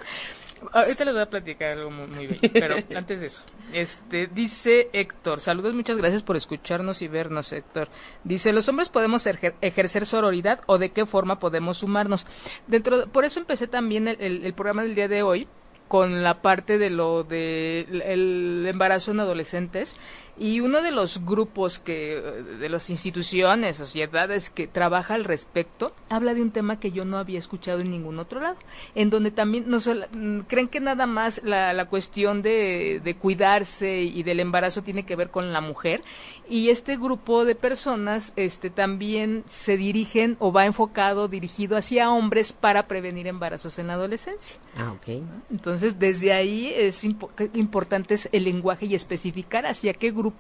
Ahorita 0.74 1.06
les 1.06 1.14
voy 1.16 1.24
a 1.24 1.30
platicar 1.30 1.72
algo 1.78 1.90
muy, 1.90 2.06
muy 2.08 2.28
bello, 2.28 2.50
pero 2.54 2.76
antes 2.96 3.20
de 3.20 3.26
eso. 3.26 3.42
Este, 3.74 4.28
dice 4.28 4.90
Héctor, 4.94 5.40
saludos, 5.40 5.74
muchas 5.74 5.98
gracias 5.98 6.24
por 6.24 6.36
escucharnos 6.36 7.02
y 7.02 7.08
vernos, 7.08 7.52
Héctor. 7.54 7.88
Dice, 8.24 8.52
¿los 8.54 8.68
hombres 8.70 8.90
podemos 8.90 9.26
ejer- 9.28 9.56
ejercer 9.62 10.06
sororidad 10.06 10.62
o 10.68 10.78
de 10.78 10.90
qué 10.92 11.06
forma 11.06 11.40
podemos 11.40 11.78
sumarnos? 11.78 12.28
Dentro, 12.68 12.98
de- 13.00 13.08
por 13.08 13.26
eso 13.26 13.40
empecé 13.40 13.68
también 13.68 14.08
el 14.08 14.54
programa 14.54 14.84
del 14.84 14.96
día 14.96 15.08
de 15.08 15.24
hoy 15.24 15.48
con 15.88 16.24
la 16.24 16.42
parte 16.42 16.78
de 16.78 16.90
lo 16.90 17.24
de 17.26 17.82
el 18.06 18.66
embarazo 18.66 19.12
en 19.12 19.20
adolescentes 19.20 19.98
y 20.42 20.60
uno 20.60 20.82
de 20.82 20.92
los 20.92 21.24
grupos 21.24 21.78
que 21.78 22.20
de 22.60 22.68
las 22.68 22.90
instituciones, 22.90 23.78
sociedades 23.78 24.50
que 24.50 24.66
trabaja 24.66 25.14
al 25.14 25.24
respecto 25.24 25.94
habla 26.10 26.34
de 26.34 26.42
un 26.42 26.50
tema 26.50 26.80
que 26.80 26.92
yo 26.92 27.06
no 27.06 27.18
había 27.18 27.38
escuchado 27.38 27.82
en 27.82 27.92
ningún 27.92 28.18
otro 28.18 28.40
lado, 28.42 28.56
en 28.96 29.12
donde 29.12 29.30
también 29.30 29.66
no 29.70 29.80
solo- 29.80 30.08
mm, 30.12 30.40
creen 30.48 30.68
que 30.68 30.80
nada 30.80 31.06
más 31.06 31.42
la, 31.44 31.74
la 31.74 31.86
cuestión 31.86 32.42
de, 32.42 33.02
de 33.04 33.16
cuidarse 33.16 34.02
y 34.02 34.24
del 34.24 34.40
embarazo 34.40 34.82
tiene 34.82 35.04
que 35.06 35.16
ver 35.16 35.30
con 35.30 35.54
la 35.54 35.62
mujer 35.62 36.02
y 36.50 36.70
este 36.70 36.98
grupo 36.98 37.46
de 37.46 37.54
personas 37.54 38.34
este 38.36 38.72
también 38.72 39.44
se 39.46 39.78
dirigen 39.78 40.38
o 40.40 40.52
va 40.52 40.66
enfocado 40.66 41.28
dirigido 41.28 41.78
hacia 41.78 42.10
hombres 42.10 42.52
para 42.52 42.88
prevenir 42.88 43.28
embarazos 43.28 43.78
en 43.78 43.88
la 43.88 43.94
adolescencia. 43.94 44.60
Ah, 44.76 44.92
ok. 44.94 45.24
Entonces, 45.52 46.00
desde 46.00 46.34
ahí 46.34 46.74
es 46.76 47.06
impo- 47.06 47.30
importante 47.54 48.16
es 48.16 48.28
el 48.32 48.46
lenguaje 48.46 48.88
y 48.88 48.96
especificar 48.96 49.68
hacia 49.68 49.94
qué 49.94 50.10
grupo 50.12 50.31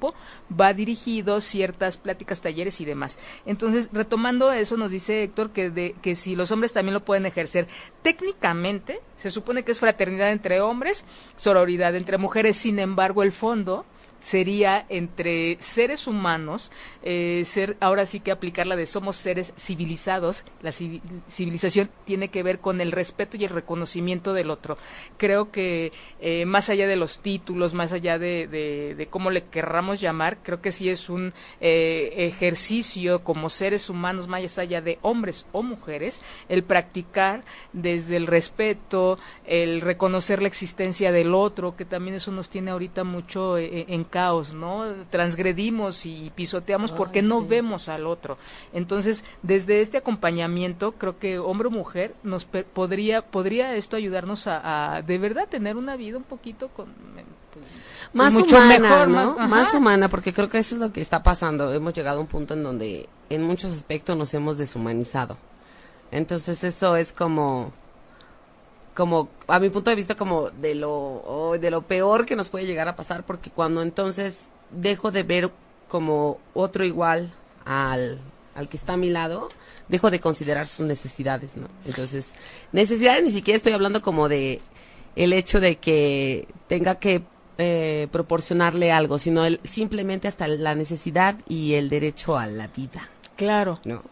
va 0.60 0.73
dirigido 0.73 1.41
ciertas 1.41 1.97
pláticas, 1.97 2.41
talleres 2.41 2.82
y 2.82 2.86
demás. 2.86 3.19
Entonces, 3.45 3.89
retomando 3.91 4.51
eso, 4.51 4.77
nos 4.77 4.91
dice 4.91 5.23
Héctor 5.23 5.51
que, 5.51 5.69
de, 5.69 5.95
que 6.01 6.15
si 6.15 6.36
los 6.36 6.51
hombres 6.51 6.73
también 6.73 6.93
lo 6.93 7.06
pueden 7.06 7.25
ejercer. 7.25 7.67
Técnicamente, 8.01 8.99
se 9.15 9.30
supone 9.30 9.63
que 9.63 9.71
es 9.71 9.80
fraternidad 9.80 10.32
entre 10.32 10.62
hombres, 10.62 11.06
sororidad 11.36 11.95
entre 11.95 12.17
mujeres, 12.17 12.58
sin 12.58 12.80
embargo, 12.80 13.23
el 13.23 13.32
fondo 13.32 13.86
sería 14.21 14.86
entre 14.88 15.57
seres 15.60 16.07
humanos, 16.07 16.71
eh, 17.03 17.41
ser 17.45 17.75
ahora 17.81 18.05
sí 18.05 18.21
que 18.21 18.31
aplicar 18.31 18.67
la 18.67 18.77
de 18.77 18.86
somos 18.86 19.17
seres 19.17 19.51
civilizados. 19.57 20.45
La 20.62 20.69
civi- 20.69 21.01
civilización 21.27 21.89
tiene 22.05 22.29
que 22.29 22.43
ver 22.43 22.60
con 22.60 22.79
el 22.79 22.93
respeto 22.93 23.36
y 23.36 23.43
el 23.43 23.49
reconocimiento 23.49 24.34
del 24.34 24.49
otro. 24.51 24.77
Creo 25.17 25.51
que 25.51 25.91
eh, 26.21 26.45
más 26.45 26.69
allá 26.69 26.88
de 26.88 26.95
los 26.95 27.19
títulos, 27.19 27.73
más 27.73 27.91
allá 27.91 28.19
de, 28.19 28.47
de, 28.47 29.07
cómo 29.10 29.31
le 29.31 29.45
querramos 29.45 29.99
llamar, 29.99 30.38
creo 30.43 30.62
que 30.62 30.71
sí 30.71 30.88
es 30.89 31.10
un 31.10 31.34
eh, 31.60 32.13
ejercicio 32.17 33.23
como 33.23 33.49
seres 33.49 33.89
humanos, 33.89 34.27
más 34.27 34.57
allá 34.60 34.81
de 34.81 34.99
hombres 35.01 35.47
o 35.51 35.63
mujeres, 35.63 36.21
el 36.47 36.63
practicar 36.63 37.43
desde 37.73 38.17
el 38.17 38.27
respeto, 38.27 39.17
el 39.45 39.81
reconocer 39.81 40.41
la 40.43 40.47
existencia 40.47 41.12
del 41.12 41.34
otro, 41.34 41.75
que 41.75 41.86
también 41.86 42.15
eso 42.15 42.31
nos 42.31 42.49
tiene 42.49 42.69
ahorita 42.71 43.03
mucho 43.03 43.57
en 43.57 44.03
caos, 44.12 44.54
¿no? 44.54 44.86
Transgredimos 45.10 46.06
y 46.06 46.32
pisoteamos 46.36 46.91
porque 46.91 47.24
no 47.24 47.43
vemos 47.43 47.89
al 47.89 48.06
otro. 48.06 48.38
Entonces, 48.74 49.24
desde 49.41 49.82
este 49.82 49.97
acompañamiento, 49.97 50.91
creo 50.91 51.17
que 51.17 51.39
hombre 51.39 51.69
o 51.69 51.71
mujer 51.71 52.13
nos 52.21 52.45
podría 52.45 53.24
podría 53.24 53.76
esto 53.76 53.95
ayudarnos 53.95 54.45
a, 54.45 54.95
a 54.95 55.02
de 55.02 55.17
verdad 55.17 55.47
tener 55.50 55.78
una 55.78 55.95
vida 55.95 56.17
un 56.17 56.24
poquito 56.24 56.69
con 56.69 56.88
pues, 57.54 57.65
Más 58.13 58.34
mucho 58.34 58.58
humana, 58.58 58.80
mejor, 58.80 59.08
¿no? 59.08 59.36
Más 59.47 59.74
humana, 59.74 60.10
porque 60.10 60.34
creo 60.34 60.50
que 60.50 60.60
eso 60.60 60.76
es 60.76 60.82
lo 60.82 60.93
que 60.93 61.02
está 61.02 61.24
pasando. 61.24 61.74
Hemos 61.74 61.93
llegado 61.93 62.19
a 62.19 62.21
un 62.21 62.28
punto 62.28 62.54
en 62.54 62.63
donde 62.63 63.10
en 63.30 63.43
muchos 63.43 63.71
aspectos 63.71 64.15
nos 64.17 64.34
hemos 64.34 64.58
deshumanizado. 64.58 65.38
Entonces 66.12 66.64
eso 66.64 66.95
es 66.97 67.14
como 67.14 67.72
como 68.94 69.30
a 69.48 69.60
mi 69.60 69.70
punto 69.70 69.89
de 69.89 69.96
vista 69.96 70.16
como 70.16 70.50
de 70.50 70.76
lo 70.76 70.92
oh, 70.92 71.58
de 71.60 71.72
lo 71.72 71.82
peor 71.84 72.26
que 72.26 72.36
nos 72.36 72.50
puede 72.50 72.66
llegar 72.66 72.88
a 72.88 72.96
pasar 72.96 73.26
porque 73.26 73.50
cuando 73.50 73.82
entonces 73.82 74.50
dejo 74.72 75.12
de 75.12 75.24
ver 75.24 75.52
como 75.88 76.39
otro 76.54 76.84
igual 76.86 77.32
al 77.66 78.20
al 78.54 78.68
que 78.68 78.76
está 78.76 78.94
a 78.94 78.98
mi 78.98 79.10
lado, 79.10 79.48
dejo 79.88 80.12
de 80.12 80.20
considerar 80.20 80.68
sus 80.68 80.86
necesidades, 80.86 81.56
¿no? 81.56 81.68
Entonces, 81.86 82.34
necesidades 82.74 83.24
ni 83.24 83.32
siquiera 83.32 83.56
estoy 83.56 83.72
hablando 83.72 84.02
como 84.02 84.28
de 84.28 84.60
el 85.16 85.32
hecho 85.32 85.62
de 85.62 85.78
que 85.78 86.50
tenga 86.68 86.96
que 86.96 87.22
eh, 87.58 88.10
proporcionarle 88.12 88.92
algo, 88.92 89.20
sino 89.20 89.46
el, 89.46 89.62
simplemente 89.64 90.28
hasta 90.28 90.50
la 90.50 90.76
necesidad 90.76 91.38
y 91.48 91.76
el 91.76 91.88
derecho 91.89 92.38
a 92.38 92.46
la 92.48 92.68
vida, 92.68 93.10
claro, 93.38 93.80
¿no? 93.86 94.04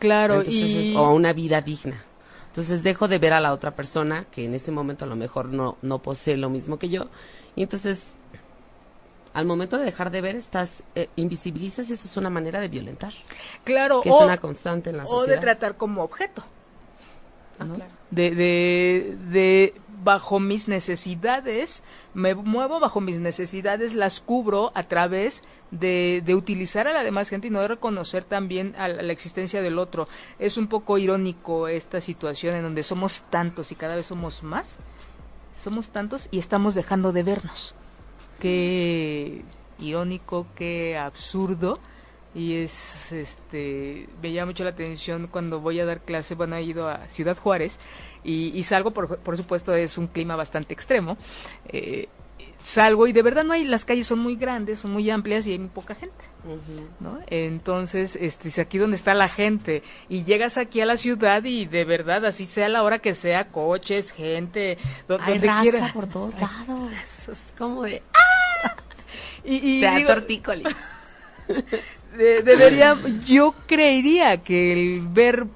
claro 0.00 0.34
Entonces 0.40 0.54
y 0.54 0.90
es- 0.90 0.96
o 0.96 1.04
a 1.06 1.12
una 1.12 1.32
vida 1.32 1.60
digna. 1.60 2.04
Entonces 2.54 2.84
dejo 2.84 3.08
de 3.08 3.18
ver 3.18 3.32
a 3.32 3.40
la 3.40 3.52
otra 3.52 3.72
persona, 3.74 4.26
que 4.30 4.44
en 4.44 4.54
ese 4.54 4.70
momento 4.70 5.04
a 5.04 5.08
lo 5.08 5.16
mejor 5.16 5.46
no, 5.46 5.76
no 5.82 5.98
posee 6.00 6.36
lo 6.36 6.48
mismo 6.50 6.78
que 6.78 6.88
yo. 6.88 7.08
Y 7.56 7.64
entonces, 7.64 8.14
al 9.32 9.44
momento 9.44 9.76
de 9.76 9.84
dejar 9.84 10.12
de 10.12 10.20
ver, 10.20 10.36
estás 10.36 10.84
eh, 10.94 11.08
invisibilizas 11.16 11.90
y 11.90 11.94
eso 11.94 12.06
es 12.06 12.16
una 12.16 12.30
manera 12.30 12.60
de 12.60 12.68
violentar. 12.68 13.12
Claro, 13.64 14.02
Que 14.02 14.10
o, 14.12 14.18
es 14.18 14.24
una 14.24 14.38
constante 14.38 14.90
en 14.90 14.98
la 14.98 15.02
o 15.02 15.08
sociedad. 15.08 15.34
de 15.34 15.40
tratar 15.42 15.76
como 15.76 16.04
objeto. 16.04 16.44
Ah, 17.58 17.64
¿no? 17.64 17.74
claro. 17.74 17.90
de, 18.12 18.30
de, 18.30 19.16
de 19.30 19.74
bajo 20.04 20.38
mis 20.38 20.68
necesidades, 20.68 21.82
me 22.12 22.34
muevo 22.34 22.78
bajo 22.78 23.00
mis 23.00 23.18
necesidades, 23.18 23.94
las 23.94 24.20
cubro 24.20 24.70
a 24.74 24.84
través 24.84 25.42
de, 25.70 26.22
de 26.24 26.34
utilizar 26.34 26.86
a 26.86 26.92
la 26.92 27.02
demás 27.02 27.30
gente 27.30 27.48
y 27.48 27.50
no 27.50 27.60
de 27.60 27.68
reconocer 27.68 28.24
también 28.24 28.74
a 28.78 28.88
la, 28.88 29.02
la 29.02 29.12
existencia 29.12 29.62
del 29.62 29.78
otro. 29.78 30.06
Es 30.38 30.56
un 30.58 30.68
poco 30.68 30.98
irónico 30.98 31.66
esta 31.68 32.00
situación 32.00 32.54
en 32.54 32.62
donde 32.62 32.82
somos 32.82 33.24
tantos 33.30 33.72
y 33.72 33.74
cada 33.74 33.96
vez 33.96 34.06
somos 34.06 34.42
más, 34.42 34.76
somos 35.62 35.90
tantos 35.90 36.28
y 36.30 36.38
estamos 36.38 36.74
dejando 36.74 37.12
de 37.12 37.22
vernos. 37.22 37.74
Qué 38.38 39.42
irónico, 39.78 40.46
qué 40.54 40.96
absurdo 40.98 41.78
y 42.34 42.56
es 42.56 43.12
este 43.12 44.08
me 44.20 44.32
llama 44.32 44.50
mucho 44.50 44.64
la 44.64 44.70
atención 44.70 45.28
cuando 45.28 45.60
voy 45.60 45.78
a 45.78 45.86
dar 45.86 46.00
clase 46.00 46.34
bueno 46.34 46.56
he 46.56 46.64
ido 46.64 46.88
a 46.88 47.08
Ciudad 47.08 47.38
Juárez 47.38 47.78
y, 48.24 48.52
y 48.58 48.62
salgo 48.64 48.90
por, 48.90 49.18
por 49.18 49.36
supuesto 49.36 49.74
es 49.74 49.98
un 49.98 50.06
clima 50.08 50.34
bastante 50.36 50.72
extremo 50.74 51.16
eh, 51.68 52.08
salgo 52.62 53.06
y 53.06 53.12
de 53.12 53.20
verdad 53.20 53.44
no 53.44 53.52
hay 53.52 53.64
las 53.66 53.84
calles 53.84 54.06
son 54.06 54.20
muy 54.20 54.36
grandes 54.36 54.78
son 54.80 54.92
muy 54.92 55.10
amplias 55.10 55.46
y 55.46 55.52
hay 55.52 55.58
muy 55.58 55.68
poca 55.68 55.94
gente. 55.94 56.24
¿no? 57.00 57.18
Entonces, 57.28 58.16
este, 58.16 58.48
es 58.48 58.58
aquí 58.58 58.78
donde 58.78 58.96
está 58.96 59.12
la 59.14 59.28
gente 59.28 59.82
y 60.08 60.24
llegas 60.24 60.56
aquí 60.58 60.80
a 60.80 60.86
la 60.86 60.96
ciudad 60.96 61.44
y 61.44 61.66
de 61.66 61.84
verdad, 61.84 62.24
así 62.24 62.46
sea 62.46 62.68
la 62.70 62.82
hora 62.82 62.98
que 63.00 63.14
sea, 63.14 63.48
coches, 63.48 64.12
gente, 64.12 64.78
do- 65.08 65.18
Hay 65.20 65.34
donde 65.34 65.46
raza 65.46 65.60
quiera. 65.62 65.90
por 65.92 66.06
todos 66.06 66.34
lados. 66.40 66.90
Es 67.30 67.52
como 67.58 67.82
de 67.82 68.02
Y, 69.44 69.56
y 69.56 69.86
digo, 69.96 70.10
hortícola. 70.12 70.70
de- 72.16 72.42
debería, 72.42 72.96
yo 73.26 73.54
creería 73.66 74.38
que 74.38 74.72
el 74.72 75.06
ver 75.08 75.46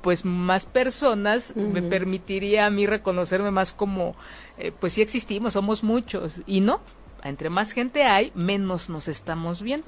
pues 0.00 0.24
más 0.24 0.66
personas 0.66 1.54
me 1.56 1.82
permitiría 1.82 2.66
a 2.66 2.70
mí 2.70 2.86
reconocerme 2.86 3.50
más 3.50 3.72
como, 3.72 4.16
eh, 4.58 4.72
pues 4.78 4.92
sí 4.92 5.02
existimos, 5.02 5.54
somos 5.54 5.82
muchos 5.82 6.42
y 6.46 6.60
no. 6.60 6.80
Entre 7.24 7.50
más 7.50 7.70
gente 7.70 8.02
hay, 8.04 8.32
menos 8.34 8.90
nos 8.90 9.06
estamos 9.06 9.62
viendo. 9.62 9.86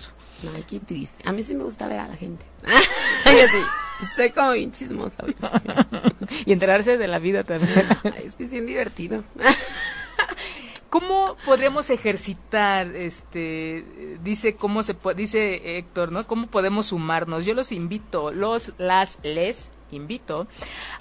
Ay, 0.55 0.64
qué 0.68 0.78
triste. 0.78 1.28
A 1.28 1.32
mí 1.32 1.42
sí 1.42 1.55
me 1.55 1.64
gusta 1.64 1.88
ver 1.88 2.01
a 2.01 2.09
la 2.09 2.16
gente. 2.16 2.45
Sí, 3.24 4.07
soy 4.16 4.30
como 4.30 4.53
bien 4.53 4.72
chismosa. 4.72 5.24
Y 6.47 6.53
enterarse 6.53 6.97
de 6.99 7.09
la 7.09 7.18
vida 7.18 7.45
también. 7.45 7.86
Ay, 8.05 8.24
es 8.26 8.34
que 8.34 8.45
es 8.45 8.51
bien 8.51 8.66
divertido. 8.66 9.24
¿Cómo 10.95 11.36
podríamos 11.45 11.90
ejercitar, 11.90 12.86
este, 12.95 13.84
dice 14.22 14.55
cómo 14.55 14.84
se 14.84 14.95
dice 15.16 15.78
Héctor, 15.78 16.12
¿no? 16.12 16.24
¿Cómo 16.26 16.47
podemos 16.47 16.86
sumarnos? 16.86 17.45
Yo 17.45 17.55
los 17.55 17.72
invito, 17.72 18.30
los, 18.30 18.72
las, 18.78 19.18
les 19.24 19.72
invito 19.95 20.47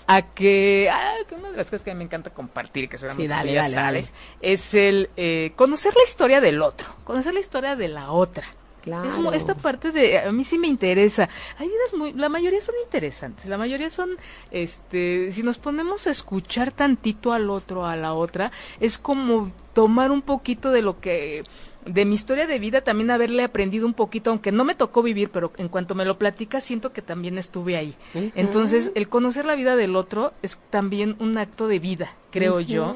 a 0.08 0.22
que, 0.22 0.90
ah, 0.92 1.16
que 1.28 1.36
una 1.36 1.52
de 1.52 1.58
las 1.58 1.68
cosas 1.68 1.84
que 1.84 1.92
a 1.92 1.94
mí 1.94 2.00
me 2.00 2.06
encanta 2.06 2.32
compartir, 2.32 2.90
que 2.90 2.98
seguramente 2.98 3.24
Sí, 3.24 3.28
dale, 3.28 3.54
dale, 3.54 3.74
sabes, 3.74 4.14
es 4.42 4.74
el 4.74 5.10
eh, 5.18 5.54
conocer 5.56 5.96
la 5.96 6.04
historia 6.04 6.42
del 6.42 6.62
otro, 6.62 6.88
conocer 7.04 7.34
la 7.34 7.40
historia 7.40 7.76
de 7.76 7.88
la 7.88 8.12
otra. 8.12 8.46
Claro. 8.84 9.08
Es 9.08 9.18
esta 9.36 9.56
parte 9.56 9.94
de 9.94 10.20
a 10.20 10.32
mí 10.34 10.44
sí 10.44 10.58
me 10.58 10.68
interesa. 10.68 11.30
Hay 11.58 11.70
vidas 11.70 11.94
muy 11.94 12.12
la 12.12 12.28
mayoría 12.28 12.62
son 12.62 12.76
interesantes. 12.84 13.46
La 13.46 13.58
mayoría 13.58 13.90
son 13.90 14.10
este 14.52 15.32
si 15.32 15.42
nos 15.42 15.58
ponemos 15.58 16.06
a 16.06 16.12
escuchar 16.12 16.74
tantito 16.74 17.32
al 17.32 17.50
otro 17.50 17.86
a 17.86 17.96
la 17.96 18.14
otra 18.14 18.52
es 18.82 18.98
como 18.98 19.54
tomar 19.72 20.12
un 20.12 20.22
poquito 20.22 20.70
de 20.70 20.82
lo 20.82 21.00
que 21.00 21.46
de 21.86 22.06
mi 22.06 22.16
historia 22.16 22.48
de 22.48 22.60
vida 22.60 22.82
también 22.82 23.12
haberle 23.12 23.44
aprendido 23.44 23.86
un 23.86 23.94
poquito, 23.94 24.30
aunque 24.30 24.52
no 24.52 24.64
me 24.64 24.76
tocó 24.76 25.02
vivir, 25.04 25.30
pero 25.30 25.52
en 25.58 25.70
cuanto 25.70 25.96
me 25.96 26.06
lo 26.06 26.18
platica 26.18 26.62
siento 26.62 26.94
que 26.94 27.02
también 27.02 27.38
estuve 27.38 27.76
ahí. 27.78 27.96
Entonces, 28.36 28.92
el 28.96 29.10
conocer 29.10 29.46
la 29.46 29.56
vida 29.56 29.76
del 29.76 29.96
otro 29.96 30.34
es 30.42 30.60
también 30.70 31.16
un 31.20 31.38
acto 31.38 31.68
de 31.68 31.80
vida, 31.80 32.10
creo 32.32 32.60
yo, 32.60 32.96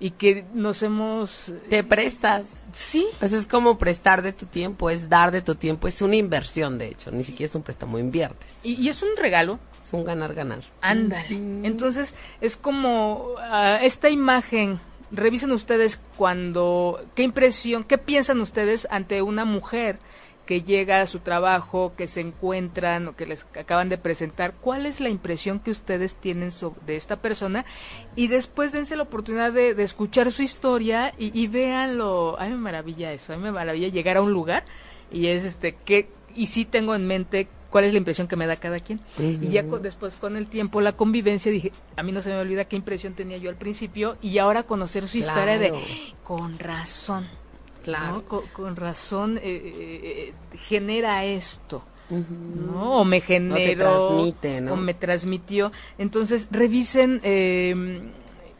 y 0.00 0.10
que 0.12 0.44
nos 0.54 0.82
hemos 0.82 1.52
Te 1.68 1.82
prestas. 1.84 2.62
sí, 2.72 3.06
Pues 3.18 3.32
es 3.32 3.46
como 3.46 3.78
prestar 3.78 4.22
de 4.22 4.32
tu 4.32 4.46
tiempo, 4.46 4.90
es 4.90 5.08
dar 5.08 5.30
de 5.30 5.42
tu 5.42 5.54
tiempo, 5.54 5.88
es 5.88 6.00
una 6.02 6.16
inversión, 6.16 6.78
de 6.78 6.88
hecho, 6.88 7.10
ni 7.10 7.24
siquiera 7.24 7.48
es 7.48 7.54
un 7.54 7.62
préstamo, 7.62 7.98
inviertes. 7.98 8.60
y, 8.62 8.74
y 8.74 8.88
es 8.88 9.02
un 9.02 9.10
regalo 9.16 9.58
Es 9.84 9.92
un 9.94 10.04
ganar-ganar. 10.04 10.60
Ándale. 10.82 11.34
Entonces, 11.64 12.14
es 12.40 12.56
como 12.56 13.32
ah, 13.38 13.78
esta 13.82 14.10
imagen. 14.10 14.80
Revisen 15.10 15.52
ustedes 15.52 16.00
cuando, 16.16 17.00
qué 17.14 17.22
impresión, 17.22 17.84
qué 17.84 17.98
piensan 17.98 18.40
ustedes 18.40 18.86
ante 18.90 19.22
una 19.22 19.44
mujer 19.44 19.98
que 20.48 20.62
llega 20.62 21.02
a 21.02 21.06
su 21.06 21.18
trabajo, 21.18 21.92
que 21.94 22.06
se 22.06 22.22
encuentran 22.22 23.06
o 23.08 23.12
que 23.12 23.26
les 23.26 23.44
acaban 23.54 23.90
de 23.90 23.98
presentar. 23.98 24.54
¿Cuál 24.54 24.86
es 24.86 24.98
la 24.98 25.10
impresión 25.10 25.60
que 25.60 25.70
ustedes 25.70 26.14
tienen 26.14 26.50
sobre, 26.50 26.80
de 26.86 26.96
esta 26.96 27.16
persona? 27.16 27.66
Y 28.16 28.28
después 28.28 28.72
dense 28.72 28.96
la 28.96 29.02
oportunidad 29.02 29.52
de, 29.52 29.74
de 29.74 29.82
escuchar 29.82 30.32
su 30.32 30.42
historia 30.42 31.12
y, 31.18 31.38
y 31.38 31.48
véanlo. 31.48 32.38
A 32.40 32.44
mí 32.44 32.52
me 32.52 32.56
maravilla 32.56 33.12
eso, 33.12 33.34
a 33.34 33.36
mí 33.36 33.42
me 33.42 33.52
maravilla 33.52 33.88
llegar 33.88 34.16
a 34.16 34.22
un 34.22 34.32
lugar 34.32 34.64
y 35.10 35.26
es 35.26 35.44
este 35.44 35.74
que 35.74 36.08
y 36.34 36.46
sí 36.46 36.64
tengo 36.64 36.94
en 36.94 37.06
mente 37.06 37.48
cuál 37.70 37.84
es 37.84 37.92
la 37.92 37.98
impresión 37.98 38.28
que 38.28 38.36
me 38.36 38.46
da 38.46 38.56
cada 38.56 38.80
quien. 38.80 39.00
Y 39.18 39.48
ya 39.48 39.66
con- 39.66 39.82
después 39.82 40.16
con 40.16 40.36
el 40.36 40.46
tiempo, 40.46 40.80
la 40.80 40.92
convivencia, 40.92 41.50
dije, 41.52 41.72
a 41.96 42.02
mí 42.02 42.12
no 42.12 42.22
se 42.22 42.30
me 42.30 42.36
olvida 42.38 42.64
qué 42.66 42.76
impresión 42.76 43.14
tenía 43.14 43.36
yo 43.38 43.50
al 43.50 43.56
principo 43.56 44.16
y 44.22 44.38
ahora 44.38 44.62
conocer 44.62 45.06
su 45.08 45.18
historia 45.18 45.58
de, 45.58 45.72
con 46.24 46.58
razón, 46.58 47.26
Claro. 47.82 48.16
¿no? 48.16 48.22
Con, 48.24 48.46
con 48.48 48.76
razón 48.76 49.38
eh, 49.38 49.42
eh, 49.44 50.32
eh, 50.52 50.56
genera 50.58 51.24
esto. 51.24 51.82
¿no? 52.10 53.00
O 53.00 53.04
me 53.04 53.20
generó, 53.20 54.08
transmite, 54.08 54.60
¿no? 54.62 54.72
o 54.72 54.76
me 54.76 54.94
transmitió. 54.94 55.70
Entonces, 55.98 56.48
revisen, 56.50 57.20
eh, 57.22 58.00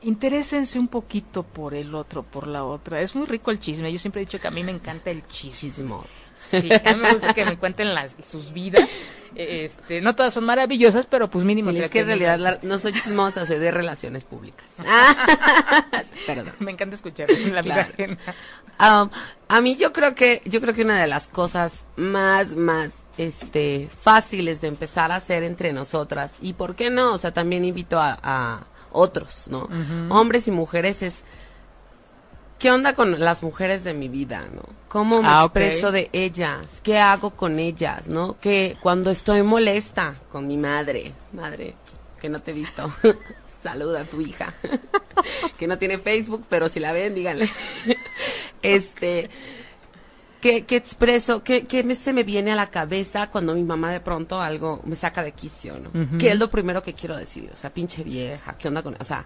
interésense 0.03 0.79
un 0.79 0.89
poquito 0.89 1.43
por 1.43 1.75
el 1.75 1.95
otro, 1.95 2.23
por 2.23 2.47
la 2.47 2.65
otra. 2.65 3.01
Es 3.01 3.15
muy 3.17 3.27
rico 3.27 3.51
el 3.51 3.59
chisme. 3.59 3.91
Yo 3.93 3.99
siempre 3.99 4.21
he 4.23 4.25
dicho 4.27 4.39
que 4.39 4.49
a 4.49 4.51
mí 4.51 4.63
me 4.63 4.73
encanta 4.73 5.11
el 5.11 5.27
chisme. 5.27 5.71
Chismos. 5.73 6.05
Sí, 6.49 6.69
a 6.85 6.95
mí 6.95 7.01
me 7.01 7.13
gusta 7.13 7.35
que 7.35 7.45
me 7.45 7.57
cuenten 7.59 7.95
las, 7.95 8.17
sus 8.27 8.53
vidas. 8.53 8.89
Este, 9.35 10.01
no 10.01 10.17
todas 10.17 10.33
son 10.35 10.45
maravillosas, 10.45 11.07
pero 11.07 11.29
pues 11.29 11.45
mínimo. 11.45 11.71
Y 11.71 11.79
es 11.79 11.91
que 11.91 12.01
en 12.01 12.07
realidad 12.07 12.39
la- 12.39 12.59
no 12.63 12.79
soy 12.79 12.93
chismosa, 12.95 13.45
soy 13.47 13.59
de 13.59 13.71
relaciones 13.71 14.25
públicas. 14.25 14.67
Perdón. 16.27 16.53
Me 16.61 16.73
encanta 16.73 16.95
escuchar 16.97 17.29
la 17.31 17.63
vida 17.63 17.63
Claro. 17.63 17.89
ajena. 17.93 18.17
Um, 18.81 19.11
a 19.49 19.61
mí 19.61 19.77
yo 19.77 19.93
creo 19.93 20.15
que 20.15 20.41
yo 20.45 20.61
creo 20.61 20.73
que 20.75 20.83
una 20.83 21.01
de 21.01 21.09
las 21.09 21.27
cosas 21.29 21.85
más 21.97 22.51
más 22.53 22.95
este 23.17 23.89
fáciles 24.01 24.61
de 24.61 24.69
empezar 24.69 25.11
a 25.11 25.17
hacer 25.17 25.43
entre 25.43 25.73
nosotras 25.73 26.37
y 26.41 26.53
por 26.53 26.77
qué 26.77 26.89
no, 26.89 27.13
o 27.13 27.19
sea, 27.19 27.33
también 27.33 27.65
invito 27.65 28.01
a, 28.01 28.17
a 28.23 28.67
otros, 28.93 29.47
¿no? 29.49 29.69
Hombres 30.11 30.47
y 30.47 30.53
mujeres 30.53 31.03
es 31.03 31.25
¿Qué 32.59 32.73
onda 32.73 32.95
con 32.95 33.21
las 33.21 33.43
mujeres 33.43 33.85
de 33.85 33.95
mi 33.95 34.09
vida, 34.09 34.47
no? 34.53 34.63
¿Cómo 34.89 35.23
me 35.23 35.29
Ah, 35.31 35.43
expreso 35.45 35.93
de 35.93 36.11
ellas? 36.13 36.81
¿Qué 36.83 36.99
hago 36.99 37.31
con 37.31 37.59
ellas, 37.59 38.09
no? 38.09 38.37
Que 38.41 38.77
cuando 38.81 39.11
estoy 39.11 39.43
molesta 39.43 40.17
con 40.33 40.47
mi 40.49 40.57
madre, 40.57 41.13
madre, 41.33 41.75
que 42.21 42.29
no 42.29 42.41
te 42.41 42.51
he 42.51 42.55
visto, 42.55 42.91
saluda 43.63 44.01
a 44.01 44.05
tu 44.05 44.21
hija, 44.21 44.53
que 45.59 45.69
no 45.69 45.79
tiene 45.79 45.99
Facebook, 45.99 46.47
pero 46.49 46.69
si 46.69 46.81
la 46.81 46.93
ven, 46.93 47.15
díganle. 47.15 47.49
este, 48.63 49.31
¿qué, 50.41 50.65
qué 50.65 50.77
expreso? 50.77 51.45
¿Qué, 51.45 51.67
qué 51.67 51.85
me- 51.85 51.95
se 51.95 52.13
me 52.13 52.25
viene 52.25 52.53
a 52.53 52.57
la 52.57 52.71
cabeza 52.71 53.29
cuando 53.31 53.55
mi 53.55 53.63
mamá 53.63 53.93
de 53.93 54.01
pronto 54.01 54.41
algo 54.41 54.81
me 54.85 54.97
saca 54.97 55.23
de 55.23 55.33
quicio, 55.33 55.75
no? 55.79 56.19
¿Qué 56.19 56.31
es 56.31 56.39
lo 56.39 56.51
primero 56.51 56.83
que 56.83 56.95
quiero 56.95 57.17
decir? 57.17 57.51
O 57.53 57.57
sea, 57.57 57.71
pinche 57.71 58.03
vieja, 58.03 58.57
¿qué 58.59 58.69
onda 58.69 58.83
con...? 58.83 58.97
O 58.99 59.05
sea, 59.05 59.25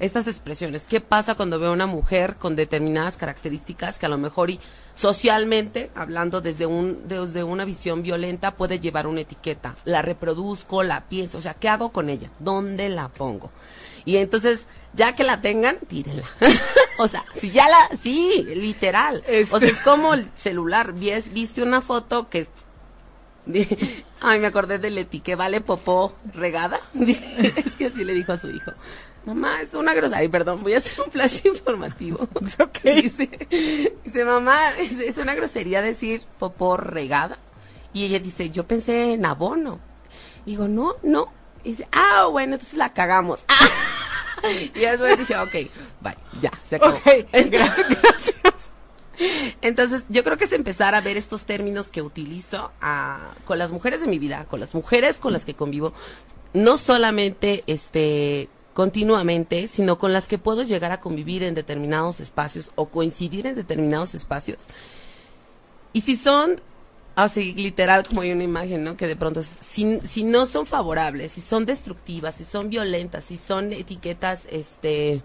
estas 0.00 0.26
expresiones. 0.26 0.84
¿Qué 0.88 1.00
pasa 1.00 1.34
cuando 1.36 1.58
veo 1.60 1.70
a 1.70 1.74
una 1.74 1.86
mujer 1.86 2.34
con 2.36 2.56
determinadas 2.56 3.16
características 3.16 3.98
que 3.98 4.06
a 4.06 4.08
lo 4.08 4.18
mejor 4.18 4.50
y 4.50 4.58
socialmente, 4.94 5.90
hablando 5.94 6.40
desde 6.40 6.66
un 6.66 7.06
desde 7.06 7.44
una 7.44 7.64
visión 7.64 8.02
violenta, 8.02 8.54
puede 8.54 8.80
llevar 8.80 9.06
una 9.06 9.20
etiqueta? 9.20 9.76
La 9.84 10.02
reproduzco, 10.02 10.82
la 10.82 11.02
pienso, 11.08 11.38
o 11.38 11.40
sea, 11.40 11.54
¿qué 11.54 11.68
hago 11.68 11.90
con 11.92 12.08
ella? 12.10 12.30
¿Dónde 12.38 12.88
la 12.88 13.08
pongo? 13.08 13.50
Y 14.06 14.16
entonces, 14.16 14.66
ya 14.94 15.14
que 15.14 15.22
la 15.24 15.40
tengan, 15.42 15.76
tírenla. 15.86 16.24
o 16.98 17.06
sea, 17.06 17.24
si 17.34 17.50
ya 17.50 17.68
la, 17.68 17.96
sí, 17.96 18.44
literal. 18.56 19.22
Este- 19.28 19.54
O 19.54 19.60
sea, 19.60 19.68
es 19.68 19.78
como 19.80 20.14
el 20.14 20.26
celular. 20.34 20.94
Vies- 20.94 21.32
Viste 21.32 21.62
una 21.62 21.80
foto 21.82 22.28
que 22.30 22.46
Ay, 24.20 24.38
me 24.38 24.46
acordé 24.46 24.78
de 24.78 24.90
Leti, 24.90 25.20
que 25.20 25.34
vale 25.34 25.60
popó 25.60 26.14
regada. 26.34 26.78
Es 26.94 27.76
que 27.76 27.86
así 27.86 28.04
le 28.04 28.12
dijo 28.14 28.32
a 28.32 28.38
su 28.38 28.50
hijo. 28.50 28.72
Mamá, 29.26 29.60
es 29.60 29.74
una 29.74 29.92
grosería. 29.92 30.18
Ay, 30.18 30.28
perdón, 30.28 30.62
voy 30.62 30.74
a 30.74 30.78
hacer 30.78 31.00
un 31.04 31.10
flash 31.12 31.40
informativo. 31.44 32.26
Ok. 32.58 32.78
Dice, 32.82 33.28
dice, 34.04 34.24
mamá, 34.24 34.70
es, 34.78 34.92
es 34.98 35.18
una 35.18 35.34
grosería 35.34 35.82
decir 35.82 36.22
popó 36.38 36.76
regada. 36.76 37.38
Y 37.92 38.04
ella 38.04 38.18
dice, 38.18 38.50
yo 38.50 38.66
pensé 38.66 39.12
en 39.14 39.26
abono. 39.26 39.78
Digo, 40.46 40.68
no, 40.68 40.94
no, 41.02 41.32
Y 41.64 41.70
dice, 41.70 41.88
ah, 41.92 42.26
bueno, 42.30 42.54
entonces 42.54 42.78
la 42.78 42.92
cagamos. 42.94 43.40
y 44.74 44.78
después 44.80 45.18
dije, 45.18 45.36
ok, 45.36 45.52
bye, 46.00 46.16
ya, 46.40 46.50
se 46.68 46.76
acabó. 46.76 46.96
Ok, 46.96 47.02
gracias. 47.50 47.88
gracias. 47.88 48.70
Entonces, 49.60 50.04
yo 50.08 50.24
creo 50.24 50.38
que 50.38 50.44
es 50.44 50.52
empezar 50.52 50.94
a 50.94 51.02
ver 51.02 51.18
estos 51.18 51.44
términos 51.44 51.88
que 51.88 52.00
utilizo 52.00 52.72
a- 52.80 53.32
con 53.44 53.58
las 53.58 53.70
mujeres 53.70 54.00
de 54.00 54.06
mi 54.06 54.18
vida, 54.18 54.46
con 54.48 54.60
las 54.60 54.74
mujeres 54.74 55.18
con 55.18 55.32
las 55.34 55.44
que 55.44 55.52
convivo, 55.54 55.92
no 56.54 56.78
solamente 56.78 57.62
este 57.66 58.48
continuamente, 58.74 59.68
sino 59.68 59.98
con 59.98 60.12
las 60.12 60.28
que 60.28 60.38
puedo 60.38 60.62
llegar 60.62 60.92
a 60.92 61.00
convivir 61.00 61.42
en 61.42 61.54
determinados 61.54 62.20
espacios 62.20 62.72
o 62.76 62.86
coincidir 62.88 63.46
en 63.46 63.54
determinados 63.54 64.14
espacios. 64.14 64.66
Y 65.92 66.02
si 66.02 66.16
son, 66.16 66.60
así 67.16 67.52
literal 67.54 68.06
como 68.06 68.20
hay 68.20 68.32
una 68.32 68.44
imagen, 68.44 68.84
¿no? 68.84 68.96
Que 68.96 69.06
de 69.06 69.16
pronto, 69.16 69.42
si, 69.42 70.00
si 70.04 70.22
no 70.22 70.46
son 70.46 70.66
favorables, 70.66 71.32
si 71.32 71.40
son 71.40 71.66
destructivas, 71.66 72.36
si 72.36 72.44
son 72.44 72.70
violentas, 72.70 73.24
si 73.24 73.36
son 73.36 73.72
etiquetas, 73.72 74.46
este, 74.50 75.20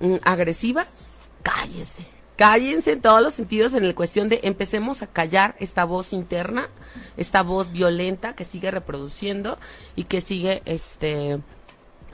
mm, 0.00 0.16
agresivas, 0.22 1.20
cállense. 1.42 2.14
Cállense 2.36 2.92
en 2.92 3.00
todos 3.00 3.22
los 3.22 3.34
sentidos 3.34 3.74
en 3.74 3.86
la 3.86 3.94
cuestión 3.94 4.28
de 4.28 4.40
empecemos 4.42 5.02
a 5.02 5.06
callar 5.06 5.54
esta 5.60 5.84
voz 5.84 6.12
interna, 6.12 6.68
esta 7.16 7.42
voz 7.42 7.70
violenta 7.70 8.34
que 8.34 8.44
sigue 8.44 8.72
reproduciendo 8.72 9.56
y 9.94 10.04
que 10.04 10.20
sigue, 10.20 10.60
este, 10.64 11.38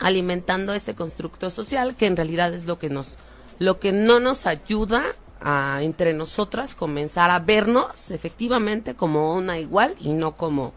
alimentando 0.01 0.73
este 0.73 0.95
constructo 0.95 1.51
social 1.51 1.97
que 1.97 2.07
en 2.07 2.17
realidad 2.17 2.55
es 2.55 2.67
lo 2.67 2.79
que 2.79 2.91
nos 2.91 3.19
lo 3.59 3.79
que 3.79 3.93
no 3.93 4.21
nos 4.21 4.47
ayuda 4.47 5.03
a 5.43 5.79
entre 5.83 6.13
nosotras 6.13 6.75
comenzar 6.75 7.31
a 7.31 7.39
vernos 7.39 8.11
efectivamente 8.11 8.95
como 8.95 9.35
una 9.35 9.59
igual 9.59 9.95
y 10.01 10.11
no 10.11 10.33
como 10.33 10.73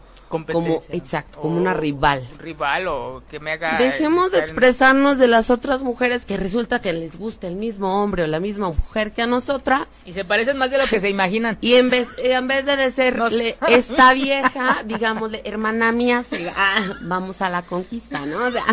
exacto 0.90 1.40
como 1.40 1.56
una 1.58 1.74
rival. 1.74 2.20
rival 2.38 2.88
o 2.88 3.22
que 3.30 3.38
me 3.38 3.52
haga 3.52 3.78
Dejemos 3.78 4.32
de 4.32 4.38
en- 4.38 4.44
expresarnos 4.44 5.16
de 5.18 5.28
las 5.28 5.48
otras 5.48 5.82
mujeres 5.84 6.26
que 6.26 6.36
resulta 6.36 6.80
que 6.80 6.92
les 6.92 7.16
gusta 7.18 7.46
el 7.46 7.54
mismo 7.54 8.02
hombre 8.02 8.24
o 8.24 8.26
la 8.26 8.40
misma 8.40 8.68
mujer 8.70 9.12
que 9.12 9.22
a 9.22 9.26
nosotras. 9.28 9.86
Y 10.06 10.12
se 10.12 10.24
parecen 10.24 10.56
más 10.56 10.72
de 10.72 10.78
lo 10.78 10.86
que 10.86 10.98
se 10.98 11.08
imaginan. 11.08 11.56
Y 11.60 11.74
en 11.74 11.88
vez, 11.88 12.08
en 12.18 12.48
vez 12.48 12.66
de 12.66 12.76
decirle, 12.76 13.56
Nos- 13.60 13.70
esta 13.70 14.12
vieja, 14.12 14.82
digámosle, 14.84 15.42
hermana 15.44 15.92
mía, 15.92 16.24
se- 16.24 16.50
ah, 16.50 16.94
vamos 17.02 17.40
a 17.40 17.48
la 17.48 17.62
conquista, 17.62 18.26
¿no? 18.26 18.46
O 18.46 18.50
sea, 18.50 18.64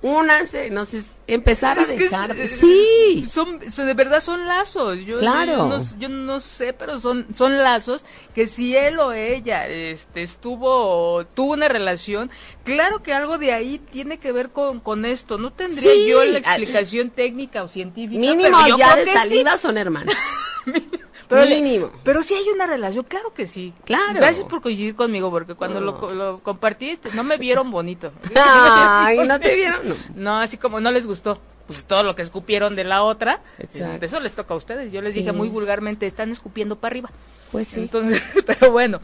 únanse, 0.00 0.70
no 0.70 0.84
sé, 0.84 1.02
empezar 1.34 1.78
a 1.78 1.82
Es 1.82 1.92
que 1.92 1.98
dejar 2.04 2.34
de... 2.34 2.44
es- 2.44 2.58
Sí, 2.60 3.26
son, 3.28 3.58
de 3.58 3.94
verdad 3.94 4.20
son 4.20 4.46
lazos. 4.46 5.04
Yo, 5.04 5.18
Claro. 5.18 5.52
yo, 5.52 5.66
no, 5.68 5.84
yo 5.98 6.08
no 6.08 6.40
sé, 6.40 6.72
pero 6.72 6.98
son, 7.00 7.26
son 7.34 7.58
lazos 7.58 8.04
que 8.34 8.46
si 8.46 8.76
él 8.76 8.98
o 8.98 9.12
ella 9.12 9.66
este, 9.68 10.22
estuvo, 10.22 11.24
tuvo 11.34 11.52
una 11.52 11.68
relación, 11.68 12.30
claro 12.64 13.02
que 13.02 13.12
algo 13.12 13.38
de 13.38 13.52
ahí 13.52 13.78
tiene 13.78 14.18
que 14.18 14.32
ver 14.32 14.50
con, 14.50 14.80
con 14.80 15.04
esto. 15.04 15.38
No 15.38 15.52
tendría 15.52 15.92
Sí. 15.92 16.06
yo 16.08 16.24
la 16.24 16.38
explicación 16.38 17.10
técnica 17.10 17.62
o 17.62 17.68
científica. 17.68 18.18
mínimo 18.20 18.56
pero 18.64 18.68
yo 18.68 18.78
ya 18.78 18.96
de 18.96 19.04
sí. 19.04 19.10
saliva 19.12 19.58
son 19.58 19.78
hermanas. 19.78 20.14
Pero 21.36 21.44
le- 21.48 21.60
mínimo. 21.60 21.90
Pero 22.04 22.22
sí 22.22 22.34
hay 22.34 22.48
una 22.48 22.66
relación, 22.66 23.04
claro 23.04 23.32
que 23.34 23.46
sí. 23.46 23.72
Claro. 23.84 24.14
Gracias 24.14 24.44
por 24.46 24.60
coincidir 24.62 24.94
conmigo, 24.94 25.30
porque 25.30 25.54
cuando 25.54 25.80
lo, 25.80 25.92
No. 25.92 25.98
co- 26.00 26.12
lo 26.12 26.38
compartiste 26.40 27.10
no 27.14 27.24
me 27.24 27.36
vieron 27.38 27.70
bonito. 27.70 28.12
Ay, 28.36 29.18
¿no 29.26 29.38
te 29.40 29.54
vieron? 29.54 29.88
No. 29.88 29.94
No, 30.16 30.38
así 30.40 30.56
como 30.56 30.80
no 30.80 30.90
les 30.90 31.06
gustó. 31.06 31.38
Pues 31.66 31.84
todo 31.84 32.02
lo 32.02 32.14
que 32.16 32.22
escupieron 32.22 32.74
de 32.74 32.82
la 32.84 33.04
otra, 33.04 33.40
Exacto. 33.58 34.04
eso 34.04 34.18
les 34.20 34.32
toca 34.32 34.52
a 34.52 34.56
ustedes. 34.56 34.92
Yo 34.92 35.00
les 35.00 35.12
Sí. 35.14 35.20
dije 35.20 35.32
muy 35.32 35.48
vulgarmente, 35.48 36.06
están 36.06 36.30
escupiendo 36.30 36.76
para 36.76 36.92
arriba. 36.92 37.10
Pues 37.52 37.68
sí. 37.68 37.80
Entonces, 37.80 38.20
pero 38.46 38.72
bueno, 38.72 39.00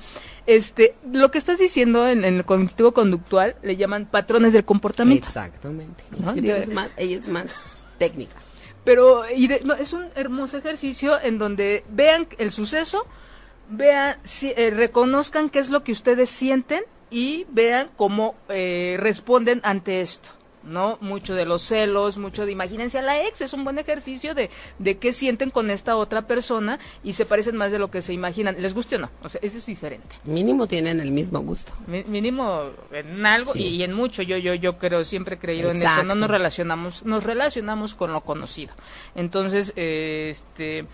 este, 0.47 0.95
lo 1.12 1.31
que 1.31 1.39
estás 1.39 1.59
diciendo 1.59 2.09
en, 2.09 2.24
en 2.24 2.35
el 2.37 2.45
cognitivo 2.45 2.93
conductual 2.93 3.55
le 3.62 3.76
llaman 3.76 4.07
patrones 4.07 4.53
del 4.55 4.64
comportamiento. 4.64 5.29
Exactamente. 5.29 6.03
¿No? 6.18 6.31
Es 6.31 6.35
que 6.35 6.43
tú 6.43 6.51
eres 6.51 6.68
más, 6.70 6.89
ella 6.97 7.16
es 7.18 7.29
más 7.29 7.47
técnica. 7.97 8.37
Pero 8.85 9.29
y 9.31 9.49
de- 9.49 9.62
es 9.81 9.93
un 9.93 10.07
hermoso 10.14 10.57
ejercicio 10.59 11.20
en 11.20 11.39
donde 11.39 11.85
vean 11.91 12.26
el 12.39 12.53
suceso, 12.53 13.05
vean, 13.68 14.16
si, 14.22 14.53
eh, 14.57 14.70
reconozcan 14.70 15.51
qué 15.51 15.59
es 15.59 15.68
lo 15.70 15.85
que 15.85 15.93
ustedes 15.93 16.31
sienten 16.31 16.83
y 17.11 17.47
vean 17.51 17.91
cómo 17.97 18.35
eh, 18.49 18.97
responden 18.99 19.61
ante 19.62 20.01
esto. 20.01 20.31
¿No? 20.69 20.99
Mucho 21.01 21.35
de 21.35 21.47
los 21.47 21.62
celos, 21.62 22.19
mucho 22.19 22.45
de 22.45 22.53
imagínense 22.53 22.99
a 22.99 23.03
la 23.03 23.23
ex, 23.25 23.41
es 23.41 23.53
un 23.55 23.64
buen 23.64 23.79
ejercicio 23.79 24.35
de, 24.35 24.51
de 24.79 24.99
qué 24.99 25.12
sienten 25.14 25.49
con 25.51 25.71
esta 25.71 25.97
otra 25.97 26.23
persona 26.23 26.79
y 27.03 27.14
se 27.14 27.25
parecen 27.25 27.57
más 27.57 27.73
de 27.73 27.79
lo 27.79 27.91
que 27.91 28.03
se 28.03 28.12
imaginan. 28.12 28.55
¿Les 28.61 28.75
guste 28.75 28.97
o 28.97 28.99
no? 28.99 29.11
O 29.23 29.29
sea, 29.31 29.41
eso 29.43 29.57
es 29.57 29.64
diferente. 29.64 30.16
Mínimo 30.25 30.66
tienen 30.66 31.01
el 31.01 31.11
mismo 31.11 31.41
gusto. 31.41 31.73
Mínimo 31.87 32.64
en 32.93 33.25
algo 33.25 33.55
Sí. 33.55 33.61
y, 33.62 33.66
y 33.77 33.83
en 33.83 33.95
mucho 33.95 34.23
yo 34.23 34.37
yo 34.37 34.53
yo 34.55 34.77
creo 34.77 35.05
siempre 35.05 35.37
he 35.37 35.39
creído 35.39 35.71
en 35.71 35.83
eso 35.83 36.03
no 36.05 36.14
nos 36.14 36.29
relacionamos 36.31 37.05
nos 37.07 37.25
relacionamos 37.25 37.95
con 37.95 38.12
lo 38.12 38.21
conocido 38.21 38.75
entonces 39.14 39.73
eh, 39.77 40.29
este 40.31 40.85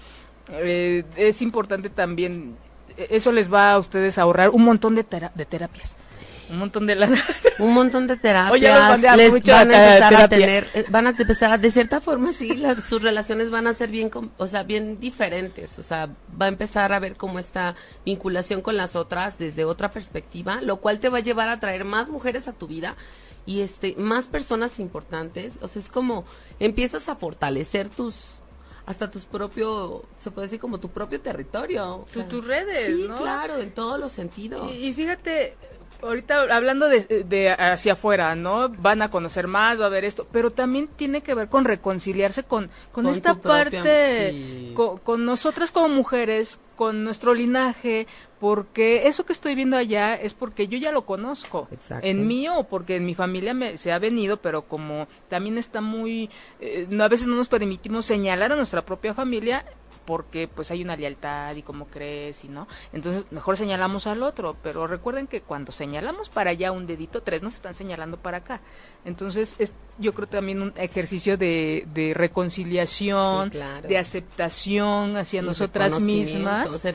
eh, 0.53 1.05
es 1.17 1.43
importante 1.43 1.89
también 1.91 2.57
eh, 2.97 3.09
eso 3.11 3.33
les 3.33 3.53
va 3.53 3.73
a 3.73 3.79
ustedes 3.79 4.19
a 4.19 4.23
ahorrar 4.23 4.51
un 4.51 4.63
montón 4.63 4.95
de, 4.95 5.05
tera- 5.05 5.33
de 5.35 5.45
terapias 5.47 5.97
un 6.51 6.59
montón 6.59 6.87
de 6.87 6.95
lana 6.95 7.23
un 7.59 7.73
montón 7.75 8.07
de 8.07 8.17
terapias. 8.17 8.53
Oye, 8.53 9.17
les 9.17 9.31
mucho 9.33 9.53
van 9.53 9.71
a 9.71 9.95
empezar 9.95 10.15
a 10.23 10.29
tener 10.29 10.69
eh, 10.75 10.85
van 10.91 11.07
a 11.07 11.11
empezar 11.11 11.53
a, 11.53 11.59
de 11.59 11.71
cierta 11.71 12.01
forma 12.01 12.33
sí 12.33 12.55
las- 12.55 12.85
sus 12.85 13.03
relaciones 13.03 13.51
van 13.51 13.67
a 13.67 13.75
ser 13.75 13.91
bien 13.91 14.11
com- 14.11 14.31
o 14.37 14.47
sea 14.47 14.63
bien 14.63 15.01
diferentes. 15.01 15.79
O 15.79 15.83
sea 15.83 16.09
va 16.41 16.47
a 16.47 16.49
empezar 16.49 16.93
a 16.93 16.99
ver 16.99 17.17
como 17.17 17.39
esta 17.39 17.75
vinculación 18.05 18.61
con 18.61 18.77
las 18.77 18.97
otras 18.97 19.39
desde 19.39 19.65
otra 19.65 19.91
perspectiva 19.91 20.61
lo 20.61 20.77
cual 20.79 21.01
te 21.01 21.09
va 21.09 21.19
a 21.19 21.23
llevar 21.23 21.49
a 21.49 21.61
traer 21.61 21.85
más 21.85 22.09
mujeres 22.09 22.49
a 22.49 22.53
tu 22.53 22.67
vida 22.67 22.97
y 23.47 23.61
este 23.61 23.95
más 23.97 24.27
personas 24.27 24.79
importantes. 24.81 25.55
O 25.63 25.69
sea 25.69 25.81
es 25.83 25.89
como 25.89 26.25
empiezas 26.61 27.09
a 27.09 27.17
fortalecer 27.17 27.89
tus 27.89 28.15
hasta 28.87 29.11
tus 29.11 29.25
propio 29.25 30.05
se 30.21 30.31
puede 30.31 30.47
decir 30.47 30.61
como 30.61 30.79
tu 30.79 30.91
propio 30.91 31.19
territorio. 31.19 31.97
O 31.97 32.05
Tu- 32.05 32.21
sea, 32.21 32.29
tus 32.29 32.47
redes, 32.47 32.95
sí 32.95 33.07
¿no? 33.09 33.17
claro 33.17 33.59
en 33.59 33.71
todos 33.73 33.99
los 33.99 34.13
sentidos. 34.13 34.71
Y, 34.75 34.89
y 34.89 34.93
fíjate, 34.93 35.57
ahorita 36.03 36.43
hablando 36.55 36.89
de, 36.89 37.25
de 37.25 37.51
hacia 37.51 37.95
afuera, 37.95 38.35
¿no? 38.35 38.69
Van 38.69 39.03
a 39.03 39.11
conocer 39.11 39.47
más, 39.49 39.81
va 39.81 39.87
a 39.87 39.91
ver 39.91 40.05
esto, 40.05 40.27
pero 40.33 40.51
también 40.51 40.89
tiene 40.89 41.23
que 41.23 41.35
ver 41.35 41.49
con 41.49 41.65
reconciliarse 41.65 42.43
con, 42.45 42.69
con, 42.93 43.05
Con 43.05 43.15
esta 43.15 43.35
propia- 43.35 43.81
parte, 43.83 44.31
sí. 44.33 44.73
con, 44.75 44.99
con 44.99 45.25
nosotras 45.25 45.71
como 45.71 45.89
mujeres, 45.89 46.59
con 46.77 47.05
nuestro 47.05 47.35
linaje, 47.35 48.07
porque 48.41 49.07
eso 49.07 49.25
que 49.25 49.33
estoy 49.33 49.55
viendo 49.55 49.77
allá 49.77 50.15
es 50.17 50.35
porque 50.35 50.67
yo 50.69 50.77
ya 50.77 50.91
lo 50.93 51.07
conozco. 51.07 51.69
Exacto. 51.71 52.07
En 52.07 52.27
mí 52.27 52.49
o 52.49 52.65
porque 52.65 52.97
en 52.97 53.07
mi 53.07 53.15
familia 53.15 53.55
me, 53.55 53.79
se 53.79 53.93
ha 53.93 53.99
venido, 53.99 54.39
pero 54.39 54.63
como 54.63 55.07
también 55.29 55.57
está 55.57 55.81
muy, 55.81 56.29
eh, 56.61 56.87
no, 56.91 57.05
a 57.05 57.09
veces 57.09 57.29
no 57.29 57.37
nos 57.37 57.49
permitimos 57.49 58.05
señalar 58.05 58.53
a 58.53 58.57
nuestra 58.57 58.85
propia 58.85 59.15
familia 59.15 59.65
porque 60.05 60.49
pues 60.49 60.71
hay 60.71 60.83
una 60.83 60.97
lealtad 60.97 61.55
y 61.57 61.63
cómo 61.63 61.87
crees 61.87 62.45
y 62.45 62.49
no. 62.49 62.67
Entonces 62.93 63.25
mejor 63.31 63.57
señalamos 63.57 64.07
al 64.07 64.23
otro, 64.23 64.57
pero 64.63 64.87
recuerden 64.87 65.27
que 65.27 65.41
cuando 65.41 65.73
señalamos 65.73 66.29
para 66.29 66.51
allá 66.51 66.73
un 66.73 66.87
dedito, 66.87 67.23
tres 67.23 67.43
nos 67.43 67.55
están 67.55 67.75
señalando 67.75 68.17
para 68.19 68.39
acá. 68.39 68.61
Entonces 69.05 69.55
es 69.59 69.73
yo 69.99 70.13
creo 70.15 70.27
también 70.27 70.61
un 70.63 70.73
ejercicio 70.77 71.37
de, 71.37 71.87
de 71.95 72.15
reconciliación, 72.15 73.47
Sí, 73.51 73.59
claro. 73.59 73.89
de 73.89 73.99
aceptación 73.99 75.17
hacia 75.17 75.41
y 75.43 75.45
nosotras 75.45 76.01
mismas. 76.01 76.73
o 76.73 76.79
sea, 76.79 76.95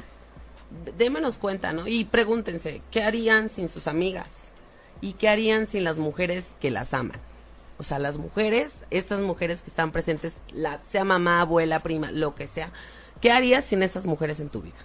démonos 0.97 1.37
cuenta, 1.37 1.71
¿no? 1.73 1.87
Y 1.87 2.05
pregúntense, 2.05 2.81
¿qué 2.91 3.03
harían 3.03 3.49
sin 3.49 3.69
sus 3.69 3.87
amigas? 3.87 4.51
¿Y 5.01 5.13
qué 5.13 5.29
harían 5.29 5.65
sin 5.65 5.83
las 5.83 5.97
mujeres 5.97 6.55
que 6.59 6.71
las 6.71 6.93
aman? 6.93 7.19
O 7.79 7.83
sea, 7.83 7.97
las 7.97 8.17
mujeres, 8.17 8.83
estas 8.91 9.21
mujeres 9.21 9.61
que 9.61 9.69
están 9.69 9.91
presentes, 9.91 10.35
la, 10.53 10.79
sea 10.91 11.05
mamá, 11.05 11.41
abuela, 11.41 11.79
prima, 11.79 12.11
lo 12.11 12.35
que 12.35 12.47
sea, 12.47 12.71
¿qué 13.21 13.31
harías 13.31 13.65
sin 13.65 13.81
esas 13.83 14.05
mujeres 14.05 14.39
en 14.41 14.49
tu 14.49 14.61
vida? 14.61 14.75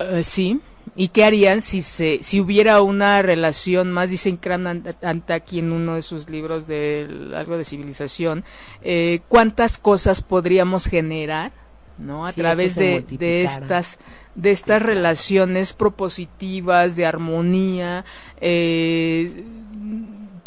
Eh, 0.00 0.22
sí. 0.24 0.60
¿Y 0.96 1.08
qué 1.08 1.24
harían 1.24 1.60
si 1.60 1.82
se 1.82 2.20
si 2.22 2.40
hubiera 2.40 2.82
una 2.82 3.22
relación 3.22 3.92
más 3.92 4.10
dice 4.10 4.30
Ant- 4.34 4.96
Antaki 5.02 5.60
en 5.60 5.72
uno 5.72 5.94
de 5.94 6.02
sus 6.02 6.28
libros 6.28 6.66
de 6.66 7.32
algo 7.36 7.56
de 7.56 7.64
civilización 7.64 8.44
eh, 8.82 9.20
cuántas 9.28 9.78
cosas 9.78 10.22
podríamos 10.22 10.86
generar 10.86 11.52
no 11.98 12.26
a 12.26 12.32
través 12.32 12.74
de, 12.74 13.04
estas 13.44 13.98
de 14.34 14.50
estas 14.50 14.82
relaciones 14.82 15.74
propositivas 15.74 16.96
de 16.96 17.06
armonía 17.06 18.04
eh, 18.40 19.44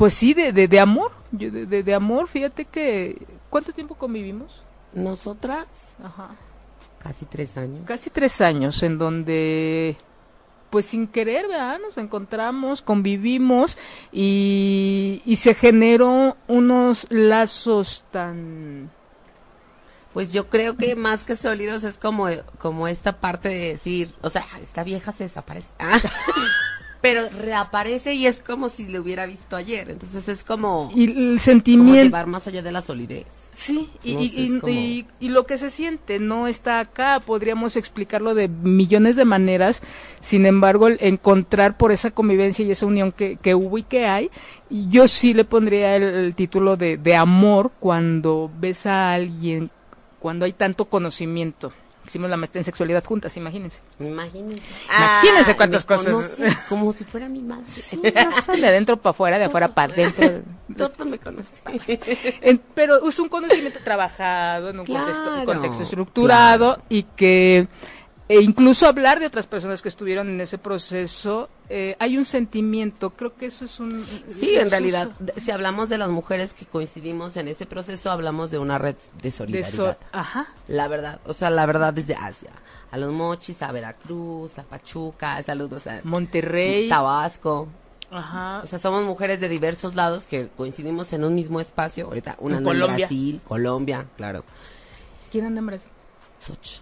pues 0.03 0.15
sí 0.15 0.33
de, 0.33 0.51
de, 0.51 0.67
de 0.67 0.79
amor 0.81 1.11
Yo 1.31 1.49
de, 1.49 1.65
de- 1.65 1.81
de 1.81 1.93
amor 1.93 2.27
fíjate 2.27 2.65
que 2.65 3.25
cuánto 3.49 3.71
tiempo 3.71 3.95
convivimos 3.95 4.51
Nosotras, 4.93 5.65
Ajá 6.03 6.31
casi 6.99 7.23
tres 7.25 7.55
años. 7.55 7.85
casi 7.85 8.09
tres 8.09 8.41
años 8.41 8.83
en 8.83 8.97
donde 8.97 9.95
pues 10.69 10.87
sin 10.87 11.07
querer 11.07 11.47
¿verdad? 11.47 11.79
nos 11.79 11.97
encontramos 11.97 12.81
convivimos 12.81 13.77
y, 14.11 15.21
y 15.25 15.37
se 15.37 15.53
generó 15.53 16.35
unos 16.49 17.07
lazos 17.09 18.03
tan 18.11 18.89
Pues 20.13 20.33
yo 20.33 20.49
creo 20.49 20.75
que 20.75 20.97
más 20.97 21.23
que 21.23 21.37
sólidos 21.37 21.85
es 21.85 21.97
como, 21.97 22.27
como 22.57 22.89
esta 22.89 23.19
parte 23.21 23.47
de 23.49 23.67
decir, 23.69 24.13
o 24.21 24.29
sea, 24.29 24.45
esta 24.61 24.83
vieja 24.83 25.13
se 25.13 25.23
desaparece. 25.23 25.69
Ah. 25.79 25.97
pero 27.03 27.27
reaparece 27.29 28.13
y 28.13 28.27
es 28.27 28.39
como 28.39 28.69
si 28.69 28.85
le 28.87 28.97
hubiera 28.97 29.25
visto 29.25 29.57
ayer. 29.57 29.89
Entonces 29.89 30.29
es 30.29 30.45
como, 30.45 30.89
Y 30.95 31.03
el 31.11 31.13
como 31.25 31.37
sentimiento... 31.39 32.03
llevar 32.05 32.27
más 32.27 32.47
allá 32.47 32.61
de 32.61 32.71
la 32.71 32.81
solidez. 32.81 33.25
Sí, 33.51 33.89
y, 34.05 34.13
No 34.13 34.21
y- 34.21 34.29
sé, 34.29 34.39
y- 34.41 34.45
es 34.55 34.61
como- 34.61 34.73
y- 34.73 35.05
y 35.19 35.27
lo 35.27 35.45
que 35.45 35.57
se 35.57 35.69
siente 35.69 36.19
no 36.19 36.47
está 36.47 36.79
acá, 36.79 37.19
podríamos 37.19 37.75
explicarlo 37.75 38.33
de 38.35 38.47
millones 38.47 39.17
de 39.17 39.25
maneras, 39.25 39.81
sin 40.21 40.45
embargo, 40.45 40.87
el 40.87 40.97
encontrar 41.01 41.75
por 41.75 41.91
esa 41.91 42.11
convivencia 42.11 42.63
y 42.65 42.71
esa 42.71 42.85
unión 42.85 43.11
que, 43.11 43.35
que 43.35 43.53
hubo 43.53 43.77
y 43.77 43.83
que 43.83 44.05
hay, 44.05 44.31
y 44.69 44.87
yo 44.87 45.09
sí 45.09 45.33
le 45.33 45.43
pondría 45.43 45.97
el, 45.97 46.03
el 46.03 46.35
título 46.35 46.77
de, 46.77 46.95
de 46.95 47.15
amor 47.17 47.73
cuando 47.81 48.49
ves 48.61 48.85
a 48.85 49.11
alguien, 49.11 49.69
cuando 50.19 50.45
hay 50.45 50.53
tanto 50.53 50.85
conocimiento. 50.85 51.73
Hicimos 52.05 52.29
la 52.29 52.35
maestría 52.37 52.59
en 52.59 52.65
sexualidad 52.65 53.03
juntas, 53.03 53.35
imagínense. 53.37 53.79
Imagínense. 53.99 54.61
Imagínense 54.89 55.51
Ah, 55.51 55.55
cuántas 55.57 55.85
cosas. 55.85 56.13
conoce 56.13 56.57
Como 56.67 56.91
si 56.93 57.03
fuera 57.05 57.29
mi 57.29 57.41
madre. 57.41 57.63
Sí, 57.67 57.97
no 58.03 58.41
sé, 58.41 58.59
de 58.59 58.67
adentro 58.67 58.97
para 58.97 59.11
afuera, 59.11 59.39
de 59.39 59.45
afuera 59.45 59.69
para 59.69 59.93
adentro. 59.93 60.41
Todo 60.77 61.05
me 61.05 61.17
conoce. 61.17 61.53
En- 62.41 62.61
pero 62.75 63.07
es 63.07 63.19
un 63.19 63.29
conocimiento 63.29 63.79
trabajado 63.83 64.69
en 64.69 64.79
un 64.81 64.85
contexto, 64.85 65.33
un 65.35 65.45
contexto 65.45 65.83
estructurado 65.83 66.81
y 66.89 67.03
que 67.03 67.67
e 68.29 68.41
incluso 68.41 68.87
hablar 68.87 69.19
de 69.19 69.25
otras 69.25 69.47
personas 69.47 69.81
que 69.81 69.89
estuvieron 69.89 70.29
en 70.29 70.39
ese 70.41 70.57
proceso, 70.57 71.49
eh, 71.69 71.95
hay 71.99 72.17
un 72.17 72.25
sentimiento, 72.25 73.09
creo 73.11 73.35
que 73.35 73.47
eso 73.47 73.65
es 73.65 73.79
un... 73.79 74.05
Sí, 74.29 74.55
en 74.55 74.69
realidad, 74.71 75.09
de- 75.19 75.39
si 75.39 75.51
hablamos 75.51 75.89
de 75.89 75.97
las 75.97 76.09
mujeres 76.09 76.53
que 76.53 76.65
coincidimos 76.65 77.35
en 77.37 77.47
ese 77.49 77.65
proceso, 77.65 78.11
hablamos 78.11 78.49
de 78.49 78.59
una 78.59 78.77
red 78.77 78.95
de 78.95 79.23
de 79.23 79.31
solidaridad. 79.31 79.73
eso, 79.73 79.95
ajá. 80.13 80.47
La 80.67 80.87
verdad, 80.87 81.19
o 81.25 81.33
sea, 81.33 81.49
la 81.49 81.65
verdad 81.65 81.93
desde 81.93 82.15
Asia. 82.15 82.51
A 82.91 82.97
los 82.97 83.11
mochis, 83.11 83.61
a 83.61 83.71
Veracruz, 83.71 84.57
a 84.59 84.63
Pachuca, 84.63 85.41
saludos 85.43 85.87
a 85.87 85.99
Monterrey, 86.03 86.87
Tabasco. 86.87 87.67
ajá, 88.11 88.61
O 88.63 88.67
sea, 88.67 88.77
somos 88.79 89.03
mujeres 89.03 89.39
de 89.41 89.49
diversos 89.49 89.95
lados 89.95 90.27
que 90.27 90.47
coincidimos 90.55 91.11
en 91.13 91.23
un 91.23 91.33
mismo 91.35 91.59
espacio. 91.59 92.05
Ahorita, 92.05 92.35
una 92.39 92.59
en 92.59 92.63
Colombia. 92.63 93.07
Brasil, 93.07 93.41
Colombia, 93.47 94.05
claro. 94.15 94.43
¿quién 95.31 95.45
anda 95.45 95.59
en 95.59 95.65
Brasil? 95.65 95.89
Soch. 96.39 96.81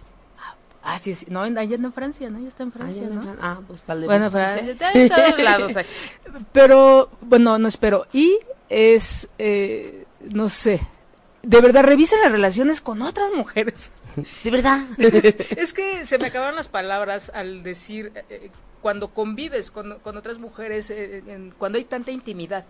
Ah, 0.84 0.98
sí, 0.98 1.14
sí, 1.14 1.26
no, 1.28 1.40
allá 1.42 1.62
en 1.76 1.92
Francia, 1.92 2.28
¿no? 2.28 2.40
Ya 2.40 2.48
está 2.48 2.64
en 2.64 2.70
Ah, 2.70 2.72
Francia, 2.76 3.02
no 3.08 3.22
entran- 3.22 3.38
ah, 3.40 3.60
pues 3.66 3.80
para 3.80 4.00
Bueno, 4.00 4.30
Francia. 4.30 4.74
En 4.94 5.08
todos 5.08 5.38
lados 5.38 5.76
hay. 5.76 5.84
Pero, 6.52 7.08
bueno, 7.20 7.58
no 7.58 7.68
espero. 7.68 8.06
Y 8.12 8.38
es, 8.68 9.28
eh, 9.38 10.04
no 10.20 10.48
sé, 10.48 10.80
de 11.42 11.60
verdad, 11.60 11.84
revisen 11.84 12.20
las 12.22 12.32
relaciones 12.32 12.80
con 12.80 13.02
otras 13.02 13.30
mujeres. 13.32 13.92
De 14.44 14.50
verdad. 14.50 14.84
es 15.56 15.72
que 15.72 16.04
se 16.04 16.18
me 16.18 16.26
acabaron 16.26 16.56
las 16.56 16.68
palabras 16.68 17.30
al 17.34 17.62
decir, 17.62 18.12
eh, 18.14 18.24
eh, 18.28 18.50
cuando 18.80 19.14
convives 19.14 19.70
con, 19.70 19.98
con 20.00 20.16
otras 20.16 20.38
mujeres, 20.38 20.90
eh, 20.90 21.22
en- 21.28 21.52
cuando 21.56 21.78
hay 21.78 21.84
tanta 21.84 22.10
intimidad, 22.10 22.64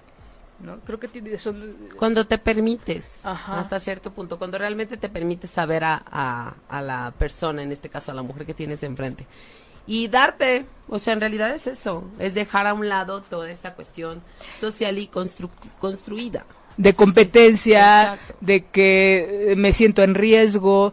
¿no? 0.63 0.79
Creo 0.81 0.99
que 1.01 1.09
tiene, 1.09 1.37
son... 1.39 1.77
Cuando 1.99 2.27
te 2.27 2.39
permites, 2.39 3.27
Ajá. 3.27 3.59
hasta 3.59 3.79
cierto 3.81 4.13
punto, 4.13 4.39
cuando 4.39 4.59
realmente 4.59 4.97
te 4.97 5.09
permites 5.09 5.51
saber 5.51 5.85
a, 5.85 6.03
a, 6.11 6.55
a 6.69 6.83
la 6.83 7.13
persona, 7.19 7.63
en 7.63 7.73
este 7.73 7.89
caso 7.89 8.13
a 8.13 8.15
la 8.15 8.23
mujer 8.23 8.47
que 8.47 8.55
tienes 8.55 8.83
enfrente. 8.83 9.27
Y 9.87 10.07
darte, 10.09 10.65
o 10.89 10.99
sea, 11.01 11.13
en 11.15 11.21
realidad 11.21 11.51
es 11.55 11.67
eso, 11.67 12.05
es 12.21 12.35
dejar 12.35 12.67
a 12.69 12.75
un 12.75 12.89
lado 12.89 13.21
toda 13.23 13.51
esta 13.51 13.75
cuestión 13.75 14.23
social 14.61 14.97
y 14.99 15.09
constru- 15.09 15.51
construida. 15.81 16.47
de 16.77 16.95
competencia, 16.95 18.15
Exacto. 18.15 18.35
de 18.41 18.65
que 18.67 19.53
eh, 19.53 19.57
me 19.57 19.73
siento 19.73 20.03
en 20.05 20.15
riesgo, 20.15 20.93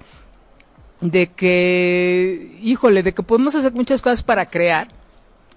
de 1.02 1.28
que, 1.28 2.58
híjole, 2.62 3.04
de 3.04 3.14
que 3.14 3.24
podemos 3.24 3.54
hacer 3.56 3.72
muchas 3.74 4.02
cosas 4.02 4.24
para 4.24 4.48
crear. 4.48 4.90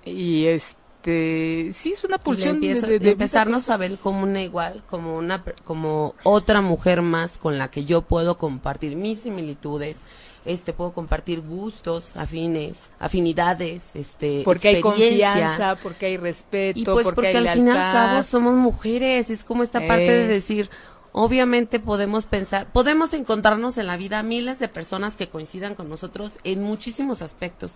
Y 0.05 0.47
este, 0.47 0.81
sí, 1.05 1.93
es 1.93 2.05
una 2.05 2.19
pulsión 2.19 2.61
de, 2.61 2.69
empieza- 2.69 2.87
de- 2.87 2.93
de 2.95 2.99
de- 3.07 3.11
empezarnos 3.13 3.69
a 3.71 3.77
ver 3.77 3.99
como 3.99 4.23
una 4.23 4.43
igual, 4.43 4.83
como 4.89 5.17
una 5.17 5.43
como 5.65 6.15
otra 6.25 6.61
mujer 6.61 7.03
más 7.03 7.39
con 7.39 7.59
la 7.59 7.71
que 7.71 7.85
yo 7.85 8.03
puedo 8.03 8.39
compartir 8.39 8.97
mis 8.97 9.21
similitudes, 9.21 9.99
este 10.45 10.73
puedo 10.73 10.93
compartir 10.93 11.41
gustos 11.41 12.17
afines, 12.17 12.79
afinidades, 12.99 13.91
este 13.95 14.43
porque 14.45 14.69
hay 14.69 14.81
confianza, 14.81 15.77
porque 15.77 16.07
hay 16.07 16.17
respeto, 16.17 16.79
Y 16.81 16.85
pues 16.85 17.05
porque, 17.05 17.15
porque, 17.15 17.29
hay 17.29 17.37
al 17.47 17.55
fin 17.55 17.67
y 17.67 17.71
al 17.71 17.77
cabo 17.77 18.23
somos 18.23 18.55
mujeres, 18.55 19.31
es 19.31 19.45
como 19.45 19.63
esta 19.63 19.81
parte 19.87 20.11
de 20.11 20.27
decir, 20.27 20.69
obviamente 21.13 21.79
podemos 21.79 22.27
pensar, 22.27 22.67
podemos 22.73 23.13
encontrarnos 23.15 23.79
en 23.79 23.87
la 23.87 23.97
vida 23.97 24.23
miles 24.23 24.59
de 24.59 24.69
personas 24.69 25.15
que 25.17 25.29
coincidan 25.29 25.75
con 25.75 25.89
nosotros 25.89 26.39
en 26.43 26.63
muchísimos 26.63 27.23
aspectos, 27.23 27.75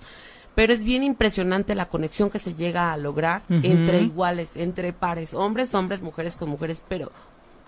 pero 0.56 0.72
es 0.72 0.82
bien 0.84 1.02
impresionante 1.02 1.74
la 1.74 1.84
conexión 1.84 2.30
que 2.30 2.38
se 2.38 2.54
llega 2.54 2.90
a 2.90 2.96
lograr 2.96 3.42
entre 3.50 4.00
iguales, 4.00 4.56
entre 4.56 4.94
pares, 4.94 5.34
hombres, 5.34 5.74
hombres, 5.74 6.00
mujeres 6.00 6.34
con 6.34 6.48
mujeres, 6.48 6.82
pero 6.88 7.12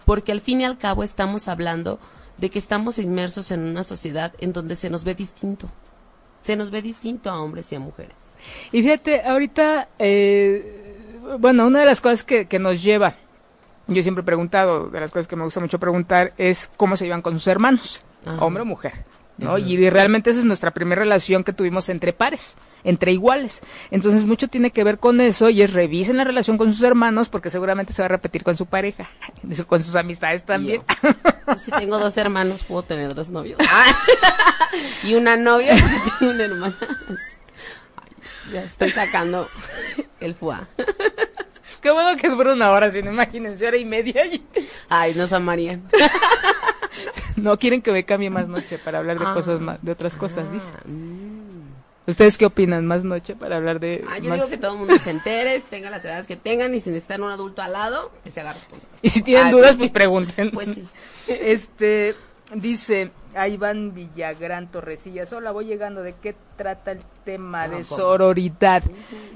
porque 0.06 0.32
al 0.32 0.40
fin 0.40 0.62
y 0.62 0.64
al 0.64 0.78
cabo 0.78 1.04
estamos 1.04 1.48
hablando 1.48 2.00
de 2.38 2.48
que 2.48 2.58
estamos 2.58 2.98
inmersos 2.98 3.50
en 3.50 3.60
una 3.60 3.84
sociedad 3.84 4.32
en 4.38 4.54
donde 4.54 4.74
se 4.74 4.88
nos 4.88 5.04
ve 5.04 5.14
distinto. 5.14 5.68
Se 6.40 6.56
nos 6.56 6.70
ve 6.70 6.80
distinto 6.80 7.30
a 7.30 7.38
hombres 7.42 7.70
y 7.72 7.74
a 7.74 7.80
mujeres. 7.80 8.16
Y 8.72 8.82
fíjate, 8.82 9.20
ahorita, 9.20 9.88
eh, 9.98 10.96
bueno, 11.38 11.66
una 11.66 11.80
de 11.80 11.84
las 11.84 12.00
cosas 12.00 12.24
que, 12.24 12.46
que 12.46 12.58
nos 12.58 12.82
lleva, 12.82 13.16
yo 13.86 14.02
siempre 14.02 14.22
he 14.22 14.24
preguntado, 14.24 14.88
de 14.88 15.00
las 15.00 15.10
cosas 15.10 15.28
que 15.28 15.36
me 15.36 15.44
gusta 15.44 15.60
mucho 15.60 15.78
preguntar, 15.78 16.32
es 16.38 16.70
cómo 16.78 16.96
se 16.96 17.04
llevan 17.04 17.20
con 17.20 17.34
sus 17.34 17.48
hermanos, 17.48 18.00
Ajá. 18.24 18.42
hombre 18.42 18.62
o 18.62 18.66
mujer. 18.66 19.04
¿No? 19.38 19.56
Y 19.58 19.88
realmente 19.88 20.30
esa 20.30 20.40
es 20.40 20.46
nuestra 20.46 20.72
primera 20.72 21.00
relación 21.00 21.44
que 21.44 21.52
tuvimos 21.52 21.88
entre 21.88 22.12
pares, 22.12 22.56
entre 22.84 23.12
iguales. 23.12 23.62
Entonces 23.90 24.24
mucho 24.24 24.48
tiene 24.48 24.70
que 24.70 24.84
ver 24.84 24.98
con 24.98 25.20
eso 25.20 25.48
y 25.48 25.62
es 25.62 25.72
revisen 25.72 26.16
la 26.16 26.24
relación 26.24 26.58
con 26.58 26.72
sus 26.72 26.82
hermanos 26.82 27.28
porque 27.28 27.50
seguramente 27.50 27.92
se 27.92 28.02
va 28.02 28.06
a 28.06 28.10
repetir 28.10 28.42
con 28.42 28.56
su 28.56 28.66
pareja, 28.66 29.08
con 29.66 29.82
sus 29.82 29.96
amistades 29.96 30.44
también. 30.44 30.82
Si 31.56 31.70
tengo 31.70 31.98
dos 31.98 32.14
hermanos, 32.18 32.62
puedo 32.62 32.82
tener 32.82 33.14
dos 33.14 33.30
novios. 33.30 33.58
y 35.02 35.14
una 35.14 35.38
novia 35.38 35.74
porque 35.80 36.10
tengo 36.18 36.32
una 36.32 36.44
hermana. 36.44 36.76
Ay, 37.96 38.52
ya 38.52 38.62
estoy 38.64 38.90
sacando 38.90 39.48
el 40.20 40.34
fuá. 40.34 40.68
Qué 41.82 41.90
bueno 41.90 42.16
que 42.16 42.28
dura 42.28 42.52
una 42.52 42.70
hora, 42.70 42.90
si 42.90 43.02
no 43.02 43.10
imagínense, 43.12 43.66
hora 43.66 43.76
y 43.76 43.84
media. 43.84 44.26
y- 44.26 44.42
Ay, 44.88 45.14
nos 45.14 45.32
amarían. 45.32 45.82
No 47.36 47.56
quieren 47.56 47.82
que 47.82 47.92
me 47.92 48.04
cambie 48.04 48.30
más 48.30 48.48
noche 48.48 48.78
para 48.78 48.98
hablar 48.98 49.18
de 49.18 49.24
Ah. 49.24 49.32
cosas 49.32 49.60
más, 49.60 49.78
de 49.80 49.92
otras 49.92 50.16
cosas, 50.16 50.50
dice. 50.52 50.72
Ah, 50.76 50.82
mm. 50.86 52.08
¿Ustedes 52.10 52.36
qué 52.36 52.46
opinan? 52.46 52.84
¿Más 52.84 53.04
noche 53.04 53.36
para 53.36 53.56
hablar 53.58 53.78
de 53.78 54.04
Ah, 54.10 54.18
yo 54.18 54.30
más- 54.30 54.38
digo 54.38 54.48
que 54.50 54.56
todo 54.58 54.72
el 54.72 54.78
mundo 54.78 54.98
se 54.98 55.10
entere, 55.10 55.60
tenga 55.70 55.88
las 55.88 56.04
edades 56.04 56.26
que 56.26 56.34
tengan 56.34 56.74
y 56.74 56.80
si 56.80 56.90
necesitan 56.90 57.22
un 57.22 57.30
adulto 57.30 57.62
al 57.62 57.74
lado, 57.74 58.10
que 58.24 58.32
se 58.32 58.40
haga 58.40 58.54
responsable. 58.54 58.98
Y 59.02 59.10
si 59.10 59.22
tienen 59.22 59.46
Ah, 59.48 59.50
dudas, 59.52 59.72
sí. 59.72 59.78
pues 59.78 59.90
pregunten. 59.90 60.50
Pues 60.50 60.68
sí. 60.74 60.88
Este, 61.28 62.16
dice 62.54 63.10
a 63.34 63.48
Iván 63.48 63.94
Villagrán 63.94 64.70
Torresillas, 64.70 65.32
hola, 65.32 65.50
voy 65.50 65.66
llegando, 65.66 66.02
¿de 66.02 66.14
qué 66.14 66.34
trata 66.56 66.92
el 66.92 67.00
tema 67.24 67.64
Ah, 67.64 67.68
de 67.68 67.84
sororidad? 67.84 68.82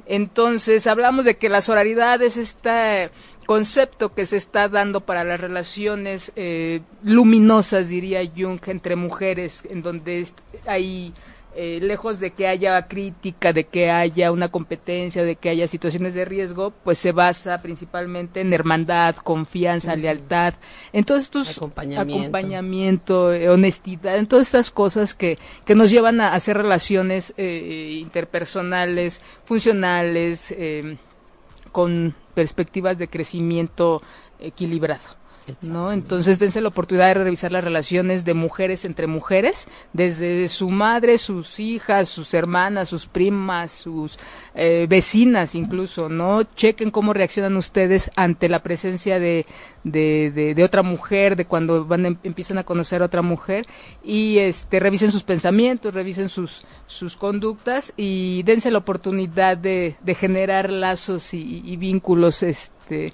Entonces, 0.06 0.86
hablamos 0.86 1.24
de 1.24 1.36
que 1.36 1.48
la 1.48 1.60
sororidad 1.60 2.22
es 2.22 2.36
este 2.36 3.10
concepto 3.46 4.14
que 4.14 4.24
se 4.24 4.36
está 4.36 4.68
dando 4.68 5.00
para 5.00 5.24
las 5.24 5.40
relaciones 5.40 6.32
eh, 6.36 6.80
luminosas, 7.02 7.88
diría 7.88 8.20
Jung, 8.36 8.60
entre 8.66 8.96
mujeres, 8.96 9.64
en 9.68 9.82
donde 9.82 10.26
hay... 10.66 11.12
eh, 11.54 11.80
lejos 11.82 12.18
de 12.18 12.30
que 12.30 12.46
haya 12.46 12.86
crítica, 12.88 13.52
de 13.52 13.64
que 13.64 13.90
haya 13.90 14.32
una 14.32 14.48
competencia, 14.48 15.22
de 15.22 15.36
que 15.36 15.50
haya 15.50 15.68
situaciones 15.68 16.14
de 16.14 16.24
riesgo, 16.24 16.72
pues 16.84 16.98
se 16.98 17.12
basa 17.12 17.60
principalmente 17.60 18.40
en 18.40 18.52
hermandad, 18.52 19.16
confianza, 19.16 19.94
lealtad, 19.96 20.54
en 20.92 21.04
todos 21.04 21.24
estos 21.24 21.56
Acompañamiento. 21.56 22.22
acompañamiento, 22.22 23.32
eh, 23.32 23.50
honestidad, 23.50 24.16
en 24.16 24.26
todas 24.26 24.48
estas 24.48 24.70
cosas 24.70 25.14
que, 25.14 25.38
que 25.64 25.74
nos 25.74 25.90
llevan 25.90 26.20
a 26.20 26.32
hacer 26.34 26.56
relaciones 26.56 27.34
eh, 27.36 27.98
interpersonales, 28.00 29.20
funcionales, 29.44 30.52
eh, 30.52 30.96
con 31.72 32.14
perspectivas 32.34 32.98
de 32.98 33.08
crecimiento 33.08 34.02
equilibrado. 34.38 35.21
¿No? 35.62 35.92
Entonces 35.92 36.38
dense 36.38 36.60
la 36.60 36.68
oportunidad 36.68 37.08
de 37.08 37.14
revisar 37.14 37.52
las 37.52 37.64
relaciones 37.64 38.24
de 38.24 38.34
mujeres 38.34 38.84
entre 38.84 39.06
mujeres, 39.06 39.68
desde 39.92 40.48
su 40.48 40.68
madre, 40.70 41.18
sus 41.18 41.58
hijas, 41.60 42.08
sus 42.08 42.34
hermanas, 42.34 42.88
sus 42.88 43.06
primas, 43.06 43.72
sus 43.72 44.18
eh, 44.54 44.86
vecinas 44.88 45.54
incluso, 45.54 46.08
¿no? 46.08 46.42
Chequen 46.42 46.90
cómo 46.90 47.12
reaccionan 47.12 47.56
ustedes 47.56 48.10
ante 48.16 48.48
la 48.48 48.62
presencia 48.62 49.18
de, 49.18 49.46
de, 49.84 50.62
otra 50.64 50.82
mujer, 50.82 51.36
de 51.36 51.44
cuando 51.44 51.84
van 51.84 52.06
em- 52.06 52.18
empiezan 52.22 52.58
a 52.58 52.64
conocer 52.64 53.02
a 53.02 53.06
otra 53.06 53.22
mujer 53.22 53.66
y 54.04 54.38
este 54.38 54.80
revisen 54.80 55.12
sus 55.12 55.22
pensamientos, 55.24 55.94
revisen 55.94 56.28
sus, 56.28 56.62
sus 56.86 57.16
conductas 57.16 57.92
y 57.96 58.42
dense 58.44 58.70
la 58.70 58.78
oportunidad 58.78 59.56
de, 59.56 59.96
de 60.00 60.14
generar 60.14 60.70
lazos 60.70 61.34
y, 61.34 61.62
y 61.64 61.76
vínculos 61.76 62.42
este 62.42 63.12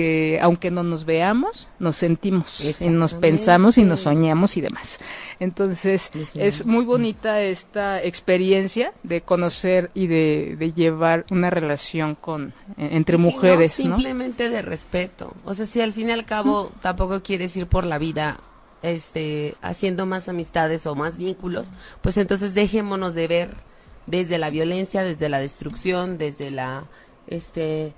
que 0.00 0.38
aunque 0.40 0.70
no 0.70 0.82
nos 0.82 1.04
veamos, 1.04 1.68
nos 1.78 1.96
sentimos, 1.96 2.62
y 2.80 2.88
nos 2.88 3.12
pensamos 3.12 3.76
y 3.76 3.84
nos 3.84 4.00
soñamos 4.00 4.56
y 4.56 4.62
demás. 4.62 4.98
Entonces, 5.40 6.10
es 6.34 6.64
muy 6.64 6.86
bonita 6.86 7.42
esta 7.42 8.02
experiencia 8.02 8.94
de 9.02 9.20
conocer 9.20 9.90
y 9.92 10.06
de, 10.06 10.56
de 10.58 10.72
llevar 10.72 11.26
una 11.30 11.50
relación 11.50 12.14
con 12.14 12.54
e- 12.78 12.96
entre 12.96 13.18
si 13.18 13.22
mujeres, 13.22 13.78
¿no? 13.80 13.96
simplemente 13.96 14.48
de 14.48 14.62
respeto. 14.62 15.34
O 15.44 15.52
sea, 15.52 15.66
si 15.66 15.82
al 15.82 15.92
fin 15.92 16.08
y 16.08 16.12
al 16.12 16.24
cabo 16.24 16.72
tampoco 16.80 17.22
quieres 17.22 17.54
ir 17.58 17.66
por 17.66 17.84
la 17.84 17.98
vida 17.98 18.38
este 18.82 19.54
haciendo 19.60 20.06
más 20.06 20.30
amistades 20.30 20.86
o 20.86 20.94
más 20.94 21.18
vínculos, 21.18 21.68
pues 22.00 22.16
entonces 22.16 22.54
dejémonos 22.54 23.12
de 23.12 23.28
ver 23.28 23.50
desde 24.06 24.38
la 24.38 24.48
violencia, 24.48 25.02
desde 25.02 25.28
la 25.28 25.40
destrucción, 25.40 26.16
desde 26.16 26.50
la 26.50 26.84
este 27.26 27.92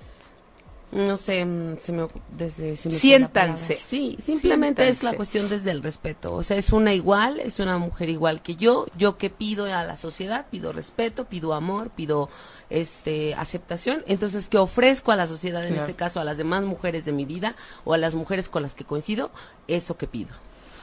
no 0.92 1.16
sé, 1.16 1.44
mm, 1.44 1.78
se 1.78 1.92
me, 1.92 2.06
desde 2.36 2.76
se 2.76 2.90
me. 2.90 2.94
Siéntanse. 2.94 3.76
Sí, 3.76 4.16
simplemente 4.20 4.86
es 4.88 5.02
la 5.02 5.14
cuestión 5.14 5.48
desde 5.48 5.70
el 5.70 5.82
respeto. 5.82 6.34
O 6.34 6.42
sea, 6.42 6.56
es 6.58 6.70
una 6.72 6.92
igual, 6.92 7.40
es 7.40 7.60
una 7.60 7.78
mujer 7.78 8.10
igual 8.10 8.42
que 8.42 8.56
yo. 8.56 8.86
Yo 8.96 9.16
que 9.16 9.30
pido 9.30 9.64
a 9.64 9.84
la 9.84 9.96
sociedad, 9.96 10.46
pido 10.50 10.72
respeto, 10.72 11.24
pido 11.24 11.54
amor, 11.54 11.90
pido 11.90 12.28
este 12.68 13.34
aceptación. 13.34 14.04
Entonces, 14.06 14.48
que 14.48 14.58
ofrezco 14.58 15.12
a 15.12 15.16
la 15.16 15.26
sociedad, 15.26 15.62
en 15.64 15.72
Claro. 15.72 15.88
este 15.88 15.96
caso 15.96 16.20
a 16.20 16.24
las 16.24 16.36
demás 16.36 16.62
mujeres 16.62 17.04
de 17.06 17.12
mi 17.12 17.24
vida 17.24 17.56
o 17.84 17.94
a 17.94 17.98
las 17.98 18.14
mujeres 18.14 18.48
con 18.48 18.62
las 18.62 18.74
que 18.74 18.84
coincido, 18.84 19.30
eso 19.68 19.96
que 19.96 20.06
pido. 20.06 20.30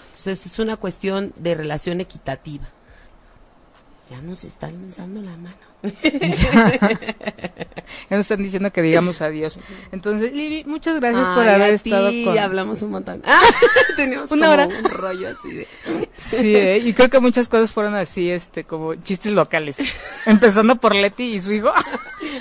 Entonces, 0.07 0.45
es 0.47 0.60
una 0.60 0.76
cuestión 0.78 1.34
de 1.38 1.55
relación 1.55 2.01
equitativa. 2.01 2.68
Ya 4.10 4.20
nos 4.22 4.43
están 4.43 4.74
lanzando 4.82 5.22
la 5.22 5.38
mano. 5.38 5.55
Ya 8.10 8.18
nos 8.18 8.26
están 8.26 8.43
diciendo 8.43 8.72
que 8.72 8.82
digamos 8.82 9.22
adiós. 9.22 9.60
Entonces, 9.91 10.32
Libby, 10.32 10.64
muchas 10.66 10.99
gracias 10.99 11.28
por 11.30 11.47
haber 11.47 11.62
a 11.62 11.68
estado 11.70 12.10
ti, 12.10 12.24
con... 12.24 12.38
hablamos 12.38 12.82
un 12.82 12.91
montón. 12.91 13.22
Ah, 13.26 13.39
teníamos 13.95 14.32
Una 14.32 14.47
como 14.47 14.53
hora. 14.64 14.68
un 14.68 14.84
rollo 14.86 15.30
así 15.30 15.53
de... 15.53 15.68
Sí, 16.14 16.55
¿eh? 16.55 16.78
y 16.80 16.93
creo 16.93 17.10
que 17.10 17.20
muchas 17.20 17.47
cosas 17.47 17.72
fueron 17.72 17.95
así, 17.95 18.30
este, 18.30 18.64
como 18.64 18.93
chistes 18.95 19.32
locales. 19.34 19.78
Empezando 20.26 20.76
por 20.76 20.93
Leti 20.95 21.36
y 21.36 21.41
su 21.41 21.51
hijo. 21.53 21.72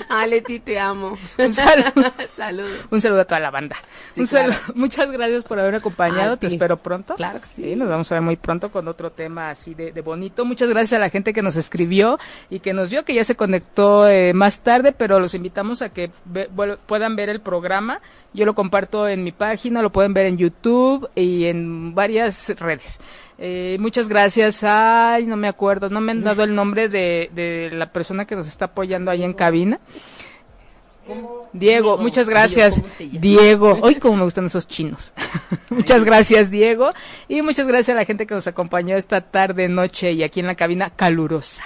Ah, 0.09 0.25
Leti, 0.27 0.59
te 0.59 0.79
amo. 0.79 1.17
Un 1.37 1.53
saludo. 1.53 2.67
Un 2.91 3.01
saludo 3.01 3.21
a 3.21 3.25
toda 3.25 3.39
la 3.39 3.51
banda. 3.51 3.75
Sí, 4.13 4.21
Un 4.21 4.27
saludo- 4.27 4.55
claro. 4.57 4.73
Muchas 4.75 5.11
gracias 5.11 5.43
por 5.43 5.59
haber 5.59 5.75
acompañado. 5.75 6.37
Te 6.37 6.47
espero 6.47 6.77
pronto. 6.77 7.15
Claro 7.15 7.39
que 7.41 7.47
sí. 7.47 7.63
Sí, 7.63 7.75
nos 7.75 7.89
vamos 7.89 8.11
a 8.11 8.15
ver 8.15 8.21
muy 8.21 8.35
pronto 8.35 8.71
con 8.71 8.87
otro 8.87 9.11
tema 9.11 9.49
así 9.49 9.73
de, 9.73 9.91
de 9.91 10.01
bonito. 10.01 10.45
Muchas 10.45 10.69
gracias 10.69 10.93
a 10.93 10.99
la 10.99 11.09
gente 11.09 11.33
que 11.33 11.41
nos 11.41 11.55
escribió 11.59 12.17
y 12.49 12.59
que 12.59 12.73
nos 12.73 12.89
vio, 12.89 13.05
que 13.05 13.13
ya 13.13 13.23
se 13.23 13.35
conectó 13.35 14.07
eh, 14.07 14.33
más 14.33 14.61
tarde, 14.61 14.91
pero 14.91 15.19
los 15.19 15.33
invitamos 15.35 15.81
a 15.81 15.89
que 15.89 16.11
ve- 16.25 16.49
puedan 16.87 17.15
ver 17.15 17.29
el 17.29 17.41
programa. 17.41 18.01
Yo 18.33 18.45
lo 18.45 18.53
comparto 18.55 19.07
en 19.07 19.23
mi 19.23 19.31
página, 19.31 19.81
lo 19.81 19.91
pueden 19.91 20.13
ver 20.13 20.25
en 20.27 20.37
YouTube 20.37 21.09
y 21.15 21.45
en 21.45 21.93
varias 21.95 22.49
redes. 22.59 22.99
Eh, 23.37 23.77
muchas 23.79 24.09
gracias. 24.09 24.63
Ay, 24.63 25.25
no 25.25 25.37
me 25.37 25.47
acuerdo, 25.47 25.89
no 25.89 26.01
me 26.01 26.11
han 26.11 26.23
dado 26.23 26.43
el 26.43 26.53
nombre 26.55 26.89
de, 26.89 27.29
de 27.33 27.69
la 27.73 27.91
persona 27.91 28.25
que 28.25 28.35
nos 28.35 28.47
está 28.47 28.65
apoyando 28.65 29.11
ahí 29.11 29.23
en 29.23 29.33
cabina. 29.33 29.79
Diego, 31.53 31.89
Diego, 31.91 31.97
muchas 31.97 32.29
gracias. 32.29 32.81
Diego, 32.99 33.77
hoy 33.81 33.95
como 33.95 34.17
me 34.17 34.23
gustan 34.23 34.45
esos 34.45 34.67
chinos. 34.67 35.13
muchas 35.69 36.05
gracias, 36.05 36.51
Diego. 36.51 36.91
Y 37.27 37.41
muchas 37.41 37.67
gracias 37.67 37.95
a 37.95 37.99
la 37.99 38.05
gente 38.05 38.27
que 38.27 38.35
nos 38.35 38.47
acompañó 38.47 38.95
esta 38.95 39.21
tarde, 39.21 39.67
noche 39.67 40.11
y 40.11 40.23
aquí 40.23 40.39
en 40.39 40.47
la 40.47 40.55
cabina 40.55 40.89
calurosa. 40.89 41.63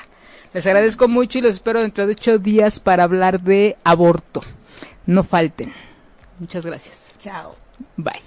Les 0.53 0.65
agradezco 0.67 1.07
mucho 1.07 1.39
y 1.39 1.41
los 1.41 1.55
espero 1.55 1.81
dentro 1.81 2.05
de 2.05 2.13
ocho 2.13 2.37
días 2.37 2.79
para 2.79 3.03
hablar 3.03 3.41
de 3.41 3.77
aborto. 3.83 4.41
No 5.05 5.23
falten. 5.23 5.73
Muchas 6.39 6.65
gracias. 6.65 7.13
Chao. 7.19 7.55
Bye. 7.97 8.21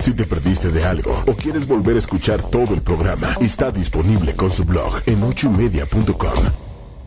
Si 0.00 0.14
te 0.14 0.24
perdiste 0.24 0.70
de 0.70 0.84
algo 0.84 1.22
o 1.26 1.32
quieres 1.34 1.66
volver 1.66 1.96
a 1.96 1.98
escuchar 1.98 2.42
todo 2.42 2.74
el 2.74 2.82
programa, 2.82 3.36
está 3.40 3.70
disponible 3.70 4.34
con 4.34 4.50
su 4.50 4.64
blog 4.64 5.00
en 5.06 5.22
ochoymedia.com. 5.22 6.65